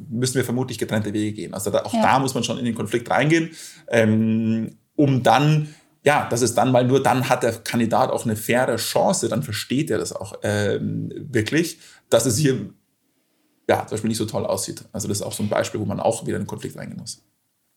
müssen 0.10 0.36
wir 0.36 0.43
vermutlich 0.43 0.78
getrennte 0.78 1.13
Wege 1.13 1.34
gehen. 1.34 1.54
Also 1.54 1.69
da, 1.71 1.84
auch 1.84 1.93
ja. 1.93 2.02
da 2.02 2.19
muss 2.19 2.34
man 2.34 2.43
schon 2.43 2.58
in 2.58 2.65
den 2.65 2.76
Konflikt 2.76 3.10
reingehen, 3.10 3.52
ähm, 3.88 4.78
um 4.95 5.24
dann 5.24 5.74
ja, 6.04 6.28
das 6.30 6.41
ist 6.41 6.56
dann, 6.56 6.74
weil 6.74 6.86
nur 6.86 7.04
dann 7.04 7.30
hat 7.30 7.43
der 7.43 7.54
Kandidat 7.54 8.10
auch 8.10 8.26
eine 8.26 8.36
faire 8.36 8.76
Chance, 8.78 9.30
dann 9.30 9.43
versteht 9.43 9.91
er 9.91 10.00
das 10.00 10.12
auch 10.12 10.34
ähm, 10.41 11.12
wirklich, 11.32 11.78
dass 12.10 12.26
es 12.26 12.38
hier 12.38 12.71
ja, 13.69 13.86
zum 13.86 13.91
Beispiel 13.91 14.08
nicht 14.10 14.17
so 14.17 14.26
toll 14.26 14.45
aussieht. 14.45 14.84
Also 14.91 15.08
das 15.08 15.19
ist 15.19 15.24
auch 15.24 15.32
so 15.32 15.43
ein 15.43 15.50
Beispiel, 15.50 15.80
wo 15.80 15.86
man 15.86 16.00
auch 16.00 16.26
wieder 16.26 16.38
in 16.38 16.43
den 16.43 16.47
Konflikt 16.47 16.76
reingehen 16.76 17.00
muss. 17.00 17.24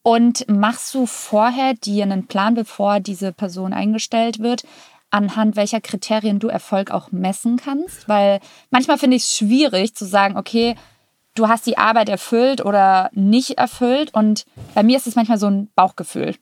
Und 0.07 0.47
machst 0.49 0.95
du 0.95 1.07
vorher 1.07 1.73
dir 1.73 2.03
einen 2.03 2.27
Plan, 2.27 2.55
bevor 2.55 3.01
diese 3.01 3.33
Person 3.33 3.73
eingestellt 3.73 4.39
wird, 4.39 4.65
anhand 5.09 5.57
welcher 5.57 5.81
Kriterien 5.81 6.41
du 6.41 6.49
Erfolg 6.49 6.91
auch 6.91 7.11
messen 7.11 7.57
kannst? 7.57 8.07
Weil 8.07 8.41
manchmal 8.71 8.99
finde 8.99 9.17
ich 9.17 9.23
es 9.23 9.35
schwierig 9.35 9.95
zu 9.95 10.05
sagen, 10.05 10.37
okay, 10.37 10.77
du 11.35 11.49
hast 11.49 11.67
die 11.67 11.79
Arbeit 11.79 12.11
erfüllt 12.11 12.63
oder 12.63 13.09
nicht 13.15 13.57
erfüllt. 13.57 14.13
Und 14.13 14.45
bei 14.75 14.83
mir 14.83 14.99
ist 14.99 15.07
es 15.07 15.17
manchmal 15.17 15.39
so 15.39 15.47
ein 15.47 15.71
Bauchgefühl. 15.75 16.35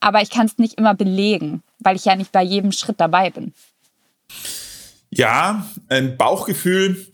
Aber 0.00 0.22
ich 0.22 0.30
kann 0.30 0.46
es 0.46 0.56
nicht 0.56 0.78
immer 0.78 0.94
belegen, 0.94 1.62
weil 1.80 1.96
ich 1.96 2.06
ja 2.06 2.16
nicht 2.16 2.32
bei 2.32 2.42
jedem 2.42 2.72
Schritt 2.72 3.00
dabei 3.00 3.28
bin. 3.28 3.52
Ja, 5.10 5.66
ein 5.90 6.16
Bauchgefühl 6.16 7.06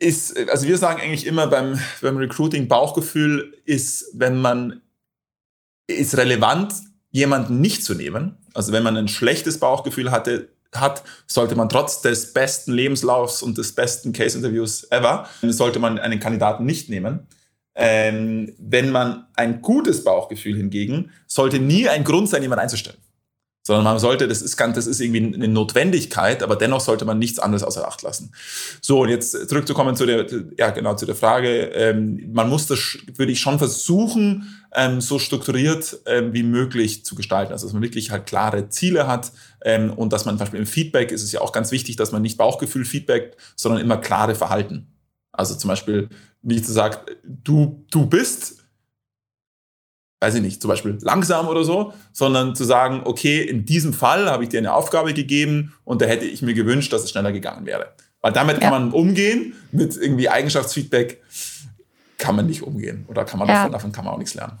ist, 0.00 0.36
also 0.50 0.66
wir 0.66 0.76
sagen 0.76 1.00
eigentlich 1.00 1.24
immer 1.24 1.46
beim, 1.46 1.78
beim 2.02 2.16
Recruiting, 2.16 2.66
Bauchgefühl 2.66 3.56
ist, 3.64 4.10
wenn 4.12 4.40
man 4.40 4.82
ist 5.86 6.16
relevant, 6.16 6.74
jemanden 7.10 7.60
nicht 7.60 7.84
zu 7.84 7.94
nehmen. 7.94 8.36
Also 8.54 8.72
wenn 8.72 8.82
man 8.82 8.96
ein 8.96 9.08
schlechtes 9.08 9.58
Bauchgefühl 9.58 10.10
hatte, 10.10 10.48
hat, 10.74 11.04
sollte 11.26 11.54
man 11.54 11.68
trotz 11.68 12.02
des 12.02 12.32
besten 12.32 12.72
Lebenslaufs 12.72 13.42
und 13.42 13.56
des 13.56 13.74
besten 13.74 14.12
Case-Interviews 14.12 14.90
ever, 14.90 15.28
sollte 15.42 15.78
man 15.78 15.98
einen 15.98 16.20
Kandidaten 16.20 16.64
nicht 16.64 16.90
nehmen. 16.90 17.26
Ähm, 17.74 18.54
wenn 18.58 18.90
man 18.90 19.26
ein 19.34 19.62
gutes 19.62 20.02
Bauchgefühl 20.04 20.56
hingegen, 20.56 21.10
sollte 21.26 21.58
nie 21.58 21.88
ein 21.88 22.04
Grund 22.04 22.28
sein, 22.28 22.42
jemanden 22.42 22.62
einzustellen 22.62 22.98
sondern 23.66 23.82
man 23.82 23.98
sollte, 23.98 24.28
das 24.28 24.42
ist, 24.42 24.60
das 24.60 24.86
ist 24.86 25.00
irgendwie 25.00 25.34
eine 25.34 25.48
Notwendigkeit, 25.48 26.44
aber 26.44 26.54
dennoch 26.54 26.80
sollte 26.80 27.04
man 27.04 27.18
nichts 27.18 27.40
anderes 27.40 27.64
außer 27.64 27.88
Acht 27.88 28.00
lassen. 28.02 28.30
So, 28.80 29.00
und 29.00 29.08
jetzt 29.08 29.48
zurückzukommen 29.48 29.96
zu 29.96 30.06
der, 30.06 30.24
ja, 30.56 30.70
genau, 30.70 30.94
zu 30.94 31.04
der 31.04 31.16
Frage, 31.16 31.62
ähm, 31.74 32.30
man 32.32 32.48
muss 32.48 32.68
das, 32.68 32.96
würde 33.16 33.32
ich 33.32 33.40
schon 33.40 33.58
versuchen, 33.58 34.46
ähm, 34.72 35.00
so 35.00 35.18
strukturiert 35.18 35.98
ähm, 36.06 36.32
wie 36.32 36.44
möglich 36.44 37.04
zu 37.04 37.16
gestalten. 37.16 37.50
Also, 37.50 37.66
dass 37.66 37.72
man 37.72 37.82
wirklich 37.82 38.12
halt 38.12 38.26
klare 38.26 38.68
Ziele 38.68 39.08
hat 39.08 39.32
ähm, 39.64 39.92
und 39.92 40.12
dass 40.12 40.26
man 40.26 40.36
zum 40.36 40.44
Beispiel 40.44 40.60
im 40.60 40.66
Feedback 40.66 41.10
ist 41.10 41.24
es 41.24 41.32
ja 41.32 41.40
auch 41.40 41.50
ganz 41.50 41.72
wichtig, 41.72 41.96
dass 41.96 42.12
man 42.12 42.22
nicht 42.22 42.38
Bauchgefühl 42.38 42.84
feedbackt, 42.84 43.36
sondern 43.56 43.80
immer 43.80 43.96
klare 43.96 44.36
Verhalten. 44.36 44.94
Also 45.32 45.56
zum 45.56 45.66
Beispiel 45.66 46.08
nicht 46.40 46.64
zu 46.64 46.72
sagen, 46.72 46.98
du, 47.24 47.84
du 47.90 48.06
bist, 48.06 48.62
weiß 50.20 50.36
ich 50.36 50.42
nicht, 50.42 50.62
zum 50.62 50.68
Beispiel 50.68 50.98
langsam 51.02 51.48
oder 51.48 51.64
so, 51.64 51.92
sondern 52.12 52.54
zu 52.54 52.64
sagen, 52.64 53.02
okay, 53.04 53.42
in 53.42 53.64
diesem 53.64 53.92
Fall 53.92 54.30
habe 54.30 54.44
ich 54.44 54.48
dir 54.48 54.58
eine 54.58 54.72
Aufgabe 54.72 55.12
gegeben 55.12 55.74
und 55.84 56.00
da 56.00 56.06
hätte 56.06 56.24
ich 56.24 56.42
mir 56.42 56.54
gewünscht, 56.54 56.92
dass 56.92 57.04
es 57.04 57.10
schneller 57.10 57.32
gegangen 57.32 57.66
wäre. 57.66 57.92
Weil 58.22 58.32
damit 58.32 58.56
ja. 58.56 58.70
kann 58.70 58.82
man 58.82 58.92
umgehen, 58.92 59.54
mit 59.72 59.96
irgendwie 59.96 60.28
Eigenschaftsfeedback 60.28 61.22
kann 62.18 62.34
man 62.34 62.46
nicht 62.46 62.62
umgehen 62.62 63.04
oder 63.08 63.24
kann 63.24 63.38
man 63.38 63.48
ja. 63.48 63.54
davon, 63.54 63.72
davon 63.72 63.92
kann 63.92 64.04
man 64.04 64.14
auch 64.14 64.18
nichts 64.18 64.34
lernen. 64.34 64.58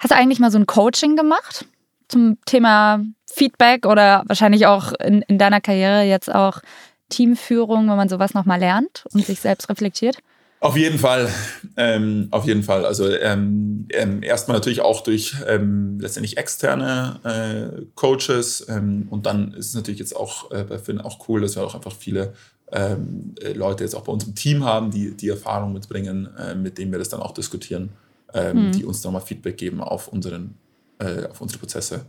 Hast 0.00 0.10
du 0.10 0.16
eigentlich 0.16 0.38
mal 0.38 0.50
so 0.50 0.58
ein 0.58 0.66
Coaching 0.66 1.16
gemacht 1.16 1.64
zum 2.08 2.36
Thema 2.44 3.00
Feedback 3.26 3.86
oder 3.86 4.22
wahrscheinlich 4.26 4.66
auch 4.66 4.92
in, 4.92 5.22
in 5.22 5.38
deiner 5.38 5.62
Karriere 5.62 6.02
jetzt 6.02 6.32
auch 6.32 6.60
Teamführung, 7.08 7.88
wenn 7.88 7.96
man 7.96 8.08
sowas 8.08 8.34
nochmal 8.34 8.60
lernt 8.60 9.04
und 9.12 9.24
sich 9.24 9.40
selbst 9.40 9.68
reflektiert? 9.70 10.18
Auf 10.64 10.78
jeden 10.78 10.98
Fall, 10.98 11.28
ähm, 11.76 12.28
auf 12.30 12.46
jeden 12.46 12.62
Fall. 12.62 12.86
Also 12.86 13.06
ähm, 13.10 13.86
ähm, 13.90 14.22
erstmal 14.22 14.56
natürlich 14.56 14.80
auch 14.80 15.02
durch 15.02 15.36
ähm, 15.46 16.00
letztendlich 16.00 16.38
externe 16.38 17.20
äh, 17.22 17.82
Coaches 17.94 18.64
ähm, 18.70 19.06
und 19.10 19.26
dann 19.26 19.52
ist 19.52 19.66
es 19.66 19.74
natürlich 19.74 20.00
jetzt 20.00 20.16
auch 20.16 20.50
äh, 20.52 20.64
bei 20.64 20.78
Finn 20.78 21.02
auch 21.02 21.28
cool, 21.28 21.42
dass 21.42 21.56
wir 21.56 21.64
auch 21.64 21.74
einfach 21.74 21.92
viele 21.92 22.32
ähm, 22.72 23.34
äh, 23.42 23.52
Leute 23.52 23.84
jetzt 23.84 23.94
auch 23.94 24.04
bei 24.04 24.12
uns 24.12 24.24
im 24.24 24.34
Team 24.34 24.64
haben, 24.64 24.90
die 24.90 25.14
die 25.14 25.28
Erfahrung 25.28 25.74
mitbringen, 25.74 26.30
äh, 26.38 26.54
mit 26.54 26.78
denen 26.78 26.92
wir 26.92 26.98
das 26.98 27.10
dann 27.10 27.20
auch 27.20 27.34
diskutieren, 27.34 27.90
mhm. 28.34 28.72
die 28.72 28.86
uns 28.86 29.04
nochmal 29.04 29.20
Feedback 29.20 29.58
geben 29.58 29.82
auf 29.82 30.08
unseren, 30.08 30.54
äh, 30.98 31.26
auf 31.26 31.42
unsere 31.42 31.60
Prozesse. 31.60 32.06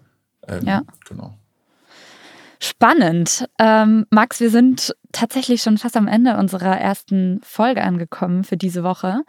Ja. 0.64 0.82
Genau. 1.10 1.38
Spannend. 2.60 3.48
Ähm, 3.60 4.06
Max, 4.10 4.40
wir 4.40 4.50
sind 4.50 4.96
tatsächlich 5.12 5.62
schon 5.62 5.78
fast 5.78 5.98
am 5.98 6.08
Ende 6.08 6.38
unserer 6.38 6.78
ersten 6.78 7.40
Folge 7.44 7.84
angekommen 7.84 8.44
für 8.44 8.58
diese 8.58 8.84
Woche. 8.84 9.22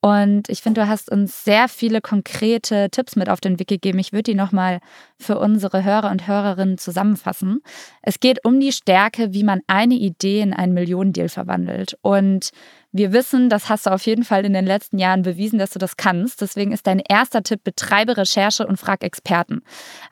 Und 0.00 0.48
ich 0.50 0.62
finde, 0.62 0.82
du 0.82 0.88
hast 0.88 1.10
uns 1.10 1.42
sehr 1.42 1.68
viele 1.68 2.00
konkrete 2.00 2.90
Tipps 2.90 3.16
mit 3.16 3.28
auf 3.28 3.40
den 3.40 3.58
Weg 3.58 3.66
gegeben. 3.66 3.98
Ich 3.98 4.12
würde 4.12 4.30
die 4.30 4.34
nochmal 4.34 4.78
für 5.18 5.38
unsere 5.38 5.82
Hörer 5.82 6.10
und 6.10 6.28
Hörerinnen 6.28 6.78
zusammenfassen. 6.78 7.60
Es 8.02 8.20
geht 8.20 8.44
um 8.44 8.60
die 8.60 8.72
Stärke, 8.72 9.32
wie 9.32 9.42
man 9.42 9.62
eine 9.66 9.94
Idee 9.94 10.42
in 10.42 10.52
einen 10.52 10.74
Millionendeal 10.74 11.28
verwandelt 11.28 11.98
und 12.02 12.50
Wir 12.96 13.12
wissen, 13.12 13.50
das 13.50 13.68
hast 13.68 13.84
du 13.84 13.90
auf 13.90 14.06
jeden 14.06 14.24
Fall 14.24 14.46
in 14.46 14.54
den 14.54 14.64
letzten 14.64 14.96
Jahren 14.96 15.20
bewiesen, 15.20 15.58
dass 15.58 15.68
du 15.68 15.78
das 15.78 15.98
kannst. 15.98 16.40
Deswegen 16.40 16.72
ist 16.72 16.86
dein 16.86 16.98
erster 16.98 17.42
Tipp, 17.42 17.62
betreibe 17.62 18.16
Recherche 18.16 18.66
und 18.66 18.78
frag 18.78 19.04
Experten. 19.04 19.60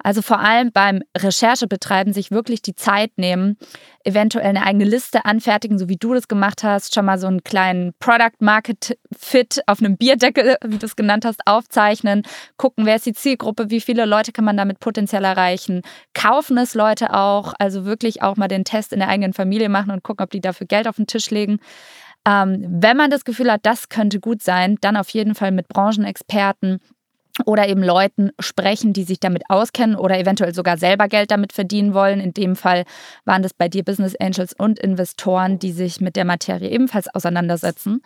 Also 0.03 0.21
vor 0.21 0.39
allem 0.41 0.71
beim 0.71 1.03
Recherchebetreiben 1.17 2.13
sich 2.13 2.31
wirklich 2.31 2.61
die 2.61 2.75
Zeit 2.75 3.13
nehmen, 3.17 3.57
eventuell 4.05 4.51
eine 4.51 4.67
eigene 4.67 4.85
Liste 4.85 5.25
anfertigen, 5.25 5.79
so 5.79 5.89
wie 5.89 5.97
du 5.97 6.13
das 6.13 6.29
gemacht 6.29 6.63
hast, 6.63 6.95
schon 6.95 7.07
mal 7.07 7.19
so 7.19 7.27
einen 7.27 7.43
kleinen 7.43 7.95
Product 8.01 8.37
Market 8.41 8.99
Fit 9.17 9.63
auf 9.67 9.79
einem 9.81 9.97
Bierdeckel, 9.97 10.59
wie 10.67 10.77
du 10.77 10.85
es 10.85 10.95
genannt 10.95 11.25
hast, 11.25 11.41
aufzeichnen, 11.47 12.21
gucken, 12.59 12.85
wer 12.85 12.97
ist 12.97 13.07
die 13.07 13.15
Zielgruppe, 13.15 13.71
wie 13.71 13.81
viele 13.81 14.05
Leute 14.05 14.31
kann 14.31 14.45
man 14.45 14.59
damit 14.59 14.79
potenziell 14.81 15.25
erreichen, 15.25 15.81
kaufen 16.13 16.59
es 16.59 16.75
Leute 16.75 17.15
auch, 17.15 17.55
also 17.59 17.87
wirklich 17.87 18.21
auch 18.21 18.37
mal 18.37 18.49
den 18.49 18.65
Test 18.65 18.93
in 18.93 18.99
der 18.99 19.09
eigenen 19.09 19.33
Familie 19.33 19.71
machen 19.71 19.91
und 19.91 20.03
gucken, 20.03 20.23
ob 20.23 20.31
die 20.31 20.43
dafür 20.43 20.67
Geld 20.67 20.87
auf 20.87 20.97
den 20.97 21.07
Tisch 21.07 21.31
legen. 21.31 21.61
Ähm, 22.27 22.65
wenn 22.69 22.97
man 22.97 23.11
das 23.11 23.25
Gefühl 23.25 23.53
hat, 23.53 23.61
das 23.65 23.89
könnte 23.89 24.21
gut 24.21 24.43
sein, 24.43 24.77
dann 24.81 24.97
auf 24.97 25.11
jeden 25.11 25.35
Fall 25.35 25.51
mit 25.53 25.69
Branchenexperten 25.69 26.81
oder 27.47 27.69
eben 27.69 27.83
Leuten 27.83 28.31
sprechen, 28.39 28.93
die 28.93 29.03
sich 29.03 29.19
damit 29.19 29.43
auskennen 29.49 29.97
oder 29.97 30.19
eventuell 30.19 30.55
sogar 30.55 30.79
selber 30.79 31.09
Geld 31.09 31.31
damit 31.31 31.53
verdienen 31.53 31.93
wollen. 31.93 32.21
In 32.21 32.33
dem 32.33 32.55
Fall 32.55 32.85
waren 33.25 33.43
das 33.43 33.53
bei 33.53 33.69
dir 33.69 33.83
Business 33.83 34.15
Angels 34.17 34.55
und 34.57 34.79
Investoren, 34.79 35.59
die 35.59 35.73
sich 35.73 36.01
mit 36.01 36.15
der 36.17 36.25
Materie 36.25 36.71
ebenfalls 36.71 37.13
auseinandersetzen. 37.13 38.03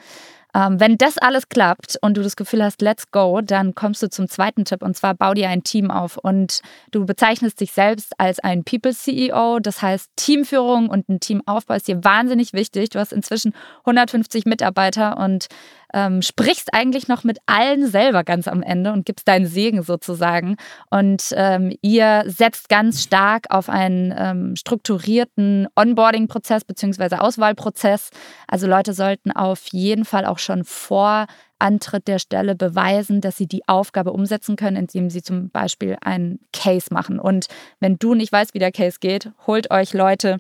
Ähm, 0.59 0.81
wenn 0.81 0.99
das 0.99 1.19
alles 1.19 1.49
klappt 1.49 1.99
und 2.03 2.17
du 2.17 2.23
das 2.23 2.35
Gefühl 2.35 2.65
hast, 2.65 2.83
let's 2.83 3.13
go, 3.13 3.41
dann 3.41 3.77
kommst 3.77 4.03
du 4.03 4.11
zum 4.11 4.29
zweiten 4.29 4.65
Tipp 4.65 4.83
und 4.83 4.97
zwar 4.97 5.15
bau 5.15 5.33
dir 5.33 5.49
ein 5.49 5.63
Team 5.63 5.93
auf 5.93 6.17
und 6.17 6.63
du 6.91 7.07
bezeichnest 7.07 7.61
dich 7.61 7.71
selbst 7.71 8.13
als 8.19 8.41
ein 8.41 8.65
People 8.65 8.93
CEO. 8.93 9.61
Das 9.61 9.83
heißt, 9.83 10.11
Teamführung 10.17 10.89
und 10.89 11.09
ein 11.09 11.21
Teamaufbau 11.21 11.75
ist 11.75 11.87
dir 11.87 12.03
wahnsinnig 12.03 12.55
wichtig. 12.55 12.91
Du 12.91 12.99
hast 12.99 13.13
inzwischen 13.13 13.55
150 13.85 14.47
Mitarbeiter 14.47 15.19
und 15.19 15.47
ähm, 15.95 16.23
sprichst 16.23 16.75
eigentlich 16.75 17.09
noch 17.09 17.25
mit 17.25 17.39
allen 17.47 17.87
selber 17.87 18.25
ganz 18.25 18.49
am 18.49 18.63
Ende 18.63 18.93
und 18.93 19.07
gibst 19.07 19.29
deinen 19.29 19.47
Segen 19.47 19.83
sozusagen. 19.83 20.57
Und 20.91 21.33
ähm, 21.37 21.77
ihr 21.83 22.25
setzt 22.27 22.69
ganz 22.69 23.03
stark 23.03 23.47
auf 23.51 23.69
einen 23.69 24.15
ähm, 24.17 24.57
strukturierten 24.57 25.69
Onboarding-Prozess 25.77 26.65
bzw. 26.65 27.17
Auswahlprozess. 27.17 28.11
Also 28.47 28.67
Leute 28.67 28.93
sollten 28.93 29.33
auf 29.33 29.67
jeden 29.73 30.05
Fall 30.05 30.25
auch 30.25 30.39
schon 30.39 30.65
vor 30.65 31.27
Antritt 31.59 32.07
der 32.07 32.19
Stelle 32.19 32.55
beweisen, 32.55 33.21
dass 33.21 33.37
sie 33.37 33.47
die 33.47 33.67
Aufgabe 33.67 34.13
umsetzen 34.13 34.57
können, 34.57 34.77
indem 34.77 35.11
sie 35.11 35.23
zum 35.23 35.51
Beispiel 35.51 35.97
einen 36.01 36.39
Case 36.53 36.93
machen. 36.93 37.19
Und 37.19 37.47
wenn 37.81 37.99
du 37.99 38.15
nicht 38.15 38.33
weißt, 38.33 38.55
wie 38.55 38.61
der 38.61 38.73
Case 38.73 38.99
geht, 39.01 39.33
holt 39.47 39.71
euch 39.71 39.93
Leute, 39.93 40.39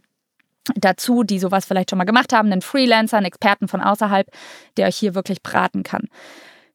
dazu, 0.76 1.22
die 1.22 1.38
sowas 1.38 1.66
vielleicht 1.66 1.90
schon 1.90 1.98
mal 1.98 2.04
gemacht 2.04 2.32
haben, 2.32 2.50
einen 2.50 2.62
Freelancer, 2.62 3.16
einen 3.16 3.26
Experten 3.26 3.68
von 3.68 3.80
außerhalb, 3.80 4.28
der 4.76 4.88
euch 4.88 4.96
hier 4.96 5.14
wirklich 5.14 5.42
beraten 5.42 5.82
kann. 5.82 6.08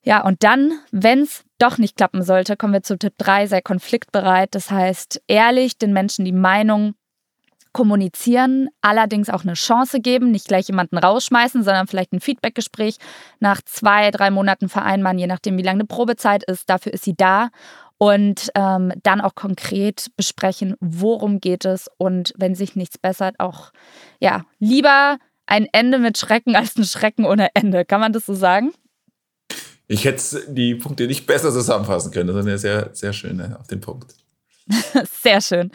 Ja, 0.04 0.24
und 0.24 0.44
dann, 0.44 0.74
wenn 0.92 1.22
es 1.22 1.46
doch 1.60 1.78
nicht 1.78 1.96
klappen 1.96 2.24
sollte, 2.24 2.58
kommen 2.58 2.74
wir 2.74 2.84
zu 2.84 2.98
Tipp 2.98 3.14
3, 3.18 3.48
sehr 3.48 3.62
konfliktbereit. 3.62 4.54
Das 4.54 4.70
heißt, 4.70 5.22
ehrlich 5.28 5.78
den 5.78 5.94
Menschen 5.94 6.26
die 6.26 6.34
Meinung 6.34 6.96
kommunizieren, 7.72 8.70
allerdings 8.82 9.30
auch 9.30 9.44
eine 9.44 9.54
Chance 9.54 10.00
geben, 10.00 10.30
nicht 10.30 10.48
gleich 10.48 10.68
jemanden 10.68 10.98
rausschmeißen, 10.98 11.64
sondern 11.64 11.88
vielleicht 11.88 12.14
ein 12.14 12.20
Feedbackgespräch 12.20 12.98
nach 13.40 13.62
zwei, 13.64 14.12
drei 14.12 14.30
Monaten 14.30 14.70
vereinbaren, 14.70 15.18
je 15.18 15.28
nachdem, 15.28 15.58
wie 15.58 15.64
lange 15.64 15.82
eine 15.82 15.88
Probezeit 15.88 16.44
ist. 16.44 16.70
Dafür 16.70 16.94
ist 16.94 17.04
sie 17.04 17.16
da 17.16 17.50
und 18.04 18.52
ähm, 18.56 18.92
dann 19.02 19.22
auch 19.22 19.34
konkret 19.34 20.08
besprechen, 20.18 20.76
worum 20.82 21.40
geht 21.40 21.64
es 21.64 21.90
und 21.98 22.34
wenn 22.36 22.54
sich 22.54 22.76
nichts 22.76 22.98
bessert, 22.98 23.36
auch 23.38 23.72
ja, 24.20 24.44
lieber 24.60 25.20
ein 25.46 25.70
Ende 25.72 26.00
mit 26.00 26.18
Schrecken 26.18 26.58
als 26.58 26.76
ein 26.76 26.84
Schrecken 26.84 27.24
ohne 27.24 27.48
Ende. 27.54 27.86
Kann 27.86 28.02
man 28.02 28.12
das 28.12 28.26
so 28.26 28.34
sagen? 28.34 28.74
Ich 29.88 30.04
hätte 30.04 30.44
die 30.50 30.76
Punkte 30.76 31.08
nicht 31.08 31.26
besser 31.26 31.54
zusammenfassen 31.54 32.12
können. 32.12 32.28
Das 32.28 32.36
ist 32.36 32.46
eine 32.46 32.58
sehr, 32.58 32.90
sehr 32.92 33.14
schöne 33.14 33.58
auf 33.58 33.68
den 33.68 33.80
Punkt. 33.80 34.16
Sehr 35.22 35.42
schön. 35.42 35.72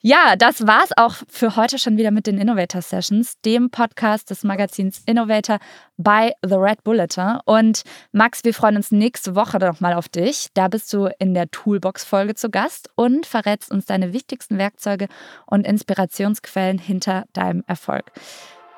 Ja, 0.00 0.36
das 0.36 0.66
war's 0.66 0.90
auch 0.96 1.14
für 1.28 1.56
heute 1.56 1.78
schon 1.78 1.96
wieder 1.96 2.10
mit 2.10 2.26
den 2.26 2.38
Innovator 2.38 2.82
Sessions, 2.82 3.40
dem 3.44 3.70
Podcast 3.70 4.30
des 4.30 4.44
Magazins 4.44 5.02
Innovator 5.06 5.58
bei 5.96 6.32
The 6.46 6.54
Red 6.54 6.84
Bulletin. 6.84 7.38
Und 7.46 7.82
Max, 8.12 8.44
wir 8.44 8.52
freuen 8.52 8.76
uns 8.76 8.90
nächste 8.90 9.34
Woche 9.34 9.58
nochmal 9.58 9.94
auf 9.94 10.08
dich. 10.08 10.48
Da 10.54 10.68
bist 10.68 10.92
du 10.92 11.08
in 11.18 11.34
der 11.34 11.50
Toolbox-Folge 11.50 12.34
zu 12.34 12.50
Gast 12.50 12.90
und 12.96 13.26
verrätst 13.26 13.70
uns 13.70 13.86
deine 13.86 14.12
wichtigsten 14.12 14.58
Werkzeuge 14.58 15.08
und 15.46 15.66
Inspirationsquellen 15.66 16.78
hinter 16.78 17.24
deinem 17.32 17.64
Erfolg. 17.66 18.12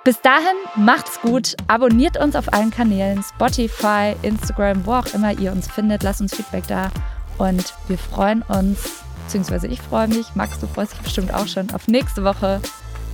Bis 0.04 0.20
dahin, 0.22 0.56
macht's 0.76 1.20
gut, 1.20 1.56
abonniert 1.68 2.16
uns 2.16 2.34
auf 2.34 2.52
allen 2.54 2.70
Kanälen, 2.70 3.22
Spotify, 3.22 4.14
Instagram, 4.22 4.86
wo 4.86 4.94
auch 4.94 5.12
immer 5.12 5.38
ihr 5.38 5.52
uns 5.52 5.70
findet. 5.70 6.02
Lasst 6.02 6.22
uns 6.22 6.34
Feedback 6.34 6.66
da 6.68 6.90
und 7.36 7.74
wir 7.88 7.98
freuen 7.98 8.40
uns 8.42 9.04
beziehungsweise 9.30 9.68
ich 9.68 9.80
freue 9.80 10.08
mich. 10.08 10.34
Max, 10.34 10.58
du 10.58 10.66
freust 10.66 10.92
dich 10.92 11.00
bestimmt 11.02 11.32
auch 11.32 11.46
schon 11.46 11.70
auf 11.70 11.86
nächste 11.86 12.24
Woche 12.24 12.60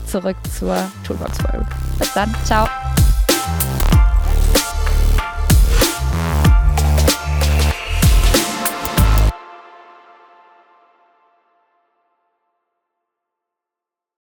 zurück 0.07 0.37
zur 0.59 0.75
Toolbox-Folge. 1.07 1.67
Bis 1.99 2.14
dann, 2.14 2.35
ciao. 2.45 2.67